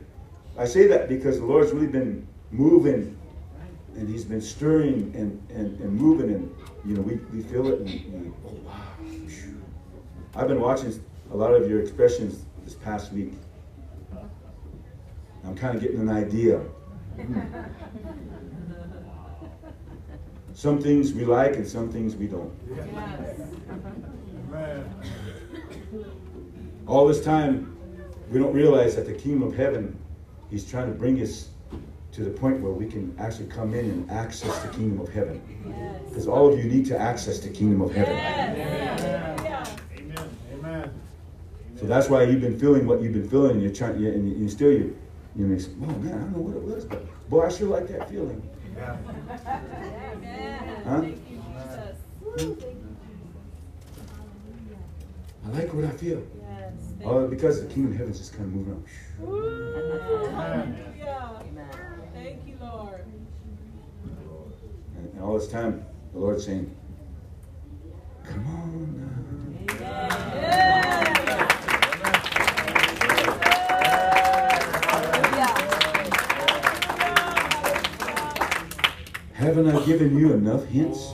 I 0.57 0.65
say 0.65 0.87
that 0.87 1.07
because 1.09 1.37
the 1.37 1.45
Lord's 1.45 1.71
really 1.71 1.85
been 1.85 2.27
moving 2.49 3.15
and 3.95 4.09
he's 4.09 4.25
been 4.25 4.41
stirring 4.41 5.13
and, 5.15 5.39
and, 5.51 5.79
and 5.79 5.93
moving 5.93 6.33
and 6.33 6.55
you 6.83 6.95
know 6.95 7.01
we, 7.01 7.17
we 7.31 7.43
feel 7.43 7.67
it 7.67 7.81
and 7.81 7.87
we, 7.87 8.31
oh 8.47 8.53
wow. 8.65 8.81
I've 10.35 10.47
been 10.47 10.59
watching 10.59 10.99
a 11.31 11.37
lot 11.37 11.53
of 11.53 11.69
your 11.69 11.81
expressions 11.81 12.45
this 12.65 12.73
past 12.73 13.13
week. 13.13 13.33
I'm 15.45 15.55
kind 15.55 15.75
of 15.75 15.83
getting 15.83 15.99
an 15.99 16.09
idea. 16.09 16.61
Some 20.61 20.79
things 20.79 21.11
we 21.11 21.25
like 21.25 21.55
and 21.55 21.67
some 21.67 21.91
things 21.91 22.15
we 22.15 22.27
don't. 22.27 22.53
Yes. 22.69 22.87
Amen. 24.47 24.85
All 26.85 27.07
this 27.07 27.23
time, 27.23 27.75
we 28.29 28.37
don't 28.37 28.53
realize 28.53 28.95
that 28.95 29.07
the 29.07 29.13
kingdom 29.13 29.41
of 29.41 29.55
heaven, 29.55 29.97
he's 30.51 30.69
trying 30.69 30.85
to 30.85 30.93
bring 30.93 31.19
us 31.19 31.49
to 32.11 32.23
the 32.23 32.29
point 32.29 32.61
where 32.61 32.71
we 32.71 32.85
can 32.85 33.15
actually 33.17 33.47
come 33.47 33.73
in 33.73 33.85
and 33.85 34.11
access 34.11 34.55
the 34.59 34.67
kingdom 34.67 35.01
of 35.01 35.11
heaven. 35.11 35.41
Because 36.07 36.27
all 36.27 36.53
of 36.53 36.59
you 36.59 36.65
need 36.65 36.85
to 36.85 36.95
access 36.95 37.39
the 37.39 37.49
kingdom 37.49 37.81
of 37.81 37.91
heaven. 37.91 38.13
Yes. 38.13 39.01
Hallelujah. 39.01 39.77
Amen. 39.97 40.29
Amen. 40.53 40.91
So 41.75 41.87
that's 41.87 42.07
why 42.07 42.21
you've 42.21 42.41
been 42.41 42.59
feeling 42.59 42.85
what 42.85 43.01
you've 43.01 43.13
been 43.13 43.27
feeling, 43.27 43.53
and 43.53 43.63
you're 43.63 43.73
trying, 43.73 43.95
and 43.95 44.29
you, 44.29 44.43
you 44.43 44.47
still 44.47 44.71
you, 44.71 44.95
you 45.35 45.47
know, 45.47 45.57
oh 45.57 45.85
man, 45.87 46.13
I 46.13 46.17
don't 46.19 46.31
know 46.33 46.37
what 46.37 46.55
it 46.55 46.61
was, 46.61 46.85
but 46.85 47.03
boy, 47.31 47.47
I 47.47 47.49
sure 47.49 47.67
like 47.67 47.87
that 47.87 48.11
feeling. 48.11 48.47
Huh? 48.77 48.95
I 55.43 55.49
like 55.49 55.73
what 55.73 55.85
I 55.85 55.89
feel. 55.91 56.21
Yes, 56.39 56.73
oh, 57.03 57.27
because 57.27 57.61
the 57.61 57.67
kingdom 57.67 57.91
of 57.93 57.97
heaven 57.97 58.11
is 58.11 58.19
just 58.19 58.33
kind 58.33 58.45
of 58.45 58.53
moving 58.53 58.73
up. 58.73 58.81
Thank 62.13 62.47
you, 62.47 62.57
Lord. 62.61 63.05
And 64.95 65.21
all 65.21 65.39
this 65.39 65.47
time, 65.47 65.85
the 66.13 66.19
Lord's 66.19 66.45
saying, 66.45 66.75
Come 68.23 68.47
on 68.47 69.67
now. 69.67 69.85
Amen. 69.85 71.07
Haven't 79.41 79.75
I 79.75 79.85
given 79.87 80.19
you 80.19 80.33
enough 80.33 80.65
hints? 80.67 81.13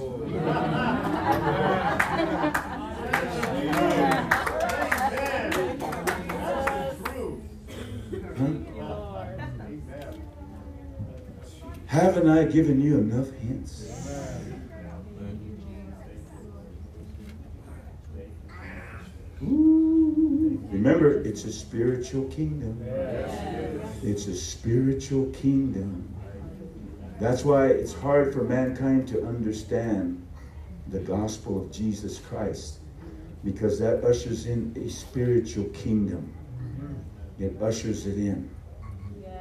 Haven't 11.86 12.30
I 12.30 12.44
given 12.44 12.82
you 12.82 12.98
enough 12.98 13.32
hints? 13.32 14.10
Ooh. 19.42 20.62
Remember, 20.70 21.22
it's 21.22 21.46
a 21.46 21.54
spiritual 21.54 22.26
kingdom. 22.26 22.86
It's 24.04 24.28
a 24.28 24.36
spiritual 24.36 25.28
kingdom. 25.28 26.17
That's 27.20 27.44
why 27.44 27.68
it's 27.68 27.94
hard 27.94 28.34
for 28.34 28.44
mankind 28.44 29.08
to 29.10 29.26
understand 29.26 30.26
the 30.88 31.00
gospel 31.00 31.62
of 31.62 31.72
Jesus 31.72 32.20
Christ 32.20 32.80
because 33.44 33.80
that 33.80 34.04
ushers 34.04 34.46
in 34.46 34.74
a 34.78 34.90
spiritual 34.90 35.66
kingdom. 35.66 36.34
It 37.40 37.62
ushers 37.62 38.06
it 38.06 38.18
in. 38.18 38.50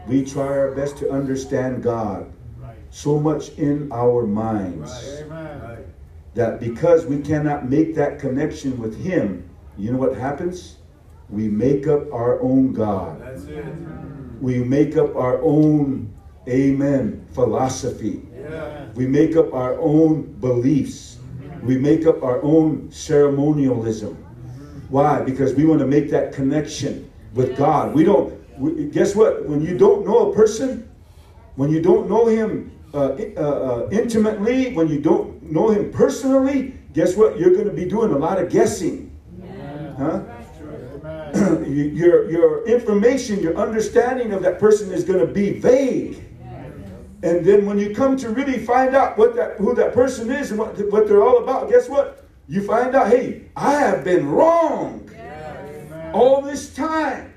We 0.07 0.25
try 0.25 0.47
our 0.47 0.73
best 0.73 0.99
to 0.99 1.11
understand 1.11 1.83
God 1.83 2.33
so 2.91 3.19
much 3.19 3.51
in 3.59 3.91
our 3.93 4.27
minds 4.27 5.23
that 6.35 6.61
because 6.61 7.07
we 7.07 7.21
cannot 7.21 7.69
make 7.69 7.95
that 7.95 8.19
connection 8.19 8.79
with 8.79 9.03
Him, 9.03 9.49
you 9.77 9.91
know 9.91 9.99
what 9.99 10.17
happens? 10.17 10.77
We 11.29 11.49
make 11.49 11.87
up 11.87 12.13
our 12.13 12.41
own 12.41 12.73
God. 12.73 13.21
That's 13.21 13.45
it. 13.45 13.65
We 14.41 14.63
make 14.63 14.97
up 14.97 15.17
our 15.17 15.41
own, 15.43 16.15
amen, 16.49 17.27
philosophy. 17.33 18.23
Yeah. 18.35 18.87
We 18.95 19.07
make 19.07 19.37
up 19.37 19.53
our 19.53 19.79
own 19.79 20.23
beliefs. 20.41 21.19
We 21.63 21.79
make 21.79 22.07
up 22.07 22.23
our 22.23 22.43
own 22.43 22.91
ceremonialism. 22.93 24.15
Why? 24.89 25.21
Because 25.21 25.55
we 25.55 25.65
want 25.65 25.81
to 25.81 25.87
make 25.87 26.11
that 26.11 26.33
connection 26.33 27.11
with 27.35 27.57
God. 27.57 27.95
We 27.95 28.05
don't, 28.05 28.33
we, 28.59 28.87
guess 28.87 29.15
what? 29.15 29.47
When 29.47 29.61
you 29.63 29.77
don't 29.77 30.07
know 30.07 30.31
a 30.31 30.35
person, 30.35 30.89
when 31.57 31.71
you 31.71 31.83
don't 31.83 32.09
know 32.09 32.27
him 32.27 32.73
uh, 32.95 33.17
uh, 33.37 33.41
uh, 33.41 33.89
intimately, 33.91 34.73
when 34.75 34.89
you 34.89 35.01
don't 35.01 35.43
know 35.43 35.71
him 35.71 35.91
personally, 35.91 36.75
guess 36.93 37.17
what? 37.17 37.39
You're 37.39 37.53
going 37.53 37.67
to 37.67 37.73
be 37.73 37.85
doing 37.85 38.13
a 38.13 38.19
lot 38.19 38.41
of 38.41 38.51
guessing. 38.51 39.15
Huh? 39.99 40.23
Your, 41.67 42.31
your 42.31 42.67
information, 42.67 43.41
your 43.41 43.57
understanding 43.57 44.33
of 44.33 44.43
that 44.43 44.59
person 44.59 44.91
is 44.93 45.05
going 45.05 45.19
to 45.19 45.27
be 45.27 45.59
vague. 45.59 46.25
And 47.23 47.45
then 47.45 47.65
when 47.67 47.79
you 47.79 47.95
come 47.95 48.17
to 48.19 48.29
really 48.31 48.59
find 48.59 48.95
out 48.95 49.17
what 49.17 49.35
that 49.37 49.57
who 49.57 49.75
that 49.75 49.95
person 49.95 50.31
is 50.31 50.51
and 50.51 50.61
what, 50.61 50.77
what 50.91 51.09
they're 51.09 51.23
all 51.23 51.43
about, 51.43 51.71
guess 51.71 51.89
what? 51.89 52.25
You 52.49 52.65
find 52.65 52.95
out, 52.95 53.09
hey, 53.09 53.47
I 53.57 53.73
have 53.73 54.05
been 54.05 54.29
wrong 54.29 55.11
all 56.13 56.41
this 56.43 56.75
time. 56.75 57.33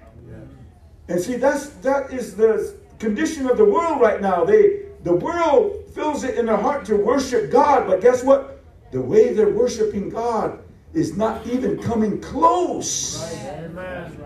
And 1.07 1.19
see, 1.19 1.37
that's 1.37 1.69
that 1.81 2.13
is 2.13 2.35
the 2.35 2.77
condition 2.99 3.49
of 3.49 3.57
the 3.57 3.65
world 3.65 3.99
right 3.99 4.21
now. 4.21 4.45
They 4.45 4.83
the 5.03 5.13
world 5.13 5.85
fills 5.93 6.23
it 6.23 6.37
in 6.37 6.45
their 6.45 6.57
heart 6.57 6.85
to 6.85 6.95
worship 6.95 7.51
God, 7.51 7.87
but 7.87 8.01
guess 8.01 8.23
what? 8.23 8.61
The 8.91 9.01
way 9.01 9.33
they're 9.33 9.49
worshiping 9.49 10.09
God 10.09 10.59
is 10.93 11.15
not 11.15 11.45
even 11.47 11.81
coming 11.81 12.19
close. 12.21 13.21
Amen. 13.43 14.17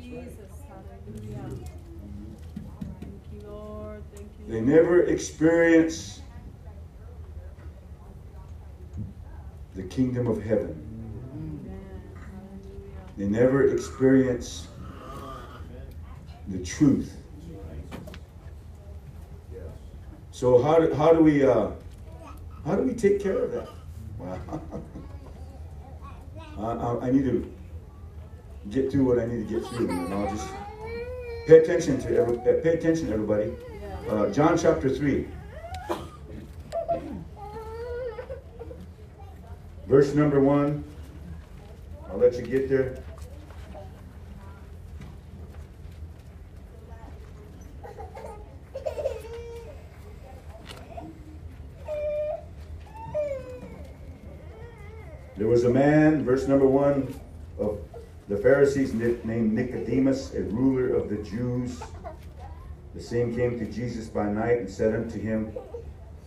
Jesus, 0.00 0.36
hallelujah. 0.68 1.50
Thank 3.00 3.22
you, 3.32 3.48
Lord. 3.48 4.02
Thank 4.14 4.22
you. 4.22 4.30
They 4.46 4.60
never 4.60 5.02
experience 5.02 6.20
the 9.74 9.82
kingdom 9.82 10.26
of 10.26 10.42
heaven. 10.42 10.82
They 13.16 13.26
never 13.26 13.72
experience 13.72 14.68
the 16.48 16.64
truth. 16.64 17.16
So 20.30 20.62
how 20.62 20.78
do, 20.78 20.92
how 20.94 21.12
do 21.12 21.20
we 21.20 21.44
uh, 21.44 21.70
how 22.66 22.76
do 22.76 22.82
we 22.82 22.92
take 22.92 23.20
care 23.22 23.38
of 23.38 23.52
that? 23.52 23.68
Wow. 24.18 24.60
I, 26.58 26.62
I, 26.62 27.06
I 27.06 27.10
need 27.10 27.24
to 27.24 27.50
get 28.70 28.92
through 28.92 29.04
what 29.04 29.18
I 29.18 29.26
need 29.26 29.48
to 29.48 29.60
get 29.60 29.66
through, 29.70 29.88
and 29.88 30.12
I'll 30.12 30.28
just 30.30 30.48
pay 31.46 31.58
attention 31.58 32.00
to 32.02 32.18
every, 32.18 32.38
pay 32.62 32.74
attention, 32.74 33.12
everybody. 33.12 33.52
Uh, 34.08 34.30
John 34.30 34.56
chapter 34.56 34.88
three, 34.88 35.26
verse 39.88 40.14
number 40.14 40.40
one. 40.40 40.84
I'll 42.08 42.16
let 42.16 42.34
you 42.34 42.42
get 42.42 42.68
there. 42.68 43.02
There 55.36 55.48
was 55.48 55.64
a 55.64 55.70
man, 55.70 56.24
verse 56.24 56.46
number 56.46 56.66
one, 56.66 57.12
of 57.58 57.80
the 58.28 58.36
Pharisees 58.36 58.94
named 58.94 59.52
Nicodemus, 59.52 60.32
a 60.32 60.42
ruler 60.42 60.94
of 60.94 61.10
the 61.10 61.16
Jews. 61.16 61.82
The 62.96 63.02
same 63.02 63.36
came 63.36 63.58
to 63.58 63.66
Jesus 63.66 64.08
by 64.08 64.24
night 64.24 64.58
and 64.58 64.70
said 64.70 64.94
unto 64.94 65.20
him, 65.20 65.54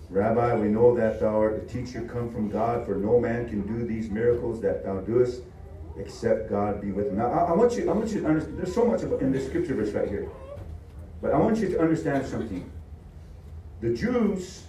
Rabbi, 0.09 0.55
we 0.55 0.67
know 0.67 0.95
that 0.95 1.19
thou 1.19 1.39
art 1.41 1.63
a 1.63 1.65
teacher 1.65 2.01
come 2.01 2.31
from 2.31 2.49
God, 2.49 2.85
for 2.85 2.95
no 2.95 3.19
man 3.19 3.49
can 3.49 3.65
do 3.65 3.85
these 3.85 4.09
miracles 4.09 4.61
that 4.61 4.83
thou 4.85 4.99
doest 4.99 5.41
except 5.97 6.49
God 6.49 6.79
be 6.79 6.91
with 6.91 7.07
him. 7.07 7.17
Now, 7.17 7.31
I, 7.31 7.45
I 7.45 7.51
want 7.53 7.73
you, 7.73 7.89
I 7.89 7.93
want 7.93 8.11
you 8.11 8.21
to 8.21 8.27
understand. 8.27 8.59
There's 8.59 8.73
so 8.73 8.85
much 8.85 9.01
in 9.01 9.31
this 9.31 9.47
scripture 9.47 9.73
verse 9.73 9.91
right 9.91 10.07
here, 10.07 10.29
but 11.21 11.33
I 11.33 11.37
want 11.37 11.57
you 11.57 11.69
to 11.69 11.79
understand 11.79 12.25
something. 12.25 12.69
The 13.81 13.93
Jews 13.93 14.63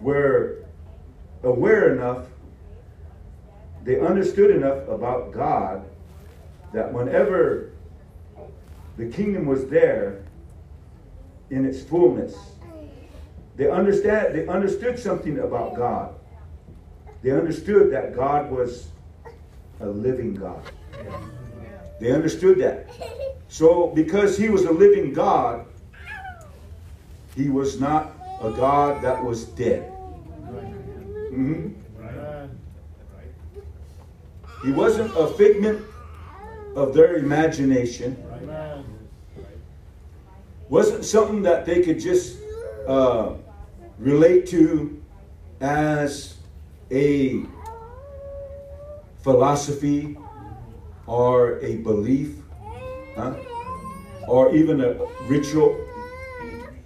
were 0.00 0.64
aware 1.42 1.94
enough 1.94 2.26
they 3.84 4.00
understood 4.00 4.50
enough 4.50 4.86
about 4.88 5.32
God 5.32 5.84
that 6.72 6.92
whenever 6.92 7.72
the 8.96 9.06
kingdom 9.06 9.46
was 9.46 9.66
there 9.66 10.21
in 11.52 11.66
its 11.66 11.82
fullness, 11.82 12.34
they 13.56 13.70
understand 13.70 14.34
they 14.34 14.48
understood 14.48 14.98
something 14.98 15.38
about 15.38 15.76
God. 15.76 16.14
They 17.22 17.30
understood 17.30 17.92
that 17.92 18.16
God 18.16 18.50
was 18.50 18.88
a 19.80 19.86
living 19.86 20.34
God. 20.34 20.62
They 22.00 22.10
understood 22.10 22.58
that. 22.60 22.88
So 23.48 23.88
because 23.88 24.36
he 24.38 24.48
was 24.48 24.64
a 24.64 24.72
living 24.72 25.12
God, 25.12 25.66
he 27.36 27.50
was 27.50 27.78
not 27.78 28.12
a 28.40 28.50
God 28.50 29.02
that 29.02 29.22
was 29.22 29.44
dead. 29.44 29.92
Mhm. 31.30 31.74
He 34.64 34.72
wasn't 34.72 35.12
a 35.16 35.26
figment 35.26 35.84
of 36.74 36.94
their 36.94 37.16
imagination. 37.16 38.16
Wasn't 40.72 41.04
something 41.04 41.42
that 41.42 41.66
they 41.66 41.82
could 41.82 42.00
just 42.00 42.38
uh, 42.88 43.34
relate 43.98 44.46
to 44.46 45.02
as 45.60 46.36
a 46.90 47.44
philosophy 49.20 50.16
or 51.06 51.58
a 51.60 51.76
belief, 51.76 52.36
huh? 53.14 53.34
or 54.26 54.54
even 54.54 54.80
a 54.80 54.94
ritual. 55.24 55.78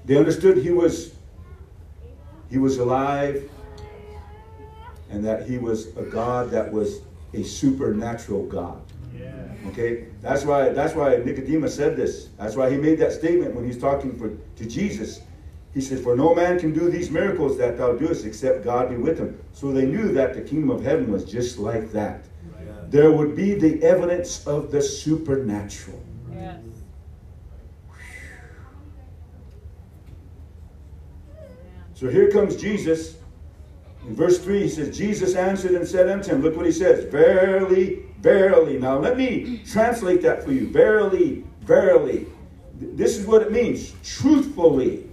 They 0.05 0.17
understood 0.17 0.57
he 0.57 0.73
was 0.73 1.15
he 2.51 2.59
was 2.59 2.79
alive 2.79 3.49
and 5.11 5.25
that 5.25 5.49
he 5.49 5.59
was 5.59 5.97
a 5.97 6.03
God 6.03 6.51
that 6.51 6.73
was 6.73 7.03
a 7.35 7.45
supernatural 7.45 8.47
God. 8.47 8.83
Yeah. 9.19 9.69
Okay, 9.69 10.07
that's 10.23 10.45
why 10.45 10.71
that's 10.71 10.95
why 10.95 11.17
Nicodemus 11.17 11.75
said 11.75 11.97
this. 11.97 12.29
That's 12.39 12.57
why 12.57 12.71
he 12.71 12.77
made 12.77 12.99
that 12.99 13.13
statement 13.13 13.55
when 13.55 13.65
he's 13.65 13.79
talking 13.79 14.17
for, 14.19 14.31
to 14.31 14.65
Jesus. 14.69 15.21
He 15.75 15.81
said, 15.81 16.01
"For 16.01 16.17
no 16.17 16.35
man 16.35 16.59
can 16.59 16.73
do 16.73 16.91
these 16.91 17.11
miracles 17.11 17.59
that 17.59 17.77
thou 17.77 17.93
doest 17.93 18.25
except 18.25 18.65
God 18.65 18.91
be 18.91 18.97
with 18.97 19.19
him." 19.19 19.39
So 19.53 19.73
they 19.73 19.87
knew 19.87 20.13
that 20.13 20.35
the 20.35 20.41
kingdom 20.41 20.71
of 20.71 20.83
heaven 20.83 21.11
was 21.11 21.25
just 21.25 21.59
like 21.59 21.91
that. 21.93 22.25
There 22.89 23.11
would 23.11 23.35
be 23.35 23.55
the 23.55 23.83
evidence 23.83 24.47
of 24.47 24.71
the 24.71 24.81
supernatural. 24.81 26.01
Yes. 26.33 26.61
So 31.95 32.09
here 32.09 32.31
comes 32.31 32.57
Jesus. 32.57 33.17
In 34.07 34.15
verse 34.15 34.39
3, 34.39 34.63
he 34.63 34.69
says, 34.69 34.97
Jesus 34.97 35.35
answered 35.35 35.73
and 35.73 35.87
said 35.87 36.09
unto 36.09 36.31
him, 36.31 36.43
Look 36.43 36.55
what 36.55 36.67
he 36.67 36.71
says, 36.71 37.11
Verily, 37.11 38.05
verily. 38.21 38.79
Now 38.79 38.99
let 38.99 39.17
me 39.17 39.61
translate 39.71 40.23
that 40.23 40.43
for 40.45 40.53
you. 40.53 40.69
Verily, 40.69 41.45
verily. 41.63 42.27
This 42.79 43.17
is 43.17 43.27
what 43.27 43.43
it 43.43 43.53
means 43.53 43.95
truthfully. 44.05 45.09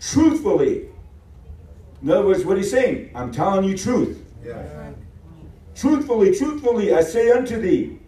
Truthfully. 0.00 0.88
In 2.02 2.10
other 2.10 2.26
words, 2.26 2.44
what 2.44 2.56
he's 2.56 2.70
saying, 2.70 3.10
I'm 3.14 3.32
telling 3.32 3.64
you 3.64 3.76
truth. 3.76 4.24
Truthfully, 5.74 6.36
truthfully, 6.36 6.92
I 6.92 7.02
say 7.02 7.30
unto 7.30 7.60
thee, 7.60 7.98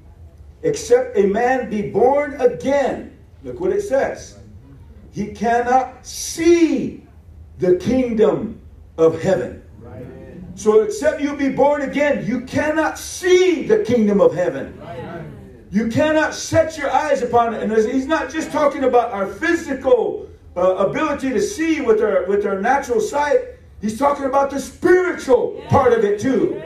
except 0.63 1.17
a 1.17 1.27
man 1.27 1.71
be 1.71 1.91
born 1.91 2.41
again, 2.41 3.17
look 3.43 3.61
what 3.61 3.73
it 3.73 3.83
says, 3.83 4.39
he 5.13 5.33
cannot 5.33 6.05
see 6.07 7.07
the 7.59 7.77
kingdom 7.77 8.61
of 8.97 9.21
heaven. 9.23 9.60
So, 10.61 10.83
except 10.83 11.23
you 11.23 11.35
be 11.37 11.49
born 11.49 11.81
again, 11.81 12.27
you 12.27 12.43
cannot 12.43 12.99
see 12.99 13.67
the 13.67 13.83
kingdom 13.83 14.21
of 14.21 14.35
heaven. 14.35 14.79
You 15.71 15.89
cannot 15.89 16.35
set 16.35 16.77
your 16.77 16.91
eyes 16.91 17.23
upon 17.23 17.55
it. 17.55 17.63
And 17.63 17.73
he's 17.73 18.07
not 18.07 18.29
just 18.29 18.53
talking 18.53 18.85
about 18.85 19.11
our 19.11 19.27
physical 19.27 20.29
uh, 20.55 20.75
ability 20.87 21.31
to 21.31 21.41
see 21.41 21.81
with 21.81 22.03
our 22.03 22.27
with 22.27 22.45
our 22.45 22.61
natural 22.61 23.01
sight. 23.01 23.41
He's 23.81 23.99
talking 23.99 24.27
about 24.27 24.51
the 24.51 24.61
spiritual 24.61 25.65
part 25.71 25.95
of 25.95 26.05
it 26.05 26.21
too. 26.21 26.63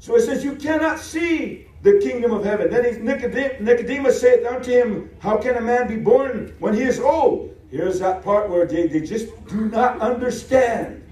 So 0.00 0.16
it 0.16 0.22
says, 0.22 0.42
You 0.42 0.56
cannot 0.56 0.98
see 0.98 1.68
the 1.82 2.00
kingdom 2.02 2.32
of 2.32 2.44
heaven. 2.44 2.68
Then 2.68 3.04
Nicodemus 3.04 4.20
saith 4.20 4.44
unto 4.44 4.72
him, 4.72 5.10
How 5.20 5.36
can 5.36 5.54
a 5.54 5.60
man 5.60 5.86
be 5.86 5.98
born 5.98 6.52
when 6.58 6.74
he 6.74 6.82
is 6.82 6.98
old? 6.98 7.55
Here's 7.76 7.98
that 7.98 8.24
part 8.24 8.48
where 8.48 8.64
they, 8.64 8.86
they 8.86 9.00
just 9.00 9.28
do 9.48 9.68
not 9.68 10.00
understand. 10.00 11.02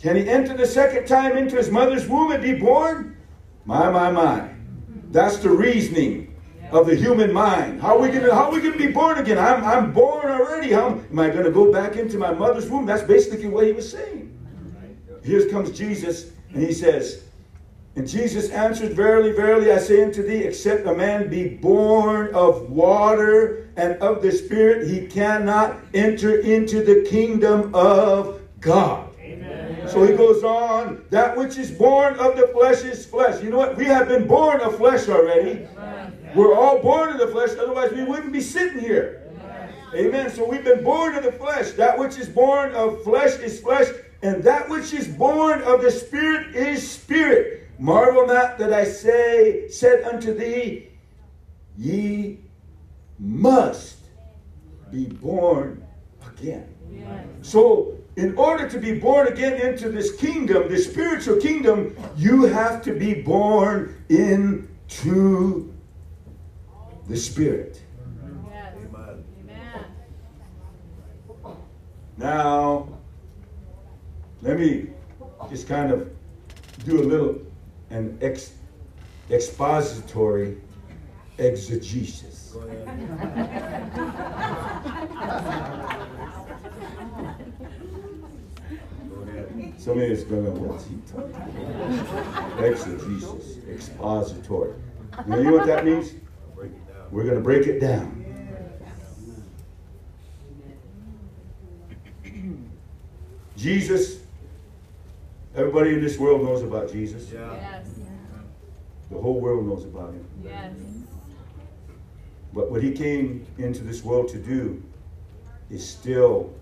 Can 0.00 0.14
he 0.14 0.28
enter 0.28 0.56
the 0.56 0.66
second 0.66 1.08
time 1.08 1.36
into 1.36 1.56
his 1.56 1.68
mother's 1.68 2.06
womb 2.06 2.30
and 2.30 2.40
be 2.40 2.54
born? 2.54 3.16
My, 3.64 3.90
my, 3.90 4.12
my. 4.12 4.48
That's 5.10 5.38
the 5.38 5.50
reasoning 5.50 6.32
of 6.70 6.86
the 6.86 6.94
human 6.94 7.32
mind. 7.32 7.80
How 7.82 7.96
are 7.96 8.00
we 8.00 8.08
gonna 8.08 8.32
how 8.32 8.52
we 8.52 8.60
gonna 8.60 8.76
be 8.76 8.92
born 8.92 9.18
again? 9.18 9.38
I'm 9.38 9.64
I'm 9.64 9.92
born 9.92 10.26
already. 10.26 10.72
How 10.72 10.90
am 10.90 11.18
I 11.18 11.30
gonna 11.30 11.50
go 11.50 11.72
back 11.72 11.96
into 11.96 12.16
my 12.16 12.32
mother's 12.32 12.68
womb? 12.68 12.86
That's 12.86 13.02
basically 13.02 13.48
what 13.48 13.66
he 13.66 13.72
was 13.72 13.90
saying. 13.90 14.32
Here 15.24 15.48
comes 15.48 15.76
Jesus, 15.76 16.30
and 16.52 16.62
he 16.62 16.72
says, 16.72 17.24
And 17.98 18.06
Jesus 18.06 18.50
answered, 18.50 18.92
Verily, 18.92 19.32
verily, 19.32 19.72
I 19.72 19.78
say 19.78 20.04
unto 20.04 20.22
thee, 20.22 20.44
except 20.44 20.86
a 20.86 20.94
man 20.94 21.28
be 21.28 21.48
born 21.48 22.32
of 22.32 22.70
water 22.70 23.70
and 23.76 24.00
of 24.00 24.22
the 24.22 24.30
Spirit, 24.30 24.86
he 24.86 25.08
cannot 25.08 25.80
enter 25.94 26.38
into 26.38 26.84
the 26.84 27.04
kingdom 27.10 27.74
of 27.74 28.40
God. 28.60 29.12
So 29.88 30.06
he 30.06 30.16
goes 30.16 30.44
on, 30.44 31.02
that 31.10 31.36
which 31.36 31.56
is 31.58 31.72
born 31.72 32.14
of 32.20 32.36
the 32.36 32.46
flesh 32.46 32.84
is 32.84 33.04
flesh. 33.04 33.42
You 33.42 33.50
know 33.50 33.58
what? 33.58 33.76
We 33.76 33.86
have 33.86 34.06
been 34.06 34.28
born 34.28 34.60
of 34.60 34.76
flesh 34.76 35.08
already. 35.08 35.66
We're 36.36 36.54
all 36.54 36.80
born 36.80 37.08
of 37.08 37.18
the 37.18 37.26
flesh, 37.26 37.50
otherwise 37.58 37.90
we 37.90 38.04
wouldn't 38.04 38.32
be 38.32 38.40
sitting 38.40 38.78
here. 38.78 39.28
Amen. 39.92 40.30
So 40.30 40.48
we've 40.48 40.62
been 40.62 40.84
born 40.84 41.16
of 41.16 41.24
the 41.24 41.32
flesh. 41.32 41.72
That 41.72 41.98
which 41.98 42.16
is 42.16 42.28
born 42.28 42.76
of 42.76 43.02
flesh 43.02 43.40
is 43.40 43.58
flesh, 43.58 43.88
and 44.22 44.44
that 44.44 44.68
which 44.68 44.92
is 44.92 45.08
born 45.08 45.62
of 45.62 45.82
the 45.82 45.90
spirit 45.90 46.54
is 46.54 46.88
spirit. 46.88 47.67
Marvel 47.78 48.26
not 48.26 48.58
that 48.58 48.72
I 48.72 48.84
say, 48.84 49.68
said 49.68 50.02
unto 50.02 50.34
thee, 50.34 50.88
ye 51.76 52.40
must 53.18 53.98
be 54.90 55.06
born 55.06 55.86
again. 56.26 56.74
So, 57.42 57.94
in 58.16 58.34
order 58.36 58.68
to 58.68 58.80
be 58.80 58.98
born 58.98 59.28
again 59.28 59.60
into 59.60 59.90
this 59.90 60.16
kingdom, 60.16 60.68
the 60.68 60.78
spiritual 60.78 61.36
kingdom, 61.36 61.96
you 62.16 62.46
have 62.46 62.82
to 62.82 62.92
be 62.92 63.14
born 63.14 63.94
into 64.08 65.72
the 67.06 67.16
spirit. 67.16 67.80
Yes. 68.50 68.74
Amen. 69.40 69.84
Now, 72.16 72.88
let 74.42 74.58
me 74.58 74.88
just 75.48 75.68
kind 75.68 75.92
of 75.92 76.10
do 76.84 77.00
a 77.00 77.04
little 77.04 77.40
an 77.90 78.18
ex, 78.20 78.52
expository 79.30 80.58
exegesis. 81.38 82.52
Some 89.78 89.92
of 89.92 89.98
is 89.98 90.24
gonna 90.24 90.50
what's 90.50 90.86
he 90.86 90.96
talking 91.10 91.34
about? 91.34 92.64
Exegesis, 92.64 93.58
expository. 93.70 94.74
You 95.26 95.44
know 95.44 95.52
what 95.52 95.66
that 95.66 95.84
means? 95.84 96.12
We're 97.10 97.24
gonna 97.24 97.40
break 97.40 97.66
it 97.66 97.80
down. 97.80 98.24
Jesus, 103.56 104.20
everybody 105.58 105.94
in 105.94 106.00
this 106.00 106.18
world 106.18 106.42
knows 106.42 106.62
about 106.62 106.90
Jesus. 106.90 107.30
Yes. 107.32 107.88
The 109.10 109.18
whole 109.18 109.40
world 109.40 109.66
knows 109.66 109.84
about 109.84 110.12
him. 110.12 110.24
Yes. 110.44 110.72
But 112.52 112.70
what 112.70 112.82
he 112.82 112.92
came 112.92 113.46
into 113.58 113.82
this 113.82 114.04
world 114.04 114.28
to 114.28 114.38
do 114.38 114.82
is 115.70 115.86
still 115.86 116.54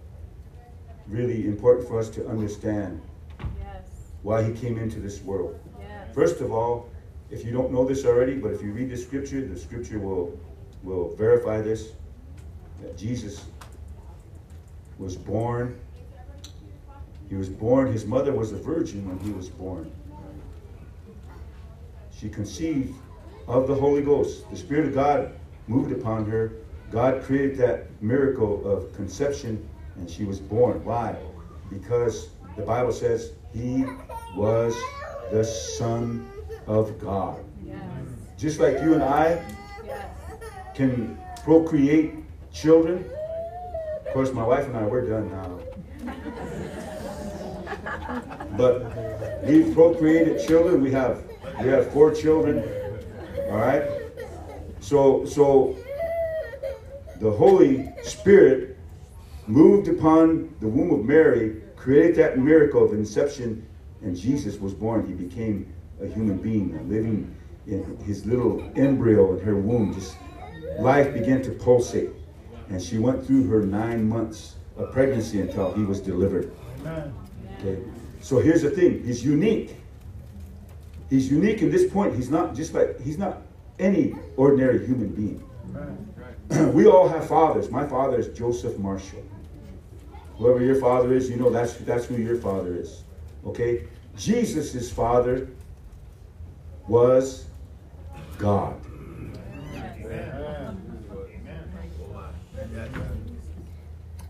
really 1.07 1.47
important 1.47 1.87
for 1.87 1.99
us 1.99 2.09
to 2.11 2.27
understand 2.27 3.01
Yes. 3.39 3.83
why 4.23 4.43
he 4.43 4.53
came 4.53 4.79
into 4.79 4.99
this 4.99 5.23
world. 5.23 5.59
Yes. 5.79 6.15
First 6.15 6.41
of 6.41 6.53
all, 6.53 6.89
if 7.31 7.45
you 7.45 7.53
don't 7.53 7.73
know 7.73 7.85
this 7.85 8.05
already, 8.05 8.35
but 8.37 8.53
if 8.53 8.63
you 8.63 8.73
read 8.73 8.91
the 8.91 8.97
scripture, 8.97 9.45
the 9.47 9.59
scripture 9.59 9.99
will 9.99 10.39
will 10.83 11.15
verify 11.17 11.61
this 11.61 11.93
that 12.81 12.97
Jesus 12.97 13.47
was 14.99 15.17
born. 15.17 15.79
He 17.29 17.35
was 17.35 17.49
born, 17.49 17.93
his 17.93 18.07
mother 18.07 18.33
was 18.33 18.53
a 18.53 18.57
virgin 18.57 19.09
when 19.09 19.19
he 19.19 19.31
was 19.33 19.49
born. 19.49 19.91
She 22.19 22.29
conceived 22.29 22.95
of 23.47 23.67
the 23.67 23.75
Holy 23.75 24.03
Ghost. 24.03 24.49
The 24.51 24.57
Spirit 24.57 24.87
of 24.87 24.95
God 24.95 25.33
moved 25.67 25.93
upon 25.93 26.29
her. 26.31 26.53
God 26.91 27.23
created 27.23 27.59
that 27.59 27.87
miracle 28.01 28.67
of 28.67 28.93
conception 28.95 29.69
and 29.97 30.09
she 30.09 30.25
was 30.25 30.39
born. 30.41 30.85
Why? 30.85 31.17
Because 31.71 32.29
the 32.57 32.63
Bible 32.63 32.93
says 32.93 33.33
he 33.53 33.85
was 34.35 34.77
the 35.31 35.45
Son 35.45 36.31
of 36.67 36.99
God. 36.99 37.43
Yes. 37.65 37.81
Just 38.39 38.61
like 38.61 38.81
you 38.81 38.95
and 38.95 39.03
I 39.03 39.43
can 40.75 41.19
procreate 41.43 42.15
children. 42.53 43.05
Of 44.07 44.13
course, 44.13 44.33
my 44.33 44.45
wife 44.45 44.67
and 44.67 44.77
I, 44.77 44.83
we're 44.85 45.09
done 45.09 45.31
now. 45.31 45.59
But 48.57 49.45
we've 49.45 49.75
procreated 49.75 50.47
children. 50.47 50.83
We 50.83 50.91
have 50.93 51.23
we 51.61 51.69
have 51.69 51.91
four 51.93 52.13
children. 52.13 52.63
All 53.51 53.59
right. 53.59 53.85
So 54.81 55.25
so 55.25 55.77
the 57.21 57.31
Holy 57.31 57.93
Spirit 58.03 58.77
moved 59.47 59.89
upon 59.89 60.55
the 60.61 60.69
womb 60.69 60.91
of 60.93 61.05
Mary, 61.05 61.63
created 61.77 62.17
that 62.17 62.39
miracle 62.39 62.85
of 62.85 62.93
inception, 62.93 63.67
and 64.03 64.17
Jesus 64.17 64.59
was 64.59 64.75
born. 64.75 65.07
He 65.07 65.15
became 65.15 65.73
a 66.01 66.07
human 66.07 66.39
being, 66.39 66.73
living 66.89 67.35
in 67.67 67.97
his 68.05 68.27
little 68.27 68.71
embryo 68.77 69.39
in 69.39 69.45
her 69.45 69.57
womb. 69.57 69.95
Just 69.95 70.17
life 70.79 71.13
began 71.13 71.43
to 71.43 71.51
pulsate, 71.51 72.11
and 72.69 72.83
she 72.83 72.99
went 72.99 73.25
through 73.25 73.47
her 73.49 73.63
nine 73.63 74.09
months 74.09 74.57
of 74.77 74.93
pregnancy 74.93 75.41
until 75.41 75.73
he 75.73 75.85
was 75.85 76.01
delivered. 76.01 76.53
Amen. 76.81 77.15
Okay. 77.59 77.83
So 78.21 78.39
here's 78.39 78.63
the 78.63 78.71
thing. 78.71 79.05
He's 79.05 79.25
unique. 79.25 79.77
He's 81.11 81.31
unique 81.31 81.63
in 81.63 81.71
this 81.71 81.91
point. 81.91 82.15
He's 82.15 82.31
not 82.31 82.55
just 82.55 82.75
like 82.75 83.01
he's 83.01 83.19
not 83.19 83.43
any 83.79 84.15
ordinary 84.37 84.85
human 84.85 85.09
being. 85.09 85.43
Amen. 85.71 86.73
we 86.75 86.87
all 86.87 87.09
have 87.09 87.29
fathers. 87.29 87.71
My 87.71 87.87
father 87.87 88.19
is 88.19 88.29
Joseph 88.37 88.79
Marshall. 88.79 89.23
Whoever 90.39 90.63
your 90.63 90.77
father 90.77 91.15
is, 91.15 91.31
you 91.31 91.37
know 91.37 91.51
that's 91.51 91.75
that's 91.75 92.07
who 92.07 92.17
your 92.17 92.37
father 92.37 92.75
is. 92.75 93.05
Okay? 93.47 93.87
Jesus' 94.17 94.91
father 94.91 95.49
was 96.89 97.47
God. 98.39 98.81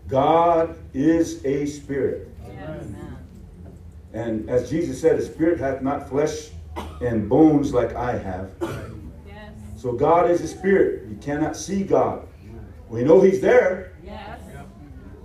God 0.07 0.77
is 0.93 1.43
a 1.43 1.65
spirit. 1.65 2.29
Yes. 2.47 2.85
And 4.17 4.49
as 4.49 4.69
Jesus 4.69 4.99
said, 4.99 5.19
a 5.19 5.21
spirit 5.21 5.59
hath 5.59 5.81
not 5.81 6.09
flesh 6.09 6.49
and 7.01 7.29
bones 7.29 7.73
like 7.73 7.95
I 7.95 8.17
have. 8.17 8.51
Yes. 9.27 9.53
So 9.75 9.91
God 9.93 10.29
is 10.31 10.41
a 10.41 10.47
spirit. 10.47 11.07
You 11.07 11.17
cannot 11.17 11.55
see 11.55 11.83
God. 11.83 12.27
We 12.89 13.03
know 13.03 13.21
He's 13.21 13.41
there. 13.41 13.93
Yes. 14.03 14.39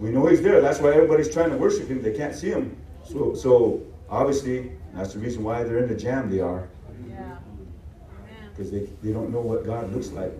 We 0.03 0.11
know 0.11 0.27
he's 0.27 0.43
there. 0.43 0.61
That's 0.61 0.81
why 0.81 0.91
everybody's 0.91 1.33
trying 1.33 1.51
to 1.51 1.57
worship 1.57 1.87
him. 1.87 2.03
They 2.03 2.13
can't 2.13 2.35
see 2.35 2.51
him. 2.51 2.77
So, 3.05 3.35
so 3.35 3.83
obviously, 4.11 4.73
that's 4.93 5.13
the 5.13 5.21
reason 5.21 5.45
why 5.45 5.63
they're 5.63 5.79
in 5.79 5.89
the 5.89 5.95
jam 5.95 6.29
they 6.29 6.41
are. 6.41 6.69
Yeah. 7.09 7.37
Because 8.51 8.73
they, 8.73 8.91
they 9.01 9.13
don't 9.13 9.31
know 9.31 9.41
what 9.41 9.65
God 9.65 9.93
looks 9.93 10.11
like. 10.11 10.33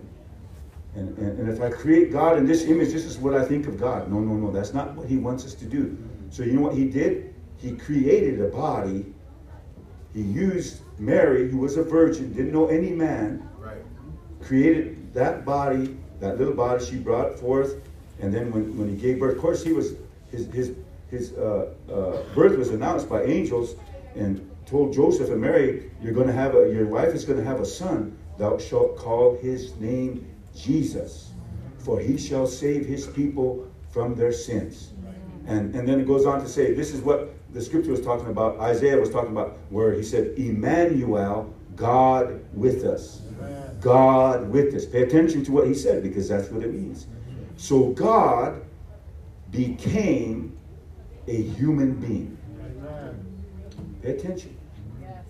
And, 0.95 1.17
and, 1.17 1.39
and 1.39 1.49
if 1.49 1.61
I 1.61 1.69
create 1.69 2.11
God 2.11 2.37
in 2.37 2.45
this 2.45 2.65
image, 2.65 2.91
this 2.91 3.05
is 3.05 3.17
what 3.17 3.35
I 3.35 3.45
think 3.45 3.65
of 3.67 3.79
God. 3.79 4.11
No, 4.11 4.19
no, 4.19 4.33
no. 4.33 4.51
That's 4.51 4.73
not 4.73 4.95
what 4.95 5.07
he 5.07 5.15
wants 5.15 5.45
us 5.45 5.53
to 5.55 5.65
do. 5.65 5.97
So 6.29 6.43
you 6.43 6.51
know 6.51 6.61
what 6.61 6.75
he 6.75 6.83
did? 6.83 7.32
He 7.63 7.71
created 7.71 8.41
a 8.41 8.49
body. 8.49 9.05
He 10.13 10.21
used 10.21 10.81
Mary, 10.99 11.49
who 11.49 11.57
was 11.59 11.77
a 11.77 11.83
virgin, 11.83 12.33
didn't 12.33 12.51
know 12.51 12.67
any 12.67 12.91
man, 12.91 13.41
Right. 13.57 13.77
created 14.41 15.13
that 15.13 15.45
body, 15.45 15.97
that 16.19 16.37
little 16.37 16.53
body 16.53 16.85
she 16.85 16.97
brought 16.97 17.39
forth, 17.39 17.75
and 18.19 18.33
then 18.33 18.51
when, 18.51 18.77
when 18.77 18.89
he 18.89 18.95
gave 18.95 19.19
birth, 19.19 19.35
of 19.37 19.41
course 19.41 19.63
he 19.63 19.71
was 19.71 19.93
his 20.29 20.47
his 20.47 20.75
his 21.09 21.33
uh, 21.33 21.69
uh, 21.89 22.23
birth 22.35 22.57
was 22.57 22.69
announced 22.69 23.07
by 23.09 23.23
angels 23.23 23.75
and 24.15 24.49
told 24.65 24.93
Joseph 24.93 25.29
and 25.29 25.39
Mary, 25.39 25.89
you're 26.01 26.13
going 26.13 26.27
to 26.27 26.33
have 26.33 26.55
a 26.55 26.69
your 26.71 26.85
wife 26.87 27.13
is 27.13 27.23
going 27.23 27.39
to 27.39 27.45
have 27.45 27.61
a 27.61 27.65
son. 27.65 28.17
Thou 28.37 28.57
shalt 28.57 28.97
call 28.97 29.37
his 29.37 29.75
name 29.79 30.27
Jesus, 30.55 31.31
for 31.77 31.99
he 31.99 32.17
shall 32.17 32.45
save 32.45 32.85
his 32.85 33.07
people 33.07 33.67
from 33.89 34.15
their 34.15 34.33
sins. 34.33 34.91
Right. 35.03 35.15
And 35.47 35.75
and 35.75 35.87
then 35.87 35.99
it 36.01 36.07
goes 36.07 36.25
on 36.25 36.41
to 36.41 36.49
say, 36.49 36.73
this 36.73 36.93
is 36.93 37.01
what 37.01 37.33
the 37.53 37.61
scripture 37.61 37.91
was 37.91 38.01
talking 38.01 38.27
about. 38.27 38.59
Isaiah 38.59 38.97
was 38.97 39.09
talking 39.09 39.31
about 39.31 39.57
where 39.69 39.93
he 39.93 40.03
said, 40.03 40.37
Emmanuel, 40.37 41.53
God 41.75 42.43
with 42.53 42.83
us. 42.83 43.21
God 43.79 44.49
with 44.49 44.73
us. 44.73 44.85
Pay 44.85 45.03
attention 45.03 45.43
to 45.45 45.51
what 45.51 45.67
he 45.67 45.73
said 45.73 46.01
because 46.03 46.29
that's 46.29 46.49
what 46.49 46.63
it 46.63 46.73
means. 46.73 47.05
So 47.57 47.89
God 47.89 48.61
became 49.51 50.57
a 51.27 51.41
human 51.41 51.93
being. 51.95 52.37
Pay 54.01 54.11
attention. 54.11 54.57
Yes. 55.01 55.23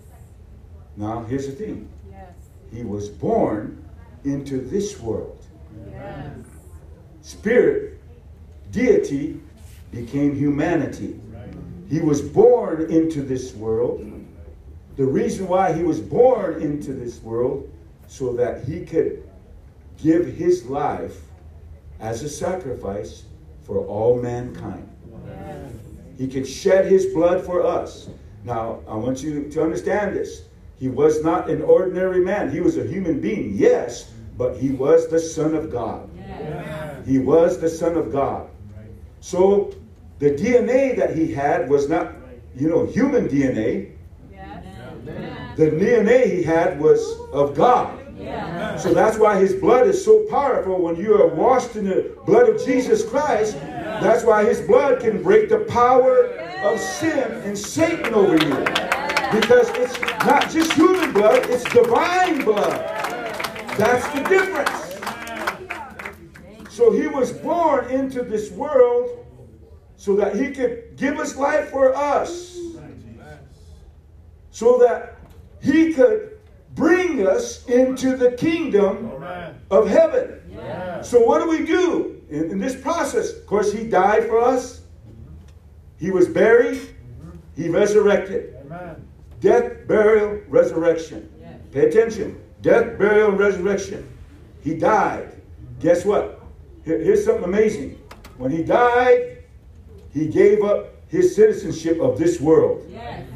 Now, 0.96 1.24
here's 1.24 1.46
the 1.46 1.52
thing 1.52 1.88
Yes. 2.10 2.32
He 2.72 2.82
was 2.84 3.08
born 3.08 3.84
into 4.24 4.60
this 4.60 4.98
world. 4.98 5.44
Yes. 5.90 6.30
Spirit, 7.22 8.00
deity, 8.70 9.40
became 9.92 10.34
humanity. 10.34 11.20
He 11.88 12.00
was 12.00 12.22
born 12.22 12.90
into 12.90 13.22
this 13.22 13.54
world. 13.54 14.10
The 14.96 15.04
reason 15.04 15.48
why 15.48 15.72
he 15.72 15.82
was 15.82 16.00
born 16.00 16.62
into 16.62 16.92
this 16.92 17.20
world, 17.20 17.70
so 18.06 18.32
that 18.34 18.64
he 18.64 18.84
could 18.84 19.28
give 19.98 20.26
his 20.26 20.64
life 20.66 21.20
as 22.00 22.22
a 22.22 22.28
sacrifice 22.28 23.24
for 23.62 23.78
all 23.86 24.20
mankind. 24.20 24.88
He 26.16 26.28
could 26.28 26.46
shed 26.46 26.86
his 26.86 27.06
blood 27.06 27.44
for 27.44 27.66
us. 27.66 28.08
Now, 28.44 28.80
I 28.86 28.94
want 28.94 29.22
you 29.22 29.48
to 29.50 29.62
understand 29.62 30.14
this. 30.14 30.42
He 30.78 30.88
was 30.88 31.24
not 31.24 31.48
an 31.50 31.62
ordinary 31.62 32.20
man. 32.20 32.50
He 32.50 32.60
was 32.60 32.76
a 32.76 32.84
human 32.84 33.20
being, 33.20 33.54
yes, 33.54 34.12
but 34.36 34.56
he 34.56 34.70
was 34.70 35.08
the 35.08 35.18
Son 35.18 35.54
of 35.54 35.72
God. 35.72 36.08
Yes. 36.16 37.06
He 37.06 37.18
was 37.18 37.58
the 37.58 37.68
Son 37.68 37.96
of 37.96 38.12
God. 38.12 38.48
So 39.20 39.74
the 40.18 40.30
DNA 40.30 40.96
that 40.96 41.16
he 41.16 41.32
had 41.32 41.68
was 41.68 41.88
not, 41.88 42.12
you 42.54 42.68
know, 42.68 42.86
human 42.86 43.28
DNA. 43.28 43.92
Yes. 44.30 44.64
The 45.56 45.70
DNA 45.70 46.30
he 46.30 46.42
had 46.42 46.80
was 46.80 47.18
of 47.32 47.54
God. 47.54 48.00
Yes. 48.16 48.82
So 48.82 48.94
that's 48.94 49.18
why 49.18 49.38
his 49.38 49.54
blood 49.54 49.88
is 49.88 50.04
so 50.04 50.24
powerful 50.30 50.80
when 50.80 50.96
you 50.96 51.14
are 51.20 51.28
washed 51.28 51.74
in 51.74 51.86
the 51.86 52.16
blood 52.26 52.48
of 52.48 52.64
Jesus 52.64 53.04
Christ. 53.04 53.56
That's 53.60 54.24
why 54.24 54.44
his 54.44 54.60
blood 54.60 55.00
can 55.00 55.22
break 55.22 55.48
the 55.48 55.60
power 55.60 56.28
of 56.62 56.78
sin 56.78 57.32
and 57.42 57.58
Satan 57.58 58.14
over 58.14 58.34
you. 58.34 58.64
Because 59.32 59.68
it's 59.70 60.00
not 60.24 60.48
just 60.50 60.72
human 60.74 61.12
blood, 61.12 61.44
it's 61.50 61.64
divine 61.64 62.44
blood. 62.44 62.78
That's 63.76 64.06
the 64.14 64.22
difference. 64.28 64.84
So 66.72 66.92
he 66.92 67.08
was 67.08 67.32
born 67.32 67.90
into 67.90 68.22
this 68.22 68.52
world 68.52 69.23
so 70.04 70.14
that 70.16 70.36
he 70.36 70.50
could 70.50 70.96
give 70.98 71.16
his 71.16 71.34
life 71.34 71.70
for 71.70 71.96
us. 71.96 72.58
So 74.50 74.76
that 74.80 75.16
he 75.62 75.94
could 75.94 76.38
bring 76.74 77.26
us 77.26 77.64
into 77.68 78.14
the 78.14 78.32
kingdom 78.32 79.06
of 79.70 79.88
heaven. 79.88 80.42
So 81.02 81.20
what 81.24 81.38
do 81.42 81.48
we 81.48 81.64
do 81.64 82.20
in, 82.28 82.50
in 82.50 82.58
this 82.58 82.78
process? 82.78 83.32
Of 83.32 83.46
course, 83.46 83.72
he 83.72 83.84
died 83.88 84.26
for 84.28 84.42
us. 84.42 84.82
He 85.98 86.10
was 86.10 86.28
buried. 86.28 86.76
Mm-hmm. 86.76 87.62
He 87.62 87.70
resurrected. 87.70 88.56
Death, 89.40 89.86
burial, 89.88 90.38
resurrection. 90.48 91.30
Pay 91.72 91.86
attention. 91.88 92.38
Death, 92.60 92.98
burial, 92.98 93.30
and 93.30 93.38
resurrection. 93.38 94.06
He 94.62 94.74
died. 94.76 95.40
Guess 95.80 96.04
what? 96.04 96.42
Here- 96.84 96.98
here's 97.00 97.24
something 97.24 97.44
amazing. 97.44 97.98
When 98.36 98.50
he 98.50 98.62
died, 98.62 99.33
he 100.14 100.28
gave 100.28 100.62
up 100.62 100.94
his 101.08 101.36
citizenship 101.36 102.00
of 102.00 102.18
this 102.18 102.40
world. 102.40 102.86
Yes. 102.90 103.28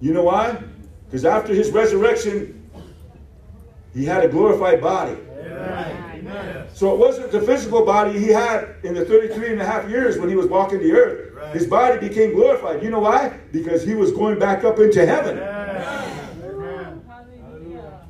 You 0.00 0.14
know 0.14 0.22
why? 0.22 0.56
Because 1.04 1.26
after 1.26 1.52
his 1.52 1.70
resurrection, 1.70 2.70
he 3.92 4.04
had 4.04 4.24
a 4.24 4.28
glorified 4.28 4.80
body. 4.80 5.16
So 6.72 6.94
it 6.94 6.98
wasn't 6.98 7.32
the 7.32 7.42
physical 7.42 7.84
body 7.84 8.18
he 8.18 8.28
had 8.28 8.76
in 8.82 8.94
the 8.94 9.04
33 9.04 9.52
and 9.52 9.60
a 9.60 9.66
half 9.66 9.90
years 9.90 10.16
when 10.16 10.30
he 10.30 10.36
was 10.36 10.46
walking 10.46 10.78
the 10.78 10.92
earth. 10.92 11.52
His 11.52 11.66
body 11.66 11.98
became 12.08 12.34
glorified. 12.34 12.82
You 12.82 12.90
know 12.90 13.00
why? 13.00 13.36
Because 13.52 13.84
he 13.84 13.94
was 13.94 14.10
going 14.12 14.38
back 14.38 14.64
up 14.64 14.78
into 14.78 15.04
heaven. 15.04 15.36
Hallelujah. 15.36 18.00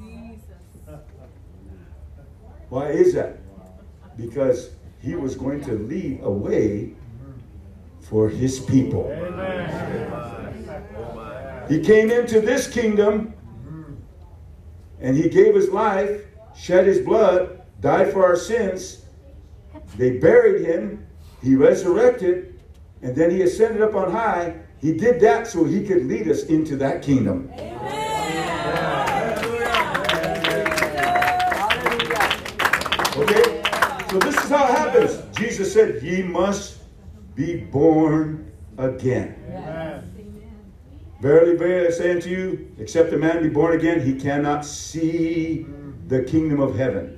Jesus. 0.00 0.42
Why 2.68 2.90
is 2.90 3.14
that? 3.14 3.38
Because 4.16 4.70
he 5.00 5.14
was 5.14 5.34
going 5.34 5.62
to 5.64 5.72
lead 5.72 6.20
a 6.22 6.30
way 6.30 6.94
for 8.00 8.28
his 8.28 8.60
people. 8.60 9.08
He 11.68 11.80
came 11.80 12.10
into 12.10 12.40
this 12.40 12.68
kingdom 12.68 13.34
and 15.00 15.16
he 15.16 15.28
gave 15.28 15.54
his 15.54 15.68
life, 15.68 16.24
shed 16.56 16.86
his 16.86 16.98
blood, 17.00 17.62
died 17.80 18.12
for 18.12 18.24
our 18.24 18.36
sins. 18.36 19.04
They 19.96 20.18
buried 20.18 20.64
him, 20.64 21.06
he 21.42 21.54
resurrected, 21.54 22.58
and 23.02 23.14
then 23.14 23.30
he 23.30 23.42
ascended 23.42 23.80
up 23.80 23.94
on 23.94 24.10
high. 24.10 24.56
He 24.80 24.92
did 24.92 25.20
that 25.20 25.46
so 25.46 25.64
he 25.64 25.86
could 25.86 26.06
lead 26.06 26.28
us 26.28 26.44
into 26.44 26.76
that 26.76 27.02
kingdom. 27.02 27.50
Okay? 27.54 28.07
This 34.92 35.12
is 35.12 35.16
how 35.16 35.22
it 35.22 35.24
happens. 35.24 35.38
Jesus 35.38 35.72
said, 35.72 36.02
Ye 36.02 36.22
must 36.22 36.78
be 37.34 37.56
born 37.56 38.50
again. 38.76 39.34
Verily, 41.20 41.56
verily, 41.56 41.88
I 41.88 41.90
say 41.90 42.12
unto 42.12 42.28
you, 42.28 42.72
except 42.78 43.12
a 43.12 43.16
man 43.16 43.42
be 43.42 43.48
born 43.48 43.76
again, 43.76 44.00
he 44.00 44.14
cannot 44.14 44.64
see 44.64 45.66
the 46.06 46.22
kingdom 46.22 46.60
of 46.60 46.76
heaven. 46.76 47.14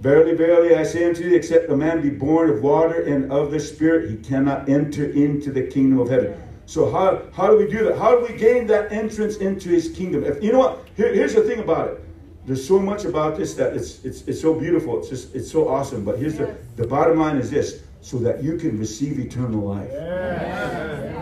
Verily, 0.00 0.34
verily, 0.34 0.74
I 0.76 0.82
say 0.82 1.08
unto 1.08 1.24
you, 1.24 1.34
except 1.34 1.70
a 1.70 1.76
man 1.76 2.02
be 2.02 2.10
born 2.10 2.50
of 2.50 2.62
water 2.62 3.02
and 3.02 3.32
of 3.32 3.50
the 3.50 3.58
Spirit, 3.58 4.10
he 4.10 4.16
cannot 4.16 4.68
enter 4.68 5.06
into 5.10 5.50
the 5.50 5.62
kingdom 5.62 5.98
of 5.98 6.10
heaven. 6.10 6.40
So 6.66 6.90
how, 6.90 7.22
how 7.32 7.48
do 7.48 7.56
we 7.56 7.66
do 7.66 7.84
that? 7.84 7.98
How 7.98 8.18
do 8.18 8.26
we 8.30 8.38
gain 8.38 8.66
that 8.68 8.92
entrance 8.92 9.36
into 9.36 9.68
his 9.68 9.88
kingdom? 9.96 10.24
If, 10.24 10.42
you 10.42 10.52
know 10.52 10.58
what? 10.58 10.86
Here, 10.96 11.12
here's 11.12 11.34
the 11.34 11.42
thing 11.42 11.58
about 11.58 11.88
it. 11.88 12.04
There's 12.46 12.66
so 12.66 12.78
much 12.78 13.04
about 13.04 13.38
this 13.38 13.54
that 13.54 13.74
it's, 13.74 14.04
it's, 14.04 14.22
it's 14.28 14.40
so 14.40 14.52
beautiful. 14.54 14.98
It's 14.98 15.08
just 15.08 15.34
it's 15.34 15.50
so 15.50 15.66
awesome. 15.68 16.04
But 16.04 16.18
here's 16.18 16.36
the, 16.36 16.54
the 16.76 16.86
bottom 16.86 17.18
line 17.18 17.38
is 17.38 17.50
this 17.50 17.82
so 18.02 18.18
that 18.18 18.42
you 18.42 18.58
can 18.58 18.78
receive 18.78 19.18
eternal 19.18 19.60
life. 19.60 19.90
Hallelujah. 19.90 21.14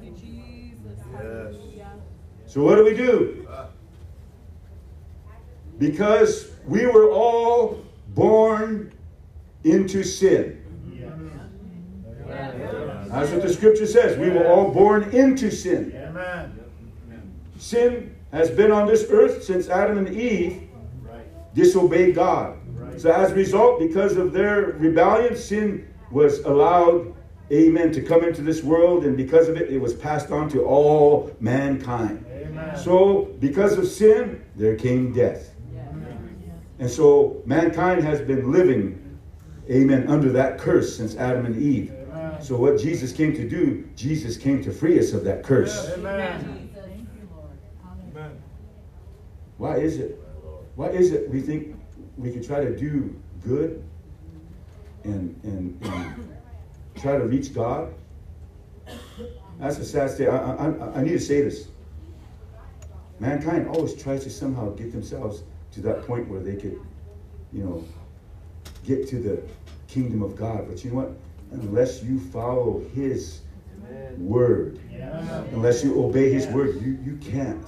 Thank 0.00 0.22
you, 0.24 1.84
So 2.46 2.64
what 2.64 2.76
do 2.76 2.84
we 2.84 2.94
do? 2.94 3.46
Because 5.78 6.50
we 6.66 6.86
were 6.86 7.12
all 7.12 7.84
born 8.08 8.92
into 9.62 10.02
sin. 10.02 10.64
That's 12.26 13.30
what 13.30 13.42
the 13.42 13.52
scripture 13.52 13.86
says. 13.86 14.18
We 14.18 14.30
were 14.30 14.48
all 14.48 14.72
born 14.72 15.04
into 15.14 15.52
sin. 15.52 15.94
Sin 17.58 18.17
has 18.32 18.50
been 18.50 18.70
on 18.70 18.86
this 18.86 19.06
earth 19.10 19.42
since 19.42 19.68
Adam 19.68 19.98
and 19.98 20.08
Eve 20.08 20.68
disobeyed 21.54 22.14
God. 22.14 22.58
So 22.96 23.10
as 23.10 23.32
a 23.32 23.34
result, 23.34 23.78
because 23.78 24.16
of 24.16 24.32
their 24.32 24.72
rebellion, 24.78 25.36
sin 25.36 25.88
was 26.10 26.40
allowed, 26.40 27.14
amen, 27.52 27.92
to 27.92 28.02
come 28.02 28.24
into 28.24 28.42
this 28.42 28.62
world, 28.62 29.04
and 29.04 29.16
because 29.16 29.48
of 29.48 29.56
it, 29.56 29.70
it 29.70 29.78
was 29.78 29.94
passed 29.94 30.30
on 30.30 30.48
to 30.50 30.64
all 30.64 31.34
mankind. 31.40 32.24
So, 32.76 33.28
because 33.38 33.78
of 33.78 33.86
sin, 33.86 34.44
there 34.56 34.74
came 34.74 35.12
death. 35.12 35.54
And 36.80 36.90
so, 36.90 37.42
mankind 37.44 38.02
has 38.04 38.20
been 38.20 38.50
living, 38.50 39.18
amen, 39.70 40.08
under 40.08 40.32
that 40.32 40.58
curse 40.58 40.96
since 40.96 41.16
Adam 41.16 41.46
and 41.46 41.56
Eve. 41.56 41.92
So, 42.40 42.56
what 42.56 42.78
Jesus 42.78 43.12
came 43.12 43.32
to 43.34 43.48
do, 43.48 43.88
Jesus 43.96 44.36
came 44.36 44.62
to 44.64 44.72
free 44.72 44.98
us 44.98 45.12
of 45.12 45.24
that 45.24 45.42
curse. 45.44 45.90
Amen. 45.96 46.67
Why 49.58 49.76
is 49.76 49.98
it? 49.98 50.18
Why 50.76 50.86
is 50.86 51.12
it 51.12 51.28
we 51.28 51.40
think 51.40 51.76
we 52.16 52.32
can 52.32 52.42
try 52.42 52.64
to 52.64 52.76
do 52.76 53.20
good 53.44 53.82
and, 55.04 55.38
and, 55.42 55.78
and 55.82 56.38
try 56.96 57.18
to 57.18 57.24
reach 57.24 57.52
God? 57.52 57.92
That's 59.58 59.78
a 59.78 59.84
sad 59.84 60.10
state. 60.10 60.28
I, 60.28 60.36
I, 60.36 60.98
I 60.98 61.02
need 61.02 61.12
to 61.12 61.20
say 61.20 61.42
this. 61.42 61.68
Mankind 63.18 63.68
always 63.68 64.00
tries 64.00 64.22
to 64.22 64.30
somehow 64.30 64.70
get 64.70 64.92
themselves 64.92 65.42
to 65.72 65.80
that 65.82 66.06
point 66.06 66.28
where 66.28 66.40
they 66.40 66.54
could, 66.54 66.80
you 67.52 67.64
know, 67.64 67.84
get 68.86 69.08
to 69.08 69.18
the 69.18 69.42
kingdom 69.88 70.22
of 70.22 70.36
God. 70.36 70.68
But 70.68 70.84
you 70.84 70.90
know 70.90 70.96
what? 70.98 71.10
Unless 71.50 72.04
you 72.04 72.20
follow 72.20 72.84
His 72.94 73.40
word, 74.18 74.80
unless 75.52 75.84
you 75.84 76.02
obey 76.02 76.32
His 76.32 76.46
word, 76.48 76.80
you, 76.82 76.98
you 77.04 77.16
can't. 77.16 77.64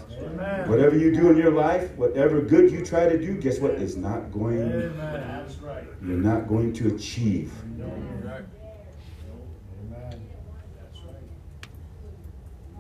Whatever 0.69 0.97
you 0.97 1.13
do 1.13 1.31
in 1.31 1.37
your 1.37 1.53
life, 1.53 1.91
whatever 1.97 2.41
good 2.41 2.71
you 2.71 2.85
try 2.85 3.09
to 3.09 3.19
do, 3.19 3.35
guess 3.35 3.59
what? 3.59 3.73
It's 3.73 3.97
not 3.97 4.33
going. 4.33 4.59
You're 6.03 6.17
not 6.17 6.49
going 6.49 6.73
to 6.75 6.95
achieve. 6.95 7.53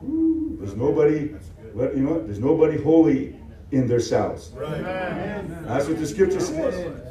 There's 0.02 0.74
nobody. 0.76 1.34
You 1.74 1.96
know 1.96 2.12
what? 2.14 2.26
There's 2.26 2.38
nobody 2.38 2.82
holy 2.82 3.36
in 3.70 3.86
their 3.86 4.00
cells. 4.00 4.52
That's 4.56 5.86
what 5.86 5.98
the 5.98 6.06
scripture 6.06 6.40
says. 6.40 7.02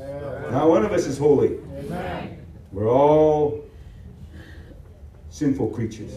Not 0.51 0.67
one 0.67 0.85
of 0.85 0.91
us 0.91 1.05
is 1.05 1.17
holy. 1.17 1.59
We're 2.71 2.89
all 2.89 3.63
sinful 5.29 5.69
creatures. 5.69 6.13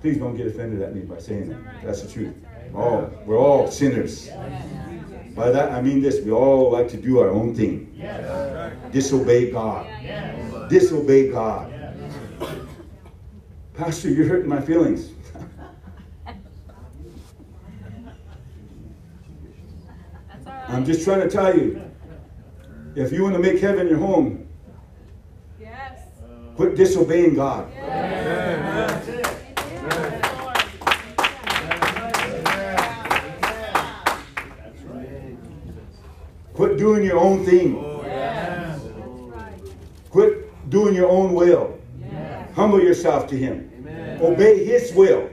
Please 0.00 0.16
don't 0.16 0.36
get 0.36 0.46
offended 0.48 0.82
at 0.82 0.94
me 0.94 1.02
by 1.02 1.18
saying 1.18 1.48
that. 1.50 1.58
That's 1.84 2.02
the 2.02 2.12
truth. 2.12 2.34
All 2.74 3.12
we're 3.26 3.38
all 3.38 3.70
sinners. 3.70 4.30
By 5.34 5.50
that 5.50 5.72
I 5.72 5.80
mean 5.80 6.00
this: 6.02 6.20
we 6.24 6.30
all 6.30 6.70
like 6.70 6.88
to 6.88 6.96
do 6.96 7.20
our 7.20 7.30
own 7.30 7.54
thing, 7.54 7.92
disobey 8.90 9.50
God, 9.50 9.86
disobey 10.68 11.30
God. 11.30 11.72
Pastor, 13.74 14.10
you're 14.10 14.26
hurting 14.26 14.48
my 14.48 14.60
feelings. 14.60 15.10
That's 16.26 16.36
all 20.46 20.52
right. 20.52 20.70
I'm 20.70 20.84
just 20.84 21.04
trying 21.04 21.20
to 21.20 21.30
tell 21.30 21.56
you. 21.56 21.80
If 22.94 23.10
you 23.10 23.22
want 23.22 23.34
to 23.34 23.40
make 23.40 23.58
heaven 23.58 23.88
your 23.88 23.96
home, 23.96 24.41
Yes. 24.41 24.41
Quit 26.56 26.76
disobeying 26.76 27.34
God. 27.34 27.70
Quit 36.54 36.76
doing 36.78 37.04
your 37.04 37.18
own 37.18 37.44
thing. 37.44 37.82
Quit 40.10 40.70
doing 40.70 40.94
your 40.94 41.08
own 41.08 41.32
will. 41.34 41.78
Humble 42.54 42.80
yourself 42.80 43.26
to 43.28 43.36
Him. 43.36 43.70
Obey 44.20 44.64
His 44.64 44.92
will. 44.92 45.30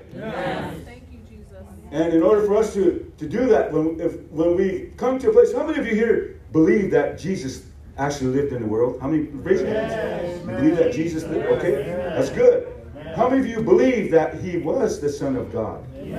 And 1.92 2.14
in 2.14 2.22
order 2.22 2.46
for 2.46 2.56
us 2.58 2.74
to, 2.76 3.12
to 3.18 3.28
do 3.28 3.48
that, 3.48 3.72
when, 3.72 4.00
if, 4.00 4.20
when 4.30 4.56
we 4.56 4.92
come 4.96 5.18
to 5.20 5.30
a 5.30 5.34
place, 5.34 5.54
how 5.54 5.66
many 5.66 5.80
of 5.80 5.88
you 5.88 5.96
here 5.96 6.40
believe 6.52 6.92
that 6.92 7.18
Jesus 7.18 7.66
actually 8.00 8.36
lived 8.36 8.54
in 8.54 8.62
the 8.62 8.68
world? 8.68 9.00
How 9.02 9.08
many? 9.08 9.24
Raise 9.24 9.62
your 9.62 9.70
hands. 9.70 10.42
You 10.42 10.48
believe 10.56 10.78
that 10.78 10.94
Jesus 10.94 11.24
lived? 11.26 11.46
Okay, 11.46 11.84
that's 12.16 12.30
good. 12.30 12.68
How 13.16 13.30
many 13.30 13.42
of 13.42 13.48
you 13.48 13.62
believe 13.62 14.12
that 14.12 14.40
He 14.42 14.58
was 14.58 15.00
the 15.00 15.10
Son 15.10 15.36
of 15.36 15.52
God? 15.52 15.86
You 15.96 16.16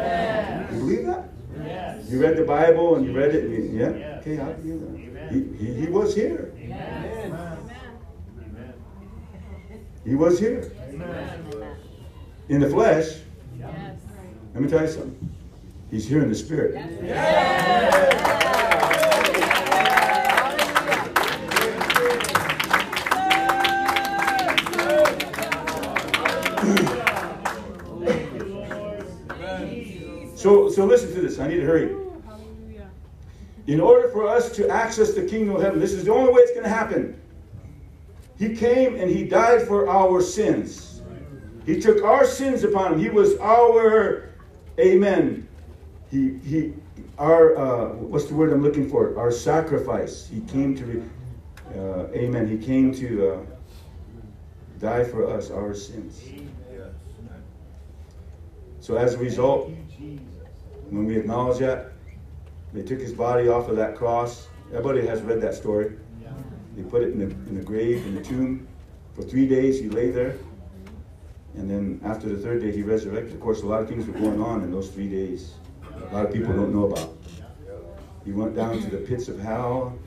believe 0.78 1.06
that? 1.06 1.28
Yes. 1.58 2.08
You 2.10 2.20
read 2.22 2.36
the 2.36 2.44
Bible 2.44 2.96
and 2.96 3.04
you 3.06 3.12
read 3.12 3.34
it. 3.34 3.44
And 3.44 3.52
you, 3.52 3.62
yeah. 3.78 3.90
Yes. 3.90 4.20
Okay, 4.26 4.38
I 4.38 4.52
believe 4.52 5.14
that. 5.14 5.32
He, 5.32 5.38
he, 5.58 5.74
he 5.74 5.86
was 5.86 6.14
here. 6.14 6.52
Amen. 6.56 7.36
Amen. 8.38 8.74
He 10.04 10.14
was 10.14 10.38
here 10.38 10.72
in 12.48 12.60
the 12.60 12.68
flesh. 12.68 13.20
Yes. 13.58 13.96
Let 14.54 14.62
me 14.62 14.68
tell 14.68 14.82
you 14.82 14.88
something. 14.88 15.30
He's 15.90 16.06
here 16.06 16.22
in 16.22 16.28
the 16.28 16.34
spirit. 16.34 16.74
So, 30.40 30.70
so 30.70 30.86
listen 30.86 31.12
to 31.12 31.20
this. 31.20 31.38
I 31.38 31.48
need 31.48 31.56
to 31.56 31.66
hurry. 31.66 31.94
In 33.66 33.78
order 33.78 34.08
for 34.08 34.26
us 34.26 34.50
to 34.52 34.70
access 34.70 35.12
the 35.12 35.26
kingdom 35.26 35.54
of 35.54 35.60
heaven, 35.60 35.78
this 35.78 35.92
is 35.92 36.06
the 36.06 36.12
only 36.14 36.32
way 36.32 36.40
it's 36.40 36.52
going 36.52 36.64
to 36.64 36.70
happen. 36.70 37.20
He 38.38 38.56
came 38.56 38.94
and 38.94 39.10
he 39.10 39.24
died 39.24 39.68
for 39.68 39.90
our 39.90 40.22
sins. 40.22 41.02
He 41.66 41.78
took 41.78 42.02
our 42.02 42.24
sins 42.24 42.64
upon 42.64 42.94
him. 42.94 43.00
He 43.00 43.10
was 43.10 43.36
our, 43.36 44.30
amen. 44.78 45.46
He, 46.10 46.38
he, 46.38 46.72
our, 47.18 47.58
uh, 47.58 47.88
what's 47.96 48.24
the 48.24 48.34
word 48.34 48.50
I'm 48.50 48.62
looking 48.62 48.88
for? 48.88 49.18
Our 49.18 49.30
sacrifice. 49.30 50.26
He 50.26 50.40
came 50.40 50.74
to, 50.76 51.10
uh, 51.78 52.06
amen. 52.14 52.48
He 52.48 52.56
came 52.56 52.94
to 52.94 53.28
uh, 53.28 53.40
die 54.78 55.04
for 55.04 55.26
us, 55.28 55.50
our 55.50 55.74
sins. 55.74 56.24
So 58.80 58.96
as 58.96 59.12
a 59.12 59.18
result, 59.18 59.70
when 60.90 61.06
we 61.06 61.16
acknowledge 61.16 61.58
that, 61.58 61.92
they 62.72 62.82
took 62.82 63.00
his 63.00 63.12
body 63.12 63.48
off 63.48 63.68
of 63.68 63.76
that 63.76 63.96
cross. 63.96 64.48
Everybody 64.70 65.06
has 65.06 65.22
read 65.22 65.40
that 65.40 65.54
story. 65.54 65.96
They 66.76 66.82
put 66.82 67.02
it 67.02 67.12
in 67.12 67.18
the, 67.18 67.26
in 67.48 67.54
the 67.56 67.62
grave, 67.64 68.06
in 68.06 68.14
the 68.14 68.22
tomb. 68.22 68.66
For 69.14 69.22
three 69.22 69.46
days 69.46 69.80
he 69.80 69.88
lay 69.88 70.10
there. 70.10 70.36
And 71.56 71.68
then 71.68 72.00
after 72.04 72.28
the 72.28 72.36
third 72.40 72.60
day 72.62 72.70
he 72.70 72.82
resurrected. 72.82 73.34
Of 73.34 73.40
course, 73.40 73.62
a 73.62 73.66
lot 73.66 73.82
of 73.82 73.88
things 73.88 74.06
were 74.06 74.12
going 74.12 74.40
on 74.40 74.62
in 74.62 74.70
those 74.70 74.88
three 74.90 75.08
days. 75.08 75.54
A 76.10 76.14
lot 76.14 76.26
of 76.26 76.32
people 76.32 76.52
don't 76.54 76.72
know 76.72 76.86
about. 76.86 77.16
He 78.24 78.32
went 78.32 78.54
down 78.54 78.80
to 78.80 78.90
the 78.90 78.98
pits 78.98 79.28
of 79.28 79.40
hell 79.40 79.98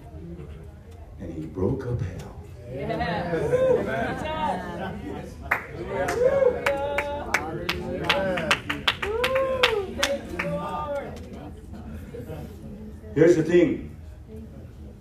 and 1.19 1.33
he 1.33 1.41
broke 1.45 1.85
up 1.85 1.99
hell. 2.01 2.29
Yes. 5.85 6.15
Woo. 9.03 9.95
Thank 10.01 10.23
you, 10.31 10.49
Lord. 10.49 11.13
Here's 13.15 13.35
the 13.35 13.43
thing. 13.43 13.95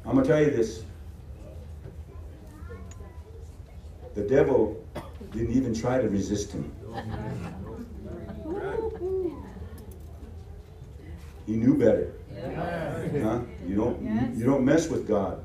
I'm 0.05 0.12
going 0.12 0.26
to 0.26 0.30
tell 0.30 0.43
you 0.43 0.51
this. 0.51 0.84
The 4.14 4.22
devil 4.22 4.84
didn't 5.32 5.52
even 5.52 5.74
try 5.74 5.98
to 6.01 6.09
resist 6.09 6.52
him. 6.52 6.70
He 11.47 11.52
knew 11.56 11.74
better. 11.76 12.12
Huh? 13.22 13.40
You 13.66 13.76
don't 13.76 14.02
you, 14.02 14.40
you 14.40 14.44
don't 14.44 14.64
mess 14.64 14.89
with 14.89 15.09
God. 15.09 15.43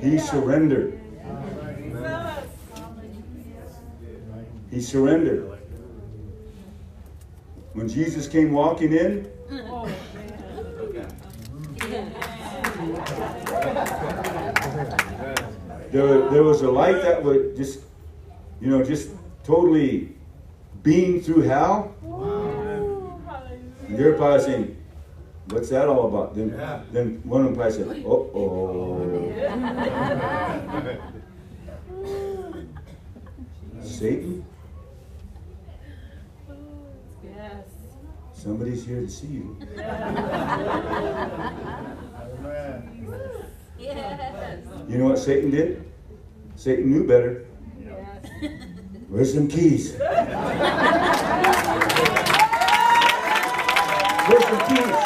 He 0.00 0.18
surrendered. 0.18 1.00
He 4.70 4.80
surrendered. 4.80 5.58
When 7.72 7.88
Jesus 7.88 8.26
came 8.26 8.52
walking 8.52 8.92
in, 8.92 9.30
oh. 9.50 9.88
there, 15.90 16.28
there 16.30 16.42
was 16.42 16.62
a 16.62 16.70
light 16.70 17.02
that 17.02 17.22
would 17.22 17.56
just, 17.56 17.80
you 18.60 18.68
know, 18.68 18.82
just 18.84 19.10
totally 19.44 20.12
beam 20.82 21.20
through 21.20 21.42
hell. 21.42 21.94
And 23.88 23.96
they're 23.98 24.14
probably 24.14 24.40
saying, 24.40 24.76
What's 25.48 25.68
that 25.68 25.86
all 25.88 26.08
about? 26.08 26.34
Then, 26.34 26.48
Yeah. 26.50 26.82
then 26.90 27.20
one 27.24 27.42
of 27.42 27.46
them 27.46 27.54
probably 27.54 27.72
said, 27.72 28.02
Oh, 28.04 28.30
oh. 28.34 29.12
Satan, 33.82 34.44
Yes. 37.24 37.64
somebody's 38.34 38.84
here 38.84 39.02
to 39.02 39.08
see 39.08 39.28
you. 39.28 39.56
Yes. 43.78 44.66
You 44.88 44.98
know 44.98 45.06
what 45.06 45.18
Satan 45.18 45.50
did? 45.50 45.84
Satan 46.54 46.90
knew 46.90 47.06
better. 47.06 47.46
Yes. 47.84 48.52
Where's 49.08 49.34
them 49.34 49.48
keys? 49.48 49.94
Where's 54.26 54.44
some 54.44 54.60
keys. 54.68 54.96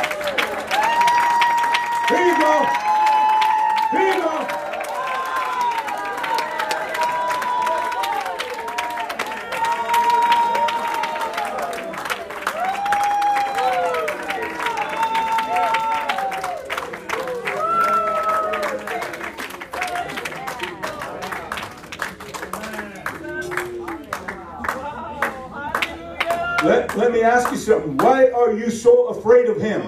Here 2.08 2.26
you 2.26 2.38
go. 2.40 2.79
Him? 29.60 29.82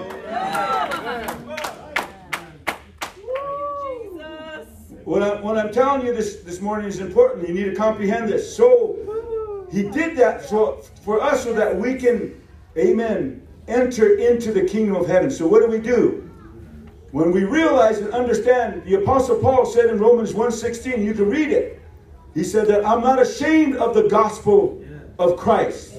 What, 5.05 5.21
I, 5.21 5.41
what 5.41 5.57
I'm 5.57 5.71
telling 5.71 6.05
you 6.05 6.15
this, 6.15 6.37
this 6.37 6.61
morning 6.61 6.87
is 6.87 6.99
important. 6.99 7.47
You 7.47 7.53
need 7.53 7.65
to 7.65 7.75
comprehend 7.75 8.29
this. 8.29 8.55
So 8.55 9.67
he 9.71 9.83
did 9.83 10.15
that 10.17 10.45
so 10.45 10.81
for 11.03 11.21
us 11.21 11.43
so 11.43 11.53
that 11.53 11.75
we 11.75 11.95
can, 11.95 12.41
amen, 12.77 13.45
enter 13.67 14.15
into 14.15 14.53
the 14.53 14.63
kingdom 14.63 14.95
of 14.95 15.07
heaven. 15.07 15.29
So 15.29 15.45
what 15.45 15.61
do 15.61 15.67
we 15.67 15.79
do? 15.79 16.29
When 17.11 17.31
we 17.31 17.43
realize 17.43 17.99
and 17.99 18.11
understand, 18.13 18.85
the 18.85 18.95
Apostle 18.95 19.39
Paul 19.39 19.65
said 19.65 19.89
in 19.89 19.99
Romans 19.99 20.33
1.16, 20.33 21.03
you 21.03 21.13
can 21.13 21.29
read 21.29 21.51
it. 21.51 21.79
He 22.33 22.43
said 22.43 22.67
that 22.67 22.85
I'm 22.85 23.01
not 23.01 23.21
ashamed 23.21 23.75
of 23.75 23.93
the 23.93 24.07
gospel 24.07 24.83
of 25.19 25.37
Christ. 25.37 25.93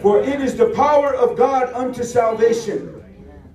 For 0.00 0.20
it 0.22 0.40
is 0.40 0.56
the 0.56 0.70
power 0.70 1.14
of 1.14 1.36
God 1.36 1.72
unto 1.72 2.04
salvation. 2.04 2.99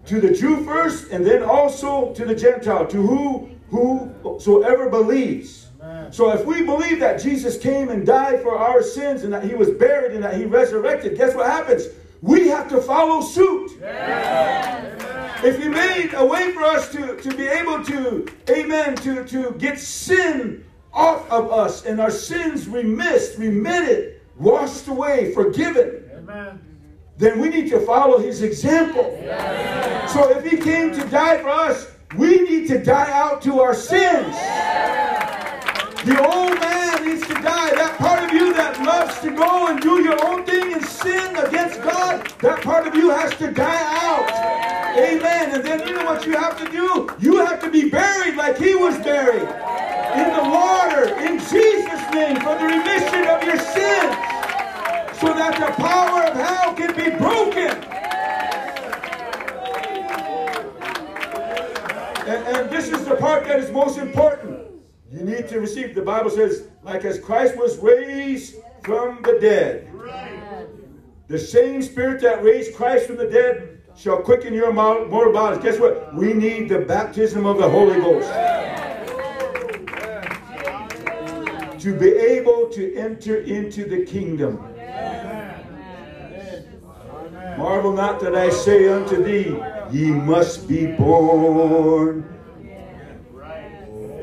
To 0.07 0.21
the 0.21 0.31
Jew 0.31 0.63
first, 0.63 1.11
and 1.11 1.25
then 1.25 1.43
also 1.43 2.13
to 2.13 2.25
the 2.25 2.35
Gentile, 2.35 2.85
to 2.87 2.97
who 2.97 3.49
whosoever 3.69 4.89
believes. 4.89 5.67
So 6.11 6.31
if 6.31 6.45
we 6.45 6.63
believe 6.63 6.99
that 6.99 7.21
Jesus 7.21 7.57
came 7.57 7.89
and 7.89 8.05
died 8.05 8.41
for 8.41 8.57
our 8.57 8.81
sins 8.81 9.23
and 9.23 9.33
that 9.33 9.43
he 9.43 9.53
was 9.53 9.69
buried 9.71 10.13
and 10.13 10.23
that 10.23 10.35
he 10.35 10.45
resurrected, 10.45 11.17
guess 11.17 11.35
what 11.35 11.47
happens? 11.47 11.87
We 12.21 12.47
have 12.47 12.69
to 12.69 12.81
follow 12.81 13.21
suit. 13.21 13.77
If 15.43 15.61
he 15.61 15.67
made 15.67 16.13
a 16.13 16.25
way 16.25 16.51
for 16.53 16.63
us 16.63 16.91
to, 16.93 17.17
to 17.17 17.35
be 17.35 17.45
able 17.47 17.83
to, 17.85 18.27
amen, 18.49 18.95
to, 18.97 19.25
to 19.25 19.51
get 19.59 19.77
sin 19.79 20.63
off 20.93 21.29
of 21.29 21.51
us 21.51 21.85
and 21.85 21.99
our 21.99 22.09
sins 22.11 22.67
remissed, 22.67 23.37
remitted, 23.37 24.21
washed 24.37 24.87
away, 24.87 25.33
forgiven, 25.33 26.03
then 27.17 27.39
we 27.39 27.49
need 27.49 27.69
to 27.69 27.79
follow 27.79 28.19
his 28.19 28.41
example. 28.41 29.17
So 30.11 30.29
if 30.31 30.43
he 30.49 30.57
came 30.57 30.93
to 30.93 31.05
die 31.07 31.37
for 31.41 31.49
us, 31.49 31.91
we 32.17 32.41
need 32.41 32.67
to 32.67 32.83
die 32.83 33.11
out 33.11 33.41
to 33.43 33.61
our 33.61 33.73
sins. 33.73 34.35
The 36.05 36.23
old 36.23 36.59
man 36.59 37.05
needs 37.05 37.25
to 37.27 37.33
die. 37.33 37.71
That 37.71 37.95
part 37.97 38.23
of 38.23 38.31
you 38.31 38.53
that 38.53 38.79
loves 38.83 39.19
to 39.21 39.31
go 39.31 39.67
and 39.67 39.81
do 39.81 40.03
your 40.03 40.23
own 40.25 40.45
thing 40.45 40.73
and 40.73 40.85
sin 40.85 41.35
against 41.37 41.81
God, 41.81 42.27
that 42.41 42.61
part 42.61 42.85
of 42.85 42.95
you 42.95 43.09
has 43.09 43.33
to 43.37 43.51
die 43.51 43.83
out. 44.03 44.29
Amen. 44.97 45.55
And 45.55 45.63
then 45.63 45.87
you 45.87 45.95
know 45.95 46.05
what 46.05 46.25
you 46.25 46.33
have 46.33 46.57
to 46.63 46.71
do? 46.71 47.09
You 47.19 47.37
have 47.45 47.59
to 47.61 47.71
be 47.71 47.89
buried 47.89 48.35
like 48.35 48.57
he 48.57 48.75
was 48.75 48.97
buried. 48.99 49.41
In 49.41 50.33
the 50.33 50.49
water, 50.49 51.17
in 51.19 51.39
Jesus' 51.39 52.13
name, 52.13 52.39
for 52.39 52.55
the 52.55 52.65
remission 52.65 53.27
of 53.27 53.43
your 53.43 53.57
sins. 53.57 54.34
So 55.19 55.27
that 55.33 55.55
the 55.59 55.81
power 55.81 56.23
of 56.23 56.33
hell 56.35 56.73
can 56.73 56.93
be 56.95 57.09
broken. 57.17 57.71
And, 62.27 62.57
and 62.57 62.69
this 62.69 62.89
is 62.89 63.05
the 63.05 63.15
part 63.15 63.45
that 63.45 63.59
is 63.59 63.71
most 63.71 63.97
important. 63.97 64.67
You 65.11 65.21
need 65.21 65.47
to 65.49 65.59
receive. 65.59 65.95
The 65.95 66.01
Bible 66.01 66.29
says, 66.29 66.67
like 66.83 67.05
as 67.05 67.19
Christ 67.19 67.55
was 67.55 67.77
raised 67.77 68.55
from 68.83 69.21
the 69.23 69.37
dead, 69.39 69.89
the 71.27 71.39
same 71.39 71.81
spirit 71.81 72.21
that 72.21 72.43
raised 72.43 72.75
Christ 72.75 73.07
from 73.07 73.15
the 73.17 73.27
dead 73.27 73.81
shall 73.95 74.17
quicken 74.17 74.53
your 74.53 74.73
mo- 74.73 75.07
mortal 75.07 75.31
bodies. 75.31 75.63
Guess 75.63 75.79
what? 75.79 76.13
We 76.13 76.33
need 76.33 76.67
the 76.67 76.79
baptism 76.79 77.45
of 77.45 77.57
the 77.57 77.69
Holy 77.69 77.99
Ghost 78.01 78.29
to 81.81 81.97
be 81.97 82.09
able 82.09 82.67
to 82.69 82.95
enter 82.95 83.37
into 83.37 83.85
the 83.85 84.03
kingdom. 84.05 84.74
Marvel 87.57 87.93
not 87.93 88.19
that 88.19 88.35
I 88.35 88.49
say 88.49 88.89
unto 88.89 89.23
thee, 89.23 89.57
ye 89.91 90.11
must 90.11 90.67
be 90.67 90.87
born. 90.87 92.25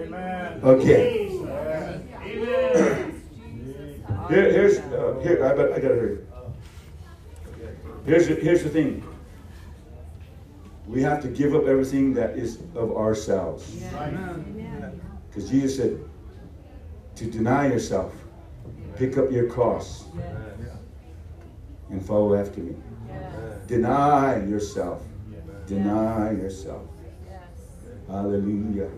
Amen. 0.04 0.60
Okay. 0.62 1.28
Here, 4.28 4.52
here's 4.52 4.78
uh, 4.78 5.20
here. 5.22 5.44
I, 5.44 5.50
I 5.52 5.80
gotta 5.80 5.94
hurry. 5.94 6.18
Here's 8.04 8.28
the, 8.28 8.34
here's 8.34 8.62
the 8.62 8.70
thing. 8.70 9.02
We 10.86 11.02
have 11.02 11.22
to 11.22 11.28
give 11.28 11.54
up 11.54 11.66
everything 11.66 12.14
that 12.14 12.36
is 12.36 12.58
of 12.74 12.96
ourselves. 12.96 13.70
Because 15.28 15.48
Jesus 15.50 15.76
said 15.76 15.98
to 17.16 17.30
deny 17.30 17.66
yourself, 17.68 18.12
pick 18.96 19.18
up 19.18 19.30
your 19.30 19.48
cross, 19.48 20.04
and 21.92 22.04
follow 22.04 22.34
after 22.34 22.60
me. 22.60 22.74
Deny 23.66 24.44
yourself. 24.46 25.02
Deny 25.66 26.32
yourself. 26.32 26.82
Hallelujah. 28.08 28.90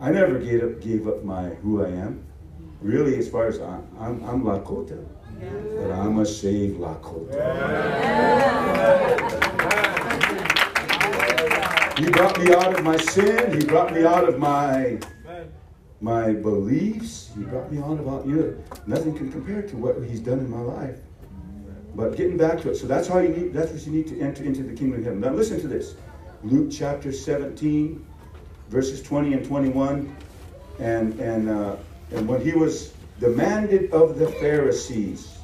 I 0.00 0.10
never 0.10 0.38
gave 0.38 0.62
up, 0.62 0.80
gave 0.80 1.08
up 1.08 1.24
my 1.24 1.48
who 1.62 1.84
I 1.84 1.88
am. 1.88 2.24
Really, 2.80 3.16
as 3.18 3.28
far 3.28 3.46
as 3.46 3.60
I, 3.60 3.80
I'm, 3.98 4.22
I'm 4.24 4.42
Lakota, 4.42 5.04
but 5.76 5.92
I'm 5.92 6.18
a 6.18 6.26
saved 6.26 6.78
Lakota. 6.78 7.38
He 11.98 12.10
brought 12.10 12.38
me 12.40 12.52
out 12.52 12.78
of 12.78 12.84
my 12.84 12.96
sin. 12.96 13.60
He 13.60 13.64
brought 13.64 13.92
me 13.94 14.04
out 14.04 14.28
of 14.28 14.38
my 14.38 14.98
my 16.02 16.32
beliefs. 16.32 17.30
He 17.34 17.44
brought 17.44 17.72
me 17.72 17.80
on 17.80 17.98
about 18.00 18.26
you 18.26 18.62
nothing 18.86 19.14
can 19.14 19.32
compare 19.32 19.62
to 19.62 19.76
what 19.76 20.02
He's 20.02 20.20
done 20.20 20.40
in 20.40 20.50
my 20.50 20.60
life. 20.60 20.98
But 21.94 22.16
getting 22.16 22.36
back 22.36 22.60
to 22.62 22.70
it, 22.70 22.76
so 22.76 22.86
that's 22.86 23.08
how 23.08 23.18
you 23.18 23.28
need. 23.28 23.52
That's 23.54 23.70
what 23.70 23.86
you 23.86 23.92
need 23.92 24.08
to 24.08 24.20
enter 24.20 24.42
into 24.44 24.62
the 24.62 24.74
kingdom 24.74 25.00
of 25.00 25.04
heaven. 25.04 25.20
Now 25.20 25.32
listen 25.32 25.60
to 25.60 25.68
this, 25.68 25.94
Luke 26.42 26.70
chapter 26.70 27.12
17, 27.12 28.04
verses 28.68 29.02
20 29.02 29.34
and 29.34 29.46
21, 29.46 30.16
and 30.80 31.18
and 31.20 31.48
uh, 31.48 31.76
and 32.10 32.26
when 32.26 32.42
he 32.42 32.52
was 32.52 32.92
demanded 33.20 33.92
of 33.92 34.18
the 34.18 34.26
Pharisees 34.26 35.38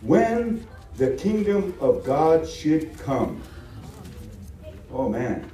when 0.00 0.66
the 0.96 1.10
kingdom 1.16 1.74
of 1.80 2.04
God 2.04 2.48
should 2.48 2.96
come. 2.98 3.42
Oh 4.92 5.08
man. 5.08 5.50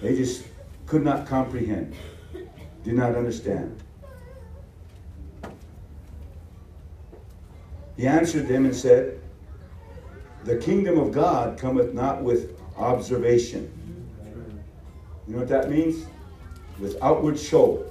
They 0.00 0.16
just 0.16 0.44
could 0.86 1.04
not 1.04 1.26
comprehend, 1.26 1.94
did 2.84 2.94
not 2.94 3.14
understand. 3.14 3.80
He 7.96 8.06
answered 8.06 8.48
them 8.48 8.64
and 8.64 8.74
said, 8.74 9.20
The 10.44 10.56
kingdom 10.56 10.98
of 10.98 11.12
God 11.12 11.58
cometh 11.58 11.92
not 11.92 12.22
with 12.22 12.58
observation. 12.76 13.70
You 15.26 15.34
know 15.34 15.40
what 15.40 15.48
that 15.48 15.70
means? 15.70 16.06
With 16.78 16.96
outward 17.02 17.38
show. 17.38 17.84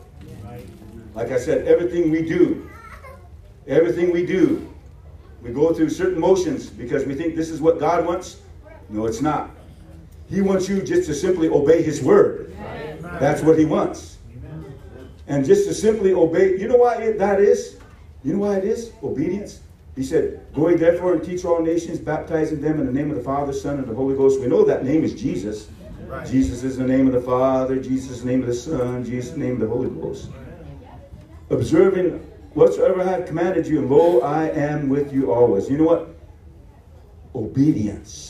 Like 1.14 1.32
I 1.32 1.40
said, 1.40 1.68
everything 1.68 2.10
we 2.12 2.24
do, 2.24 2.70
everything 3.68 4.12
we 4.12 4.26
do, 4.26 4.68
we 5.42 5.52
go 5.52 5.74
through 5.74 5.90
certain 5.90 6.20
motions 6.20 6.70
because 6.70 7.06
we 7.06 7.14
think 7.14 7.36
this 7.36 7.50
is 7.50 7.62
what 7.62 7.80
God 7.80 8.06
wants. 8.06 8.42
No, 8.90 9.06
it's 9.06 9.22
not. 9.22 9.52
He 10.30 10.42
wants 10.42 10.70
you 10.70 10.82
just 10.82 11.08
to 11.08 11.14
simply 11.14 11.50
obey 11.50 11.82
His 11.82 12.02
word. 12.02 12.56
That's 13.20 13.42
what 13.42 13.58
He 13.58 13.66
wants. 13.66 14.18
And 15.28 15.46
just 15.46 15.68
to 15.68 15.74
simply 15.74 16.14
obey. 16.14 16.58
You 16.58 16.68
know 16.68 16.78
why 16.78 16.96
it, 16.96 17.18
that 17.20 17.40
is? 17.40 17.78
You 18.24 18.34
know 18.34 18.40
why 18.40 18.58
it 18.58 18.64
is? 18.64 18.92
Obedience. 19.04 19.62
He 19.96 20.04
said, 20.04 20.46
Go 20.54 20.70
ye 20.70 20.76
therefore 20.76 21.14
and 21.14 21.24
teach 21.24 21.46
all 21.46 21.62
nations, 21.62 22.00
baptizing 22.00 22.62
them 22.62 22.80
in 22.80 22.86
the 22.86 22.92
name 22.92 23.12
of 23.12 23.18
the 23.18 23.24
Father, 23.24 23.54
Son, 23.54 23.80
and 23.80 23.88
the 23.88 23.94
Holy 23.94 24.16
Ghost. 24.16 24.40
We 24.40 24.48
know 24.48 24.64
that 24.66 24.84
name 24.84 25.04
is 25.04 25.14
Jesus. 25.14 25.70
Jesus 26.28 26.64
is 26.64 26.78
the 26.78 26.86
name 26.86 27.06
of 27.06 27.14
the 27.14 27.22
Father, 27.22 27.80
Jesus 27.80 28.10
is 28.12 28.24
the 28.24 28.32
name 28.32 28.42
of 28.42 28.48
the 28.48 28.54
Son, 28.54 29.04
Jesus 29.04 29.30
is 29.30 29.34
the 29.34 29.40
name 29.40 29.54
of 29.54 29.60
the 29.60 29.68
Holy 29.68 29.90
Ghost. 29.90 30.30
Observing 31.52 32.20
whatsoever 32.54 33.02
I 33.02 33.12
have 33.12 33.26
commanded 33.28 33.68
you, 33.68 33.80
and 33.80 33.90
lo, 33.90 34.22
I 34.22 34.50
am 34.50 34.90
with 34.90 35.14
you 35.14 35.32
always. 35.32 35.70
You 35.70 35.78
know 35.78 35.84
what? 35.84 36.16
Obedience. 37.36 38.29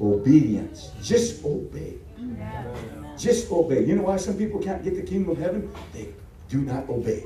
Obedience. 0.00 0.90
Just 1.02 1.44
obey. 1.44 1.94
Just 3.16 3.50
obey. 3.50 3.84
You 3.84 3.96
know 3.96 4.02
why 4.02 4.16
some 4.16 4.36
people 4.36 4.60
can't 4.60 4.82
get 4.82 4.96
the 4.96 5.02
kingdom 5.02 5.30
of 5.30 5.38
heaven? 5.38 5.72
They 5.92 6.08
do 6.48 6.62
not 6.62 6.88
obey. 6.88 7.24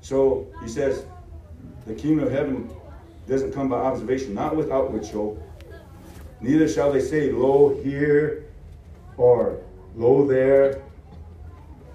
So 0.00 0.46
he 0.62 0.68
says, 0.68 1.04
the 1.86 1.94
kingdom 1.94 2.26
of 2.26 2.32
heaven 2.32 2.70
doesn't 3.26 3.52
come 3.52 3.68
by 3.68 3.78
observation, 3.78 4.34
not 4.34 4.54
with 4.54 4.70
outward 4.70 5.04
show. 5.04 5.36
Neither 6.40 6.68
shall 6.68 6.92
they 6.92 7.00
say, 7.00 7.32
Lo 7.32 7.80
here 7.82 8.44
or 9.16 9.58
Lo 9.96 10.26
there. 10.26 10.82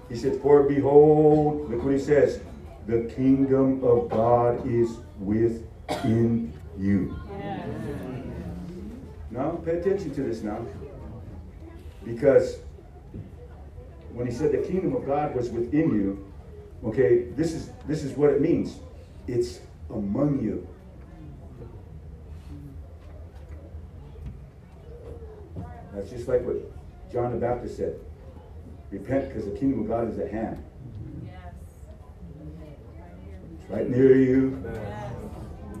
He 0.08 0.16
said, 0.16 0.40
For 0.42 0.64
behold, 0.64 1.70
look 1.70 1.82
what 1.84 1.94
he 1.94 1.98
says, 1.98 2.40
the 2.86 3.12
kingdom 3.14 3.82
of 3.84 4.08
God 4.08 4.66
is 4.66 4.98
within 5.18 6.52
you. 6.78 7.16
Yes. 7.38 7.68
Now, 9.30 9.50
pay 9.64 9.78
attention 9.78 10.14
to 10.14 10.22
this 10.22 10.42
now. 10.42 10.64
Because 12.04 12.58
when 14.12 14.26
he 14.26 14.32
said 14.32 14.52
the 14.52 14.58
kingdom 14.58 14.94
of 14.94 15.06
God 15.06 15.34
was 15.34 15.50
within 15.50 15.94
you, 15.94 16.32
okay, 16.84 17.28
this 17.36 17.52
is 17.52 17.70
this 17.86 18.02
is 18.02 18.16
what 18.16 18.30
it 18.30 18.40
means. 18.40 18.78
It's 19.26 19.60
among 19.88 20.42
you. 20.42 20.66
That's 25.94 26.10
just 26.10 26.26
like 26.26 26.42
what 26.42 26.56
John 27.12 27.32
the 27.32 27.38
Baptist 27.38 27.76
said. 27.76 27.98
Repent 28.90 29.28
because 29.28 29.44
the 29.44 29.58
kingdom 29.58 29.82
of 29.82 29.88
God 29.88 30.10
is 30.10 30.18
at 30.18 30.30
hand. 30.30 30.62
Yes. 31.24 31.54
It's 33.50 33.60
right 33.72 33.88
near 33.88 34.16
you. 34.16 34.62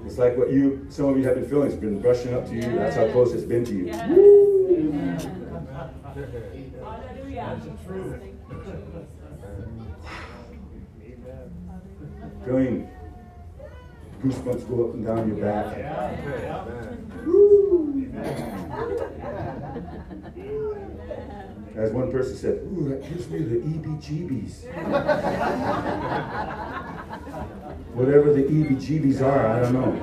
It's 0.04 0.18
like 0.18 0.36
what 0.36 0.50
you, 0.50 0.86
some 0.88 1.06
of 1.06 1.18
you 1.18 1.24
have 1.24 1.34
been 1.36 1.48
feeling. 1.48 1.68
It's 1.70 1.76
been 1.76 2.00
brushing 2.00 2.34
up 2.34 2.46
to 2.48 2.54
you. 2.54 2.62
That's 2.62 2.96
how 2.96 3.08
close 3.12 3.32
it's 3.32 3.44
been 3.44 3.64
to 3.66 3.74
you. 3.74 3.86
Yes. 3.86 4.10
Amen. 4.10 5.18
Hallelujah. 6.82 7.60
Thank 7.60 7.64
you, 7.64 7.78
Jesus. 7.86 9.08
Feeling 12.44 12.88
goosebumps 14.22 14.68
go 14.68 14.88
up 14.88 14.94
and 14.94 15.06
down 15.06 15.28
your 15.28 15.36
back. 15.36 15.66
As 21.74 21.90
one 21.90 22.12
person 22.12 22.36
said, 22.36 22.60
ooh, 22.64 22.86
that 22.90 23.00
gives 23.08 23.30
me 23.30 23.38
the 23.38 23.56
EBGBs. 23.56 24.64
Whatever 27.94 28.34
the 28.34 28.42
EBGBs 28.42 29.22
are, 29.22 29.46
I 29.46 29.60
don't 29.60 29.72
know. 29.72 29.98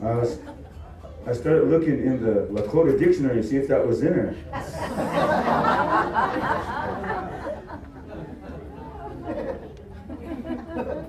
I 0.00 0.14
was, 0.14 0.38
I 1.26 1.32
started 1.32 1.68
looking 1.68 2.02
in 2.02 2.22
the 2.22 2.46
Lakota 2.50 2.98
dictionary 2.98 3.42
to 3.42 3.46
see 3.46 3.56
if 3.56 3.68
that 3.68 3.86
was 3.86 4.00
in 4.00 4.14
her. 4.14 4.34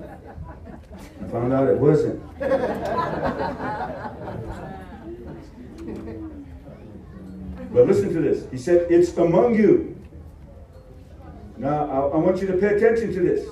I 1.22 1.28
found 1.28 1.52
out 1.52 1.68
it 1.68 1.78
wasn't. 1.78 2.20
But 7.72 7.86
listen 7.86 8.12
to 8.12 8.20
this. 8.20 8.46
He 8.50 8.58
said, 8.58 8.90
It's 8.90 9.16
among 9.16 9.54
you. 9.54 9.96
Now, 11.56 11.88
I, 11.88 11.98
I 12.14 12.16
want 12.16 12.40
you 12.40 12.46
to 12.48 12.54
pay 12.54 12.74
attention 12.74 13.12
to 13.14 13.20
this. 13.20 13.48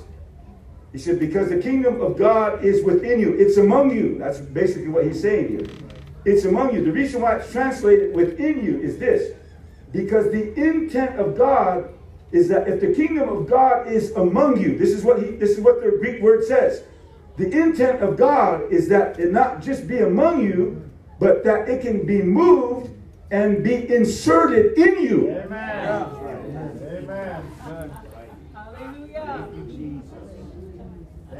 He 0.92 0.98
said, 0.98 1.20
Because 1.20 1.50
the 1.50 1.60
kingdom 1.60 2.00
of 2.00 2.18
God 2.18 2.64
is 2.64 2.84
within 2.84 3.20
you, 3.20 3.34
it's 3.34 3.56
among 3.58 3.90
you. 3.94 4.18
That's 4.18 4.40
basically 4.40 4.88
what 4.88 5.04
he's 5.06 5.20
saying 5.20 5.48
here. 5.48 5.66
It's 6.24 6.44
among 6.44 6.74
you. 6.74 6.84
The 6.84 6.92
reason 6.92 7.22
why 7.22 7.36
it's 7.36 7.52
translated 7.52 8.14
within 8.14 8.64
you 8.64 8.80
is 8.80 8.98
this 8.98 9.34
because 9.92 10.26
the 10.26 10.52
intent 10.54 11.18
of 11.18 11.36
God 11.36 11.88
is 12.32 12.48
that 12.48 12.68
if 12.68 12.80
the 12.80 12.92
kingdom 12.92 13.28
of 13.28 13.48
God 13.48 13.86
is 13.86 14.10
among 14.12 14.60
you, 14.60 14.76
this 14.76 14.90
is 14.90 15.02
what 15.02 15.22
he 15.22 15.30
this 15.30 15.50
is 15.50 15.60
what 15.60 15.82
the 15.82 15.90
Greek 15.92 16.20
word 16.20 16.44
says. 16.44 16.82
The 17.38 17.50
intent 17.50 18.02
of 18.02 18.16
God 18.16 18.72
is 18.72 18.88
that 18.88 19.18
it 19.20 19.32
not 19.32 19.62
just 19.62 19.86
be 19.86 19.98
among 19.98 20.44
you, 20.44 20.90
but 21.20 21.44
that 21.44 21.68
it 21.68 21.82
can 21.82 22.04
be 22.04 22.20
moved 22.20 22.90
and 23.30 23.62
be 23.62 23.88
inserted 23.94 24.76
in 24.76 25.02
you. 25.02 25.30
Amen. 25.30 25.88
Amen. 26.82 27.42
Hallelujah. 28.54 29.48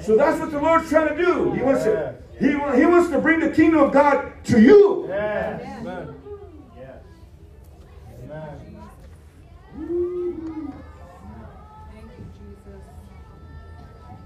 So 0.00 0.16
that's 0.16 0.38
what 0.38 0.52
the 0.52 0.60
Lord's 0.60 0.88
trying 0.88 1.16
to 1.16 1.16
do. 1.16 1.52
He 1.52 1.62
wants 1.62 1.82
to 1.82 2.14
he, 2.38 2.50
he 2.50 2.86
wants 2.86 3.10
to 3.10 3.18
bring 3.18 3.40
the 3.40 3.50
kingdom 3.50 3.80
of 3.80 3.92
God 3.92 4.32
to 4.44 4.60
you. 4.60 5.06
Yes. 5.08 6.14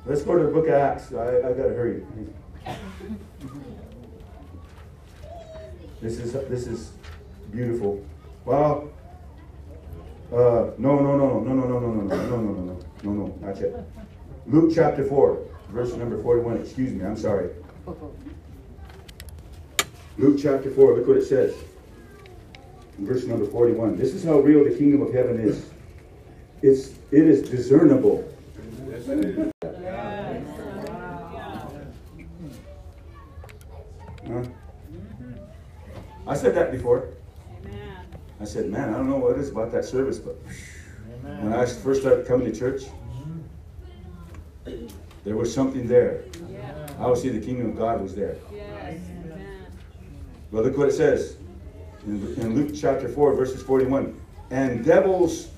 Let's 0.04 0.22
go 0.22 0.36
to 0.36 0.44
the 0.44 0.50
book 0.50 0.66
of 0.66 0.74
Acts. 0.74 1.12
I, 1.12 1.38
I 1.38 1.52
gotta 1.52 1.74
hurry. 1.74 2.04
This 6.00 6.18
is 6.18 6.32
this 6.32 6.66
is 6.66 6.92
beautiful. 7.52 8.04
Well, 8.44 8.90
uh, 10.32 10.72
no, 10.76 10.98
no, 10.98 11.16
no, 11.16 11.40
no, 11.40 11.54
no, 11.54 11.54
no, 11.54 11.78
no, 11.78 11.78
no, 11.78 11.90
no, 11.92 12.02
no, 12.02 12.16
no, 12.16 12.40
no, 12.40 12.52
no, 12.52 12.80
no, 13.04 13.12
no, 13.12 13.38
not 13.40 13.60
yet. 13.60 13.86
Luke 14.48 14.72
chapter 14.74 15.04
four, 15.04 15.38
verse 15.68 15.92
number 15.94 16.20
forty-one. 16.20 16.56
Excuse 16.56 16.92
me, 16.92 17.04
I'm 17.04 17.16
sorry. 17.16 17.50
Luke 20.18 20.40
chapter 20.42 20.70
four. 20.70 20.96
Look 20.96 21.06
what 21.06 21.18
it 21.18 21.26
says. 21.26 21.54
Verse 22.98 23.24
number 23.24 23.46
forty-one. 23.46 23.96
This 23.96 24.14
is 24.14 24.24
how 24.24 24.40
real 24.40 24.64
the 24.64 24.76
kingdom 24.76 25.02
of 25.02 25.14
heaven 25.14 25.38
is. 25.38 25.70
It's 26.60 26.88
it 27.12 27.28
is 27.28 27.48
discernible. 27.48 28.28
Huh? 29.06 29.51
I 36.26 36.34
said 36.36 36.54
that 36.54 36.70
before. 36.70 37.08
Amen. 37.64 38.06
I 38.40 38.44
said, 38.44 38.70
man, 38.70 38.90
I 38.90 38.96
don't 38.96 39.10
know 39.10 39.16
what 39.16 39.32
it 39.32 39.38
is 39.38 39.50
about 39.50 39.72
that 39.72 39.84
service, 39.84 40.18
but 40.18 40.38
Amen. 41.24 41.44
when 41.44 41.52
I 41.52 41.66
first 41.66 42.02
started 42.02 42.26
coming 42.26 42.50
to 42.52 42.58
church, 42.58 42.82
mm-hmm. 44.64 44.86
there 45.24 45.36
was 45.36 45.52
something 45.52 45.86
there. 45.88 46.24
Yeah. 46.48 46.88
I 46.98 47.06
would 47.06 47.18
see 47.18 47.30
the 47.30 47.44
kingdom 47.44 47.70
of 47.70 47.76
God 47.76 48.00
was 48.00 48.14
there. 48.14 48.36
Yes. 48.54 49.00
Amen. 49.24 49.66
But 50.52 50.64
look 50.64 50.76
what 50.76 50.88
it 50.88 50.92
says 50.92 51.36
in, 52.06 52.34
in 52.40 52.54
Luke 52.54 52.72
chapter 52.74 53.08
4, 53.08 53.34
verses 53.34 53.62
41. 53.62 54.18
And 54.50 54.84
devils 54.84 55.48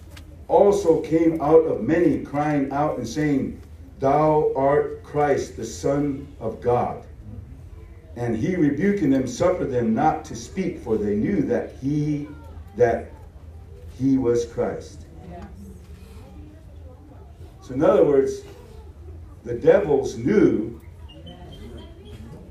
also 0.49 1.01
came 1.01 1.41
out 1.41 1.65
of 1.67 1.83
many, 1.83 2.25
crying 2.25 2.71
out 2.71 2.99
and 2.99 3.07
saying, 3.07 3.61
Thou 3.99 4.53
art 4.55 5.03
Christ, 5.03 5.57
the 5.57 5.65
Son 5.65 6.27
of 6.41 6.61
God. 6.61 7.05
And 8.17 8.37
he 8.37 8.55
rebuking 8.55 9.11
them 9.11 9.27
suffered 9.27 9.71
them 9.71 9.95
not 9.95 10.25
to 10.27 10.37
speak, 10.37 10.79
for 10.81 10.97
they 10.97 11.17
knew 11.17 11.43
that 11.43 11.73
he 11.83 12.29
that 12.77 13.13
he 13.99 14.19
was 14.19 14.47
Christ. 14.47 15.07
Yes. 15.31 15.45
So 17.63 17.75
in 17.75 17.83
other 17.83 18.05
words, 18.05 18.43
the 19.45 19.55
devils 19.55 20.17
knew 20.17 20.81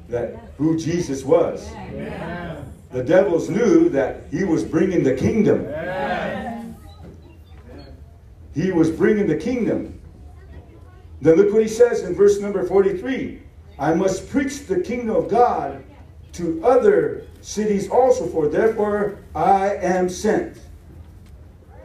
that 0.09 0.35
who 0.57 0.77
Jesus 0.77 1.23
was. 1.23 1.71
Amen. 1.73 2.71
The 2.91 3.03
devils 3.03 3.49
knew 3.49 3.89
that 3.89 4.23
he 4.31 4.43
was 4.43 4.63
bringing 4.63 5.03
the 5.03 5.15
kingdom. 5.15 5.61
Amen. 5.61 6.77
He 8.53 8.71
was 8.71 8.91
bringing 8.91 9.27
the 9.27 9.35
kingdom. 9.35 9.99
Then 11.21 11.37
look 11.37 11.51
what 11.51 11.63
he 11.63 11.67
says 11.67 12.03
in 12.03 12.13
verse 12.13 12.39
number 12.39 12.65
43 12.65 13.42
I 13.79 13.93
must 13.93 14.29
preach 14.29 14.67
the 14.67 14.79
kingdom 14.79 15.15
of 15.15 15.29
God 15.29 15.83
to 16.33 16.63
other 16.63 17.25
cities 17.41 17.89
also, 17.89 18.27
for 18.27 18.47
therefore 18.47 19.19
I 19.35 19.75
am 19.75 20.09
sent. 20.09 20.59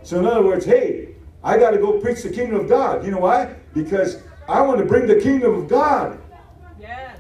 So, 0.03 0.19
in 0.19 0.27
other 0.27 0.43
words, 0.43 0.65
hey, 0.65 1.15
I 1.43 1.59
got 1.59 1.71
to 1.71 1.79
go 1.79 1.99
preach 2.01 2.23
the 2.23 2.31
kingdom 2.31 2.61
of 2.61 2.69
God. 2.69 3.05
You 3.05 3.11
know 3.11 3.21
why? 3.21 3.55
Because 3.75 4.23
I 4.49 4.63
want 4.63 4.79
to 4.79 4.85
bring 4.85 5.07
the 5.07 5.21
kingdom 5.21 5.55
of 5.55 5.69
God. 5.69 6.19
Yes. 6.81 7.19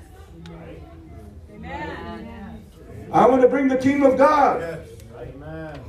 Amen. 1.54 2.62
I 3.12 3.26
want 3.26 3.42
to 3.42 3.48
bring 3.48 3.68
the 3.68 3.76
kingdom 3.76 4.10
of 4.10 4.18
God 4.18 4.60
Yes. 4.60 4.78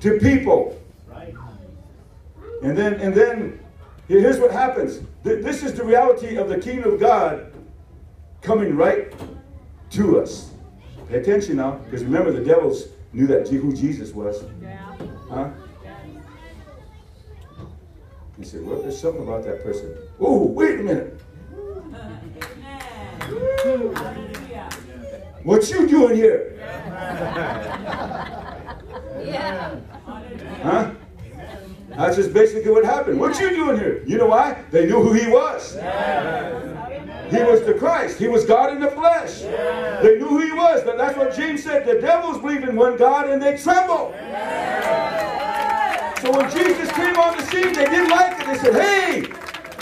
To 0.01 0.17
people. 0.19 0.81
Right. 1.07 1.33
And 2.63 2.77
then, 2.77 2.93
and 2.95 3.13
then, 3.13 3.59
here's 4.07 4.39
what 4.39 4.51
happens. 4.51 5.01
This 5.23 5.61
is 5.61 5.73
the 5.73 5.83
reality 5.83 6.37
of 6.37 6.47
the 6.47 6.57
kingdom 6.57 6.93
of 6.93 6.99
God 7.01 7.48
coming 8.41 8.75
right 8.75 9.13
to 9.91 10.19
us. 10.21 10.51
Pay 11.07 11.17
attention 11.17 11.57
now, 11.57 11.71
because 11.71 12.03
remember 12.03 12.31
the 12.31 12.43
devils 12.43 12.89
knew 13.13 13.27
that 13.27 13.47
who 13.47 13.73
Jesus 13.73 14.11
was. 14.13 14.43
Huh? 15.29 15.49
He 18.37 18.45
said, 18.45 18.65
well, 18.65 18.81
there's 18.81 18.99
something 18.99 19.23
about 19.23 19.43
that 19.43 19.63
person. 19.63 19.95
Oh, 20.19 20.45
wait 20.45 20.79
a 20.79 20.83
minute. 20.83 21.19
What 25.43 25.69
you 25.69 25.87
doing 25.87 26.15
here? 26.15 26.55
Yeah. 29.23 29.75
Huh? 30.63 30.91
That's 31.99 32.15
just 32.15 32.33
basically 32.33 32.71
what 32.71 32.85
happened. 32.85 33.19
What 33.19 33.37
you 33.41 33.49
doing 33.49 33.77
here? 33.77 34.01
You 34.07 34.17
know 34.17 34.27
why? 34.27 34.63
They 34.71 34.85
knew 34.85 35.01
who 35.01 35.11
he 35.11 35.27
was. 35.27 35.73
He 35.73 37.43
was 37.43 37.65
the 37.65 37.75
Christ. 37.77 38.17
He 38.17 38.29
was 38.29 38.45
God 38.45 38.71
in 38.71 38.79
the 38.79 38.87
flesh. 38.87 39.41
They 39.41 40.17
knew 40.17 40.27
who 40.27 40.39
he 40.39 40.53
was. 40.53 40.81
But 40.83 40.97
that's 40.97 41.17
what 41.17 41.35
James 41.35 41.61
said. 41.61 41.85
The 41.85 41.99
devils 41.99 42.37
believe 42.37 42.63
in 42.63 42.77
one 42.77 42.95
God 42.95 43.29
and 43.29 43.41
they 43.41 43.57
tremble. 43.57 44.15
So 46.21 46.31
when 46.31 46.49
Jesus 46.49 46.89
came 46.93 47.17
on 47.17 47.35
the 47.35 47.43
scene, 47.47 47.73
they 47.73 47.83
didn't 47.83 48.09
like 48.09 48.39
it. 48.39 48.45
They 48.45 48.57
said, 48.57 48.75
hey, 48.81 49.23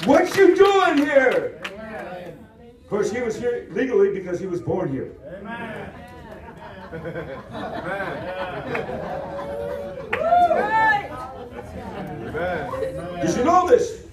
what 0.06 0.36
you 0.36 0.56
doing 0.56 0.98
here? 0.98 1.62
Of 2.82 2.90
course, 2.90 3.12
he 3.12 3.22
was 3.22 3.38
here 3.38 3.68
legally 3.70 4.12
because 4.12 4.40
he 4.40 4.48
was 4.48 4.60
born 4.60 4.92
here. 4.92 5.12
Amen. 5.38 5.94
Did 13.22 13.36
you 13.38 13.44
know 13.44 13.68
this? 13.68 14.04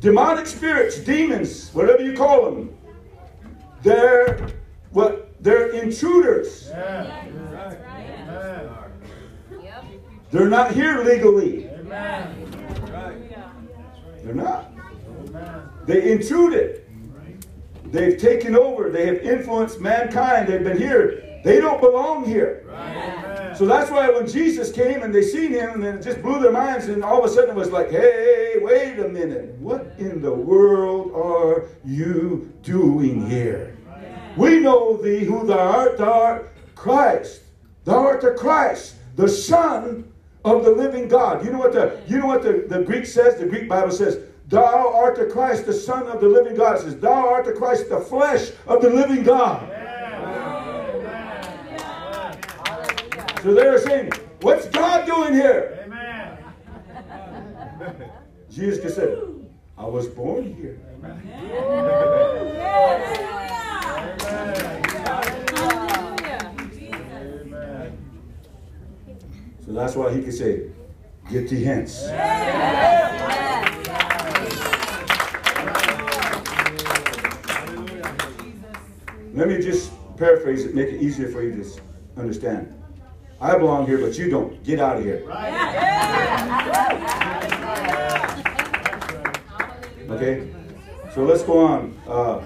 Demonic 0.00 0.46
spirits, 0.46 0.98
demons, 0.98 1.70
whatever 1.74 2.02
you 2.02 2.16
call 2.16 2.44
them, 2.44 2.76
they're 3.82 4.48
what 4.92 5.34
they're 5.42 5.70
intruders. 5.70 6.70
They're 10.30 10.48
not 10.48 10.72
here 10.72 11.02
legally. 11.02 11.68
Amen. 11.68 12.34
They're 14.22 14.34
not. 14.34 14.70
They 15.86 16.12
intruded. 16.12 16.84
They've 17.86 18.18
taken 18.18 18.54
over. 18.54 18.90
They 18.90 19.06
have 19.06 19.18
influenced 19.18 19.80
mankind. 19.80 20.48
They've 20.48 20.62
been 20.62 20.76
here. 20.76 21.40
They 21.44 21.60
don't 21.60 21.80
belong 21.80 22.24
here. 22.24 22.64
Amen. 23.48 23.58
So 23.58 23.66
that's 23.66 23.90
why 23.90 24.10
when 24.10 24.26
Jesus 24.26 24.70
came 24.70 25.02
and 25.02 25.14
they 25.14 25.22
seen 25.22 25.52
him, 25.52 25.74
and 25.74 25.82
then 25.82 25.98
it 25.98 26.02
just 26.02 26.22
blew 26.22 26.40
their 26.40 26.52
minds, 26.52 26.88
and 26.88 27.02
all 27.02 27.24
of 27.24 27.30
a 27.30 27.34
sudden 27.34 27.50
it 27.50 27.56
was 27.56 27.70
like, 27.70 27.90
hey, 27.90 28.54
wait 28.60 28.98
a 28.98 29.08
minute. 29.08 29.54
What 29.58 29.94
in 29.98 30.20
the 30.20 30.32
world 30.32 31.12
are 31.14 31.66
you 31.84 32.52
doing 32.62 33.28
here? 33.28 33.76
We 34.36 34.60
know 34.60 34.96
thee 34.96 35.24
who 35.24 35.46
thou 35.46 35.58
art, 35.58 35.98
thou 35.98 36.12
art 36.12 36.52
Christ. 36.74 37.42
Thou 37.84 37.98
art 37.98 38.20
the 38.20 38.32
Christ, 38.32 38.96
the 39.16 39.28
Son 39.28 40.12
of 40.44 40.64
the 40.64 40.70
living 40.70 41.08
God. 41.08 41.44
You 41.44 41.50
know 41.50 41.58
what 41.58 41.72
the 41.72 42.00
you 42.06 42.18
know 42.18 42.26
what 42.26 42.42
the, 42.42 42.66
the 42.68 42.84
Greek 42.84 43.06
says? 43.06 43.36
The 43.40 43.46
Greek 43.46 43.68
Bible 43.68 43.90
says, 43.90 44.20
Thou 44.48 44.94
art 44.94 45.16
the 45.16 45.26
Christ, 45.26 45.66
the 45.66 45.72
Son 45.72 46.06
of 46.06 46.20
the 46.20 46.28
living 46.28 46.54
God. 46.54 46.76
It 46.76 46.82
says, 46.82 46.98
Thou 46.98 47.28
art 47.28 47.46
the 47.46 47.52
Christ, 47.52 47.88
the 47.88 48.00
flesh 48.00 48.50
of 48.66 48.80
the 48.80 48.90
living 48.90 49.22
God. 49.22 49.68
So 53.42 53.54
they're 53.54 53.78
saying, 53.78 54.10
What's 54.40 54.66
God 54.68 55.06
doing 55.06 55.34
here? 55.34 55.84
Amen. 55.84 56.38
Jesus 58.50 58.82
just 58.82 58.96
said, 58.96 59.18
I 59.76 59.84
was 59.84 60.08
born 60.08 60.54
here. 60.54 60.80
Amen. 60.96 61.22
So 69.64 69.74
that's 69.74 69.94
why 69.94 70.14
he 70.14 70.22
could 70.22 70.32
say, 70.32 70.70
Get 71.30 71.50
thee 71.50 71.62
hence. 71.62 72.04
Let 79.34 79.46
me 79.46 79.58
just 79.60 79.92
paraphrase 80.16 80.64
it, 80.64 80.74
make 80.74 80.88
it 80.88 81.02
easier 81.02 81.28
for 81.28 81.42
you 81.42 81.62
to 81.62 81.80
understand. 82.18 82.77
I 83.40 83.56
belong 83.56 83.86
here, 83.86 83.98
but 83.98 84.18
you 84.18 84.28
don't. 84.28 84.62
Get 84.64 84.80
out 84.80 84.96
of 84.96 85.04
here. 85.04 85.22
Okay? 90.10 90.48
So 91.14 91.24
let's 91.24 91.44
go 91.44 91.58
on. 91.58 91.96
Uh, 92.08 92.44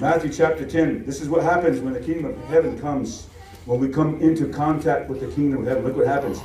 Matthew 0.00 0.32
chapter 0.32 0.64
10. 0.64 1.04
This 1.04 1.20
is 1.20 1.28
what 1.28 1.42
happens 1.42 1.80
when 1.80 1.94
the 1.94 2.00
kingdom 2.00 2.26
of 2.26 2.44
heaven 2.44 2.78
comes, 2.80 3.26
when 3.64 3.80
we 3.80 3.88
come 3.88 4.20
into 4.20 4.48
contact 4.48 5.10
with 5.10 5.20
the 5.20 5.26
kingdom 5.34 5.62
of 5.62 5.66
heaven. 5.66 5.84
Look 5.84 5.96
what 5.96 6.06
happens. 6.06 6.38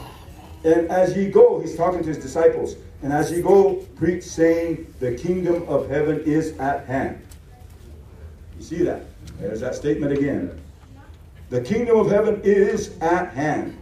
And 0.64 0.90
as 0.90 1.16
ye 1.16 1.30
go, 1.30 1.60
he's 1.60 1.78
talking 1.78 2.02
to 2.02 2.07
his 2.07 2.18
disciples, 2.18 2.76
and 3.03 3.14
as 3.14 3.32
ye 3.32 3.44
go, 3.44 3.76
preach, 3.95 4.24
saying, 4.24 4.91
The 4.99 5.14
kingdom 5.14 5.64
of 5.70 5.88
heaven 5.90 6.22
is 6.26 6.57
at 6.57 6.88
hand. 6.88 7.22
You 8.57 8.64
see 8.64 8.84
that? 8.84 9.03
There's 9.40 9.60
that 9.62 9.76
statement 9.76 10.12
again. 10.12 10.60
The 11.49 11.61
kingdom 11.61 11.97
of 11.97 12.09
heaven 12.09 12.41
is 12.43 12.97
at 12.99 13.31
hand. 13.34 13.77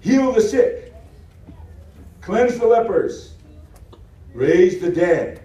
Heal 0.00 0.32
the 0.32 0.42
sick, 0.42 0.94
cleanse 2.20 2.58
the 2.58 2.66
lepers, 2.66 3.32
raise 4.34 4.78
the 4.78 4.90
dead, 4.90 5.40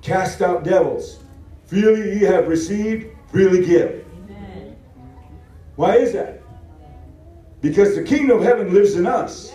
cast 0.00 0.40
out 0.40 0.62
devils. 0.62 1.18
Freely 1.66 2.20
ye 2.20 2.24
have 2.24 2.46
received, 2.46 3.16
freely 3.28 3.64
give. 3.64 4.04
Why 5.74 5.96
is 5.96 6.12
that? 6.12 6.42
Because 7.60 7.96
the 7.96 8.04
kingdom 8.04 8.38
of 8.38 8.44
heaven 8.44 8.72
lives 8.72 8.94
in 8.94 9.06
us. 9.06 9.52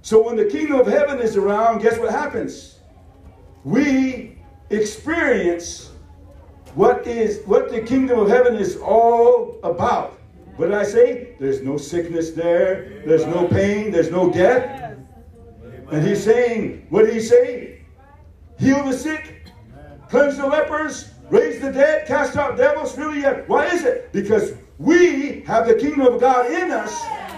So 0.00 0.22
when 0.22 0.36
the 0.36 0.46
kingdom 0.46 0.80
of 0.80 0.86
heaven 0.86 1.18
is 1.18 1.36
around, 1.36 1.82
guess 1.82 1.98
what 1.98 2.10
happens? 2.10 2.78
We 3.64 4.38
experience 4.70 5.89
what 6.74 7.06
is 7.06 7.44
what 7.46 7.70
the 7.70 7.80
kingdom 7.80 8.18
of 8.18 8.28
heaven 8.28 8.56
is 8.56 8.76
all 8.76 9.58
about. 9.62 10.18
What 10.56 10.66
did 10.66 10.74
I 10.74 10.84
say? 10.84 11.36
There's 11.40 11.62
no 11.62 11.76
sickness 11.76 12.30
there, 12.32 13.02
there's 13.06 13.26
no 13.26 13.48
pain, 13.48 13.90
there's 13.90 14.10
no 14.10 14.30
death. 14.30 14.96
And 15.90 16.06
he's 16.06 16.22
saying, 16.22 16.86
what 16.90 17.06
did 17.06 17.14
he 17.14 17.20
say? 17.20 17.80
Heal 18.58 18.84
the 18.84 18.92
sick, 18.92 19.46
cleanse 20.08 20.36
the 20.36 20.46
lepers, 20.46 21.12
raise 21.30 21.60
the 21.60 21.72
dead, 21.72 22.06
cast 22.06 22.36
out 22.36 22.56
devils. 22.56 22.96
Really, 22.96 23.22
yeah. 23.22 23.40
why 23.46 23.66
is 23.66 23.84
it? 23.84 24.12
Because 24.12 24.52
we 24.78 25.40
have 25.46 25.66
the 25.66 25.74
kingdom 25.74 26.02
of 26.02 26.20
God 26.20 26.50
in 26.50 26.70
us. 26.70 26.94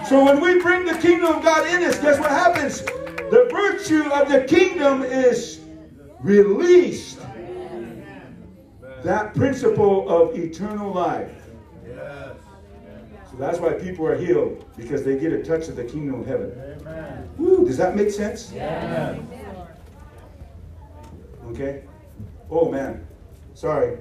So 0.09 0.25
when 0.25 0.41
we 0.41 0.61
bring 0.61 0.85
the 0.85 0.99
kingdom 0.99 1.37
of 1.37 1.43
God 1.43 1.67
in 1.69 1.83
us, 1.85 1.99
guess 2.01 2.19
what 2.19 2.31
happens? 2.31 2.83
The 2.83 3.49
virtue 3.51 4.11
of 4.11 4.29
the 4.29 4.45
kingdom 4.45 5.05
is 5.05 5.61
released. 6.21 7.22
That 9.05 9.35
principle 9.35 10.09
of 10.09 10.37
eternal 10.37 10.93
life. 10.93 11.31
So 13.33 13.39
that's 13.39 13.59
why 13.59 13.73
people 13.73 14.07
are 14.07 14.17
healed 14.17 14.65
because 14.77 15.05
they 15.05 15.19
get 15.19 15.33
a 15.33 15.43
touch 15.43 15.69
of 15.69 15.77
the 15.77 15.85
kingdom 15.85 16.21
of 16.21 16.27
heaven. 16.27 16.53
Amen. 16.81 17.31
Woo, 17.39 17.65
does 17.65 17.79
that 17.79 17.97
make 17.97 18.11
sense? 18.11 18.53
Amen. 18.53 19.27
Okay? 21.47 21.83
Oh 22.51 22.71
man, 22.71 23.07
sorry. 23.55 23.99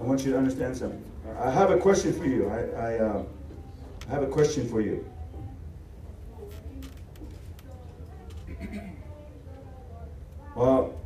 I 0.00 0.02
want 0.02 0.24
you 0.24 0.32
to 0.32 0.38
understand 0.38 0.76
something. 0.76 1.02
I 1.38 1.50
have 1.50 1.70
a 1.70 1.78
question 1.78 2.12
for 2.12 2.26
you. 2.26 2.48
I, 2.48 2.58
I, 2.58 2.98
uh, 2.98 3.22
I 4.08 4.10
have 4.10 4.24
a 4.24 4.26
question 4.26 4.68
for 4.68 4.80
you. 4.80 5.08
Well, 10.56 11.00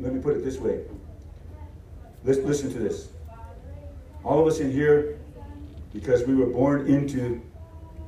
let 0.00 0.14
me 0.14 0.20
put 0.20 0.36
it 0.36 0.44
this 0.44 0.58
way. 0.58 0.84
Let's 2.24 2.38
listen 2.40 2.72
to 2.72 2.78
this. 2.78 3.08
All 4.24 4.40
of 4.40 4.46
us 4.46 4.60
in 4.60 4.70
here, 4.70 5.18
because 5.92 6.24
we 6.24 6.34
were 6.34 6.46
born 6.46 6.86
into 6.86 7.42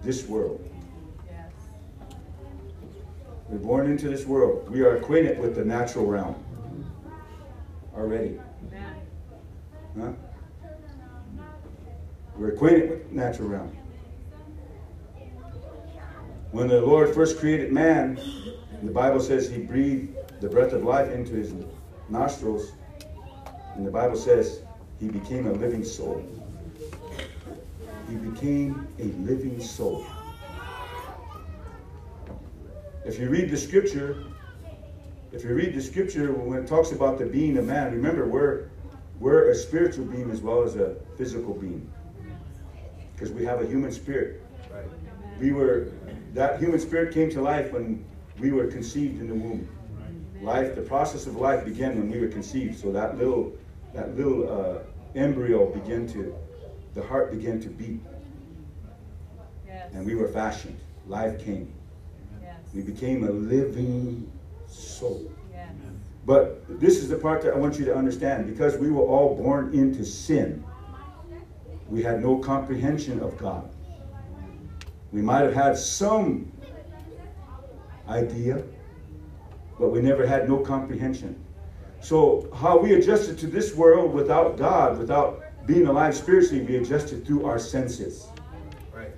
this 0.02 0.26
world. 0.26 0.60
We're 3.48 3.58
born 3.58 3.90
into 3.90 4.08
this 4.08 4.24
world. 4.24 4.70
We 4.70 4.82
are 4.82 4.96
acquainted 4.96 5.38
with 5.38 5.54
the 5.54 5.64
natural 5.64 6.06
realm 6.06 6.36
already. 7.94 8.40
Huh? 9.98 10.12
We're 12.36 12.52
acquainted 12.52 12.90
with 12.90 13.08
the 13.10 13.14
natural 13.14 13.48
realm. 13.48 13.76
When 16.52 16.68
the 16.68 16.80
Lord 16.80 17.14
first 17.14 17.38
created 17.38 17.72
man, 17.72 18.18
the 18.82 18.90
Bible 18.90 19.20
says 19.20 19.48
he 19.48 19.58
breathed 19.58 20.16
the 20.40 20.48
breath 20.48 20.72
of 20.72 20.84
life 20.84 21.10
into 21.10 21.32
his 21.32 21.52
nostrils. 22.08 22.72
And 23.74 23.86
the 23.86 23.90
Bible 23.90 24.16
says 24.16 24.62
he 25.00 25.08
became 25.08 25.46
a 25.46 25.52
living 25.52 25.84
soul. 25.84 26.24
He 28.08 28.16
became 28.16 28.86
a 28.98 29.04
living 29.04 29.60
soul. 29.60 30.06
If 33.04 33.18
you 33.18 33.28
read 33.28 33.50
the 33.50 33.56
scripture, 33.56 34.24
if 35.32 35.44
you 35.44 35.54
read 35.54 35.74
the 35.74 35.82
scripture 35.82 36.32
when 36.32 36.58
it 36.58 36.66
talks 36.66 36.92
about 36.92 37.18
the 37.18 37.26
being 37.26 37.56
of 37.58 37.66
man, 37.66 37.92
remember 37.92 38.26
we're 38.26 38.68
we're 39.20 39.50
a 39.50 39.54
spiritual 39.54 40.04
being 40.06 40.30
as 40.30 40.40
well 40.40 40.62
as 40.62 40.76
a 40.76 40.96
physical 41.16 41.54
being. 41.54 41.90
Because 43.14 43.30
we 43.30 43.44
have 43.44 43.62
a 43.62 43.66
human 43.66 43.92
spirit. 43.92 44.42
We 45.38 45.52
were 45.52 45.92
that 46.34 46.58
human 46.58 46.80
spirit 46.80 47.14
came 47.14 47.30
to 47.30 47.40
life 47.40 47.72
when 47.72 48.04
we 48.38 48.50
were 48.50 48.66
conceived 48.66 49.20
in 49.20 49.28
the 49.28 49.34
womb. 49.34 49.68
Life, 50.42 50.74
the 50.74 50.82
process 50.82 51.26
of 51.26 51.36
life 51.36 51.64
began 51.64 51.96
when 51.96 52.10
we 52.10 52.20
were 52.20 52.28
conceived. 52.28 52.78
So 52.78 52.92
that 52.92 53.16
little, 53.16 53.52
that 53.94 54.16
little 54.16 54.50
uh, 54.50 54.78
embryo 55.14 55.66
began 55.72 56.06
to, 56.08 56.34
the 56.94 57.02
heart 57.02 57.30
began 57.30 57.60
to 57.60 57.68
beat, 57.68 58.00
Yes. 59.66 59.90
and 59.94 60.04
we 60.04 60.14
were 60.14 60.28
fashioned. 60.28 60.78
Life 61.06 61.42
came. 61.44 61.72
Yes. 62.42 62.56
We 62.74 62.82
became 62.82 63.24
a 63.26 63.30
living 63.30 64.30
soul. 64.66 65.30
Yes. 65.52 65.70
But 66.26 66.80
this 66.80 66.98
is 66.98 67.08
the 67.08 67.16
part 67.16 67.42
that 67.42 67.54
I 67.54 67.56
want 67.56 67.78
you 67.78 67.84
to 67.86 67.94
understand. 67.94 68.46
Because 68.46 68.76
we 68.76 68.90
were 68.90 69.02
all 69.02 69.36
born 69.36 69.72
into 69.74 70.04
sin, 70.04 70.64
we 71.88 72.02
had 72.02 72.22
no 72.22 72.38
comprehension 72.38 73.20
of 73.20 73.36
God. 73.38 73.68
We 75.12 75.22
might 75.22 75.42
have 75.42 75.54
had 75.54 75.76
some 75.76 76.50
idea, 78.08 78.62
but 79.78 79.90
we 79.90 80.00
never 80.00 80.26
had 80.26 80.48
no 80.48 80.58
comprehension. 80.58 81.43
So, 82.04 82.50
how 82.54 82.76
we 82.76 82.92
adjusted 82.92 83.38
to 83.38 83.46
this 83.46 83.74
world 83.74 84.12
without 84.12 84.58
God, 84.58 84.98
without 84.98 85.42
being 85.64 85.86
alive 85.86 86.14
spiritually, 86.14 86.62
we 86.62 86.76
adjusted 86.76 87.26
through 87.26 87.46
our 87.46 87.58
senses. 87.58 88.28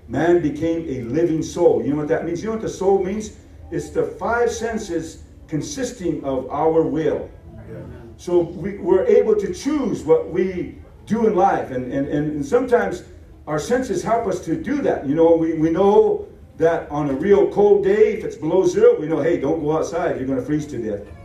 Man 0.07 0.41
became 0.41 0.89
a 0.89 1.03
living 1.03 1.43
soul. 1.43 1.83
You 1.85 1.91
know 1.91 1.97
what 1.97 2.07
that 2.07 2.25
means? 2.25 2.45
You 2.45 2.51
know 2.51 2.53
what 2.53 2.63
the 2.63 2.69
soul 2.69 3.03
means? 3.03 3.39
It's 3.73 3.91
the 3.91 4.05
five 4.05 4.53
senses 4.53 5.25
consisting 5.49 6.23
of 6.23 6.49
our 6.49 6.83
will. 6.83 7.29
So 8.19 8.39
we, 8.39 8.79
we're 8.79 9.05
able 9.05 9.35
to 9.35 9.53
choose 9.53 10.05
what 10.05 10.31
we 10.31 10.79
do 11.07 11.27
in 11.27 11.35
life. 11.35 11.73
And, 11.73 11.93
and, 11.93 12.07
and 12.07 12.47
sometimes 12.47 13.03
our 13.49 13.59
senses 13.59 14.05
help 14.05 14.29
us 14.29 14.45
to 14.45 14.63
do 14.63 14.81
that. 14.83 15.09
You 15.09 15.17
know, 15.17 15.35
we, 15.35 15.55
we 15.55 15.71
know 15.71 16.29
that 16.59 16.89
on 16.93 17.11
a 17.11 17.15
real 17.15 17.51
cold 17.51 17.83
day, 17.83 18.15
if 18.15 18.25
it's 18.25 18.37
below 18.37 18.65
zero, 18.65 19.01
we 19.01 19.09
know, 19.09 19.21
hey, 19.21 19.41
don't 19.41 19.61
go 19.61 19.77
outside, 19.77 20.19
you're 20.19 20.27
going 20.27 20.39
to 20.39 20.45
freeze 20.47 20.69
to 20.69 20.79
death. 20.79 21.16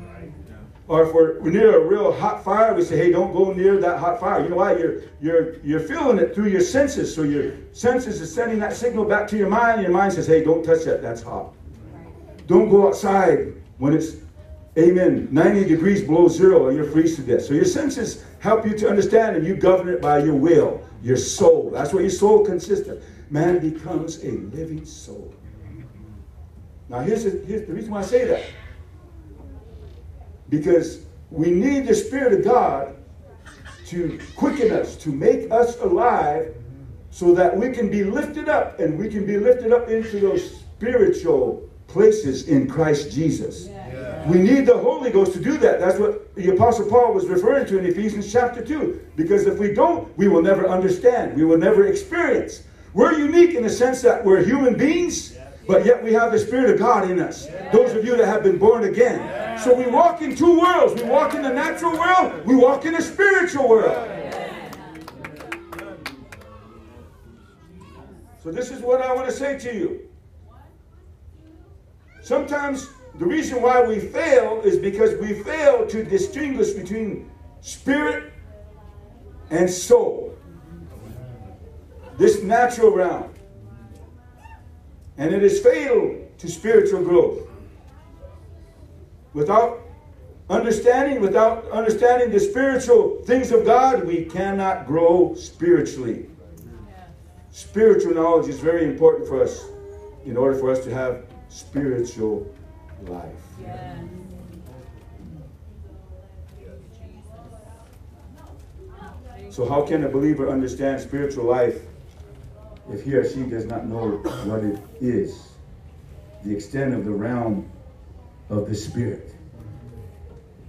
Or 0.92 1.04
if 1.04 1.14
we're 1.14 1.40
near 1.40 1.82
a 1.82 1.88
real 1.88 2.12
hot 2.12 2.44
fire, 2.44 2.74
we 2.74 2.84
say, 2.84 2.98
hey, 2.98 3.12
don't 3.14 3.32
go 3.32 3.54
near 3.54 3.80
that 3.80 3.98
hot 3.98 4.20
fire. 4.20 4.44
You 4.44 4.50
know 4.50 4.58
why? 4.58 4.76
You're, 4.76 5.04
you're, 5.22 5.58
you're 5.62 5.80
feeling 5.80 6.18
it 6.18 6.36
through 6.36 6.50
your 6.50 6.60
senses. 6.60 7.16
So 7.16 7.24
your 7.24 7.54
senses 7.72 8.20
is 8.20 8.36
sending 8.36 8.60
that 8.60 8.74
signal 8.74 9.06
back 9.06 9.26
to 9.30 9.38
your 9.38 9.48
mind. 9.48 9.76
And 9.76 9.84
your 9.84 9.94
mind 9.94 10.12
says, 10.12 10.28
hey, 10.28 10.44
don't 10.44 10.66
touch 10.66 10.84
that. 10.84 11.02
That's 11.02 11.22
hot. 11.22 11.54
Don't 12.46 12.68
go 12.70 12.90
outside 12.90 13.54
when 13.78 13.94
it's, 13.94 14.18
amen, 14.78 15.30
90 15.32 15.64
degrees 15.64 16.02
below 16.02 16.28
zero 16.28 16.62
or 16.62 16.74
you're 16.74 16.84
freeze 16.84 17.16
to 17.16 17.22
death. 17.22 17.44
So 17.44 17.54
your 17.54 17.64
senses 17.64 18.26
help 18.40 18.66
you 18.66 18.78
to 18.80 18.90
understand 18.90 19.38
and 19.38 19.48
you 19.48 19.56
govern 19.56 19.88
it 19.88 20.02
by 20.02 20.22
your 20.22 20.36
will, 20.36 20.86
your 21.02 21.16
soul. 21.16 21.70
That's 21.74 21.94
what 21.94 22.02
your 22.02 22.10
soul 22.10 22.44
consists 22.44 22.90
of. 22.90 23.02
Man 23.30 23.60
becomes 23.60 24.22
a 24.26 24.32
living 24.32 24.86
soul. 24.86 25.34
Now, 26.90 27.00
here's 27.00 27.24
the, 27.24 27.30
here's 27.48 27.66
the 27.66 27.74
reason 27.74 27.92
why 27.92 28.00
I 28.00 28.04
say 28.04 28.26
that. 28.26 28.44
Because 30.52 31.00
we 31.32 31.50
need 31.50 31.88
the 31.88 31.96
Spirit 31.96 32.34
of 32.34 32.44
God 32.44 32.96
to 33.88 34.20
quicken 34.36 34.72
us, 34.72 34.96
to 34.98 35.10
make 35.10 35.50
us 35.50 35.80
alive, 35.80 36.54
so 37.10 37.34
that 37.34 37.56
we 37.56 37.72
can 37.72 37.90
be 37.90 38.04
lifted 38.04 38.48
up 38.48 38.80
and 38.80 38.98
we 38.98 39.10
can 39.10 39.26
be 39.26 39.38
lifted 39.38 39.74
up 39.74 39.90
into 39.90 40.20
those 40.20 40.60
spiritual 40.60 41.68
places 41.88 42.48
in 42.48 42.70
Christ 42.70 43.12
Jesus. 43.12 43.70
We 44.28 44.38
need 44.38 44.66
the 44.66 44.78
Holy 44.78 45.10
Ghost 45.10 45.34
to 45.34 45.40
do 45.40 45.58
that. 45.58 45.80
That's 45.80 46.00
what 46.00 46.34
the 46.36 46.50
Apostle 46.54 46.88
Paul 46.88 47.14
was 47.14 47.26
referring 47.28 47.66
to 47.68 47.80
in 47.80 47.86
Ephesians 47.86 48.32
chapter 48.32 48.64
2. 48.64 49.08
Because 49.16 49.46
if 49.46 49.58
we 49.58 49.74
don't, 49.74 50.16
we 50.18 50.28
will 50.28 50.42
never 50.42 50.68
understand, 50.68 51.36
we 51.36 51.44
will 51.44 51.58
never 51.58 51.88
experience. 51.88 52.64
We're 52.94 53.14
unique 53.18 53.56
in 53.56 53.64
the 53.64 53.70
sense 53.70 54.02
that 54.04 54.24
we're 54.24 54.44
human 54.44 54.78
beings, 54.78 55.38
but 55.72 55.86
yet 55.86 56.04
we 56.04 56.12
have 56.12 56.34
the 56.34 56.40
Spirit 56.40 56.70
of 56.72 56.80
God 56.80 57.10
in 57.10 57.20
us. 57.20 57.48
Those 57.72 57.94
of 57.94 58.04
you 58.04 58.18
that 58.18 58.26
have 58.26 58.44
been 58.44 58.58
born 58.58 58.84
again. 58.84 59.58
So 59.58 59.74
we 59.74 59.88
walk 59.88 60.22
in 60.22 60.36
two 60.36 60.60
worlds. 60.60 61.02
We 61.02 61.08
walk 61.08 61.34
in 61.34 61.42
the 61.42 61.50
natural 61.50 61.94
world, 61.98 62.46
we 62.46 62.56
walk 62.56 62.86
in 62.86 62.94
the 62.94 63.02
spiritual 63.02 63.70
world. 63.70 64.08
So 68.44 68.52
this 68.52 68.72
is 68.72 68.82
what 68.82 69.02
I 69.02 69.14
want 69.14 69.28
to 69.28 69.34
say 69.34 69.58
to 69.60 69.74
you. 69.74 70.10
Sometimes 72.22 72.90
the 73.16 73.26
reason 73.26 73.62
why 73.62 73.82
we 73.82 74.00
fail 74.00 74.62
is 74.66 74.78
because 74.78 75.18
we 75.20 75.42
fail 75.44 75.88
to 75.88 76.04
distinguish 76.04 76.72
between 76.72 77.30
spirit 77.62 78.34
and 79.52 79.70
soul. 79.70 80.36
This 82.18 82.42
natural 82.42 82.92
realm. 82.92 83.31
And 85.22 85.36
it 85.36 85.44
is 85.44 85.60
fatal 85.60 86.18
to 86.40 86.48
spiritual 86.50 87.04
growth. 87.04 87.48
Without 89.36 89.82
understanding, 90.50 91.22
without 91.22 91.70
understanding 91.70 92.32
the 92.32 92.40
spiritual 92.40 93.22
things 93.26 93.52
of 93.52 93.64
God, 93.64 94.04
we 94.04 94.26
cannot 94.26 94.88
grow 94.88 95.36
spiritually. 95.36 96.26
Spiritual 97.52 98.16
knowledge 98.16 98.48
is 98.48 98.60
very 98.60 98.84
important 98.84 99.28
for 99.28 99.44
us 99.44 99.64
in 100.26 100.36
order 100.38 100.58
for 100.58 100.72
us 100.72 100.84
to 100.86 100.92
have 100.92 101.24
spiritual 101.50 102.52
life. 103.04 103.36
So, 109.52 109.70
how 109.70 109.86
can 109.86 110.04
a 110.04 110.10
believer 110.10 110.50
understand 110.50 111.00
spiritual 111.00 111.46
life 111.46 111.80
if 112.90 113.04
he 113.04 113.14
or 113.14 113.28
she 113.28 113.44
does 113.44 113.66
not 113.66 113.86
know 113.86 114.18
what 114.46 114.64
it 114.64 114.80
is? 115.00 115.50
The 116.44 116.56
extent 116.56 116.94
of 116.94 117.06
the 117.06 117.12
realm 117.12 117.70
of 118.50 118.68
the 118.68 118.76
spirit. 118.76 119.36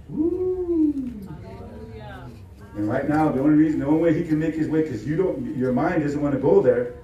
Woo. 0.09 0.93
And 2.75 2.89
right 2.89 3.07
now, 3.07 3.31
the 3.31 3.39
only 3.39 3.55
reason, 3.55 3.79
the 3.79 3.85
only 3.85 4.01
way 4.01 4.13
he 4.13 4.27
can 4.27 4.39
make 4.39 4.55
his 4.55 4.67
way, 4.67 4.81
because 4.81 5.05
you 5.05 5.15
don't, 5.15 5.55
your 5.55 5.71
mind 5.71 6.01
doesn't 6.01 6.21
want 6.21 6.33
to 6.33 6.41
go 6.41 6.61
there. 6.61 6.95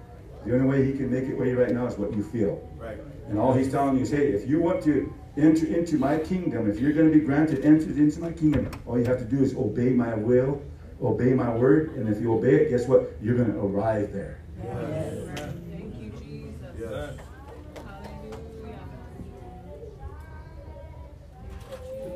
The 0.45 0.55
only 0.55 0.67
way 0.67 0.85
he 0.85 0.93
can 0.93 1.11
make 1.11 1.25
it 1.25 1.37
way 1.37 1.53
right 1.53 1.71
now 1.71 1.85
is 1.85 1.97
what 1.97 2.15
you 2.15 2.23
feel. 2.23 2.67
Right. 2.77 2.97
And 3.27 3.37
all 3.37 3.53
he's 3.53 3.69
telling 3.69 3.97
you 3.97 4.01
is, 4.01 4.09
hey, 4.09 4.29
if 4.29 4.49
you 4.49 4.59
want 4.59 4.83
to 4.85 5.13
enter 5.37 5.67
into 5.67 5.97
my 5.97 6.17
kingdom, 6.17 6.69
if 6.69 6.79
you're 6.79 6.93
going 6.93 7.11
to 7.11 7.13
be 7.13 7.23
granted 7.23 7.63
entrance 7.63 7.97
into 7.97 8.19
my 8.19 8.31
kingdom, 8.31 8.71
all 8.87 8.97
you 8.97 9.05
have 9.05 9.19
to 9.19 9.25
do 9.25 9.43
is 9.43 9.53
obey 9.55 9.89
my 9.89 10.15
will, 10.15 10.59
obey 11.03 11.33
my 11.33 11.49
word, 11.53 11.95
and 11.95 12.09
if 12.09 12.19
you 12.19 12.33
obey 12.33 12.55
it, 12.55 12.69
guess 12.71 12.87
what? 12.87 13.11
You're 13.21 13.35
going 13.35 13.53
to 13.53 13.59
arrive 13.59 14.11
there. 14.11 14.38
Thank 14.61 15.95
you, 15.99 16.11
Jesus. 16.19 17.17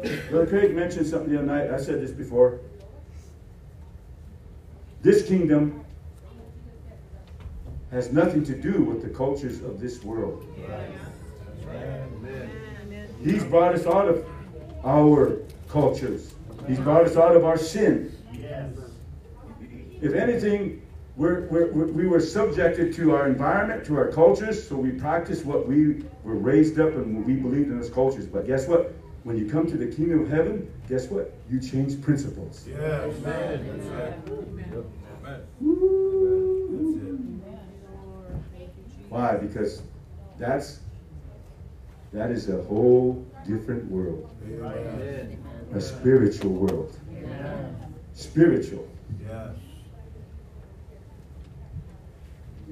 Hallelujah. 0.01 0.19
Brother 0.29 0.47
Craig 0.47 0.75
mentioned 0.75 1.07
something 1.07 1.31
the 1.31 1.37
other 1.39 1.47
night. 1.47 1.69
I 1.71 1.77
said 1.77 2.01
this 2.01 2.11
before. 2.11 2.59
This 5.01 5.27
kingdom 5.27 5.83
has 7.91 8.11
nothing 8.11 8.43
to 8.45 8.55
do 8.55 8.83
with 8.83 9.01
the 9.03 9.09
cultures 9.09 9.61
of 9.61 9.79
this 9.79 10.03
world. 10.03 10.45
He's 13.23 13.43
brought 13.43 13.75
us 13.75 13.85
out 13.85 14.09
of 14.09 14.25
our 14.83 15.37
cultures. 15.69 16.33
He's 16.67 16.79
brought 16.79 17.05
us 17.05 17.15
out 17.15 17.35
of 17.35 17.45
our 17.45 17.57
sin. 17.57 18.17
If 20.01 20.13
anything, 20.13 20.81
we're, 21.15 21.41
we're, 21.47 21.67
we're- 21.71 22.07
were 22.07 22.19
subjected 22.19 22.93
to 22.95 23.15
our 23.15 23.27
environment, 23.27 23.85
to 23.85 23.97
our 23.97 24.11
cultures, 24.11 24.67
so 24.67 24.75
we 24.75 24.91
practiced 24.91 25.45
what 25.45 25.67
we 25.67 26.03
were 26.23 26.35
raised 26.35 26.79
up 26.79 26.93
and 26.93 27.25
we 27.25 27.35
believed 27.35 27.69
in 27.69 27.79
those 27.79 27.89
cultures. 27.89 28.25
But 28.25 28.45
guess 28.47 28.67
what? 28.67 28.93
When 29.23 29.37
you 29.37 29.49
come 29.49 29.67
to 29.67 29.77
the 29.77 29.87
kingdom 29.87 30.21
of 30.23 30.29
heaven, 30.29 30.69
guess 30.89 31.07
what? 31.07 31.33
You 31.49 31.59
change 31.59 32.01
principles. 32.01 32.65
Yes. 32.67 33.13
That's 33.23 33.85
right. 33.87 34.13
Why? 39.09 39.37
Because 39.37 39.81
that's 40.37 40.79
that 42.11 42.31
is 42.31 42.49
a 42.49 42.61
whole 42.63 43.25
different 43.47 43.89
world, 43.89 44.29
Amen. 44.45 45.43
a 45.73 45.81
spiritual 45.81 46.51
world. 46.51 46.95
Spiritual. 48.13 48.87
Yes. 49.21 49.55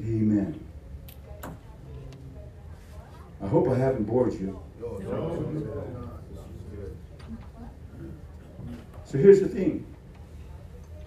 Amen. 0.03 0.59
I 3.43 3.47
hope 3.47 3.69
I 3.69 3.75
haven't 3.75 4.03
bored 4.05 4.33
you. 4.33 4.59
So 9.05 9.17
here's 9.17 9.41
the 9.41 9.47
thing. 9.47 9.85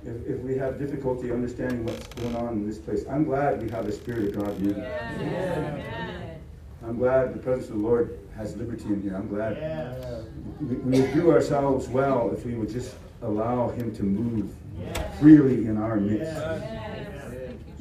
If, 0.04 0.26
if 0.26 0.40
we 0.40 0.56
have 0.58 0.78
difficulty 0.78 1.32
understanding 1.32 1.84
what's 1.86 2.06
going 2.08 2.36
on 2.36 2.54
in 2.54 2.66
this 2.66 2.78
place, 2.78 3.04
I'm 3.10 3.24
glad 3.24 3.62
we 3.62 3.70
have 3.70 3.86
the 3.86 3.92
Spirit 3.92 4.36
of 4.36 4.44
God. 4.44 4.56
Amen. 4.60 6.40
I'm 6.86 6.98
glad 6.98 7.34
the 7.34 7.38
presence 7.38 7.70
of 7.70 7.76
the 7.76 7.80
Lord 7.80 8.18
has 8.36 8.56
liberty 8.56 8.84
in 8.84 9.00
here. 9.00 9.16
I'm 9.16 9.28
glad 9.28 10.26
we, 10.60 10.76
we 10.76 11.00
would 11.00 11.14
do 11.14 11.30
ourselves 11.30 11.88
well 11.88 12.30
if 12.32 12.44
we 12.44 12.54
would 12.54 12.68
just 12.68 12.94
allow 13.22 13.70
Him 13.70 13.94
to 13.96 14.02
move 14.02 14.52
freely 15.18 15.66
in 15.66 15.78
our 15.78 15.96
midst. 15.96 16.36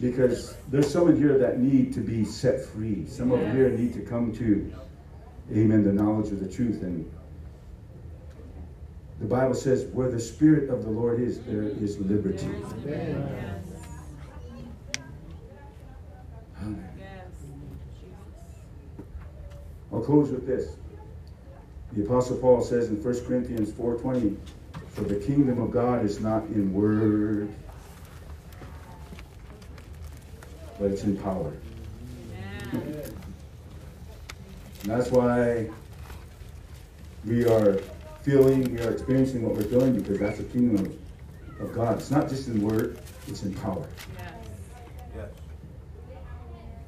Because 0.03 0.57
there's 0.67 0.91
some 0.91 1.07
in 1.07 1.15
here 1.15 1.37
that 1.37 1.61
need 1.61 1.93
to 1.93 2.01
be 2.01 2.25
set 2.25 2.59
free. 2.65 3.05
Some 3.07 3.31
of 3.31 3.39
them 3.39 3.55
here 3.55 3.69
need 3.69 3.93
to 3.93 4.01
come 4.01 4.33
to, 4.33 4.73
amen, 5.49 5.85
the 5.85 5.93
knowledge 5.93 6.29
of 6.29 6.41
the 6.41 6.49
truth. 6.49 6.81
And 6.81 7.09
The 9.21 9.27
Bible 9.27 9.55
says, 9.55 9.85
where 9.93 10.11
the 10.11 10.19
Spirit 10.19 10.69
of 10.69 10.83
the 10.83 10.89
Lord 10.89 11.21
is, 11.21 11.39
there 11.43 11.63
is 11.63 11.97
liberty. 11.99 12.47
Amen. 12.47 13.63
Amen. 16.61 16.89
Yes. 16.99 17.27
I'll 19.93 20.01
close 20.01 20.31
with 20.31 20.45
this. 20.45 20.75
The 21.93 22.03
Apostle 22.03 22.39
Paul 22.39 22.61
says 22.61 22.89
in 22.89 23.01
1 23.01 23.25
Corinthians 23.25 23.71
4.20, 23.71 24.35
For 24.89 25.03
the 25.03 25.15
kingdom 25.15 25.61
of 25.61 25.71
God 25.71 26.03
is 26.03 26.19
not 26.19 26.43
in 26.47 26.73
word, 26.73 27.55
but 30.79 30.91
it's 30.91 31.03
in 31.03 31.17
power. 31.17 31.53
And 32.71 33.13
that's 34.83 35.09
why 35.11 35.69
we 37.25 37.45
are 37.45 37.79
feeling, 38.21 38.73
we 38.73 38.81
are 38.81 38.91
experiencing 38.91 39.43
what 39.43 39.55
we're 39.55 39.63
doing, 39.63 39.99
because 39.99 40.19
that's 40.19 40.37
the 40.37 40.43
kingdom 40.45 40.85
of, 40.85 41.61
of 41.61 41.73
God. 41.73 41.97
It's 41.99 42.11
not 42.11 42.27
just 42.27 42.47
in 42.47 42.61
word, 42.61 42.99
it's 43.27 43.43
in 43.43 43.53
power. 43.55 43.87
Yes. 44.17 44.33
Yes. 45.15 45.29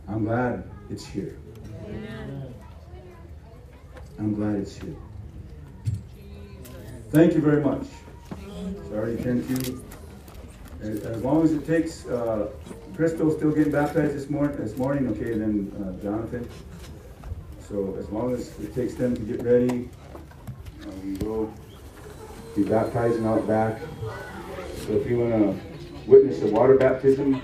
I'm 0.07 0.25
glad 0.25 0.69
it's 0.89 1.05
here. 1.05 1.37
Amen. 1.87 2.53
I'm 4.19 4.35
glad 4.35 4.55
it's 4.55 4.77
here. 4.77 4.95
Thank 7.11 7.33
you 7.33 7.41
very 7.41 7.61
much. 7.61 7.85
Sorry, 8.89 9.15
thank 9.17 9.49
you. 9.49 9.83
As 10.81 11.23
long 11.23 11.43
as 11.43 11.53
it 11.53 11.65
takes, 11.65 12.05
uh, 12.07 12.49
Crystal's 12.95 13.35
still 13.35 13.51
getting 13.51 13.73
baptized 13.73 14.15
this 14.15 14.29
morning, 14.29 14.55
this 14.55 14.77
morning, 14.77 15.09
okay, 15.09 15.37
then 15.37 15.69
uh, 15.83 16.01
Jonathan. 16.01 16.47
So 17.67 17.93
as 17.99 18.09
long 18.09 18.33
as 18.33 18.57
it 18.59 18.73
takes 18.73 18.93
them 18.95 19.13
to 19.15 19.21
get 19.21 19.43
ready, 19.43 19.89
uh, 20.81 20.91
we 21.03 21.13
will 21.15 21.53
be 22.55 22.63
baptizing 22.63 23.25
out 23.25 23.45
back. 23.47 23.81
So 24.77 24.93
if 24.93 25.09
you 25.09 25.19
wanna 25.19 25.59
witness 26.07 26.39
the 26.39 26.47
water 26.47 26.77
baptism, 26.77 27.41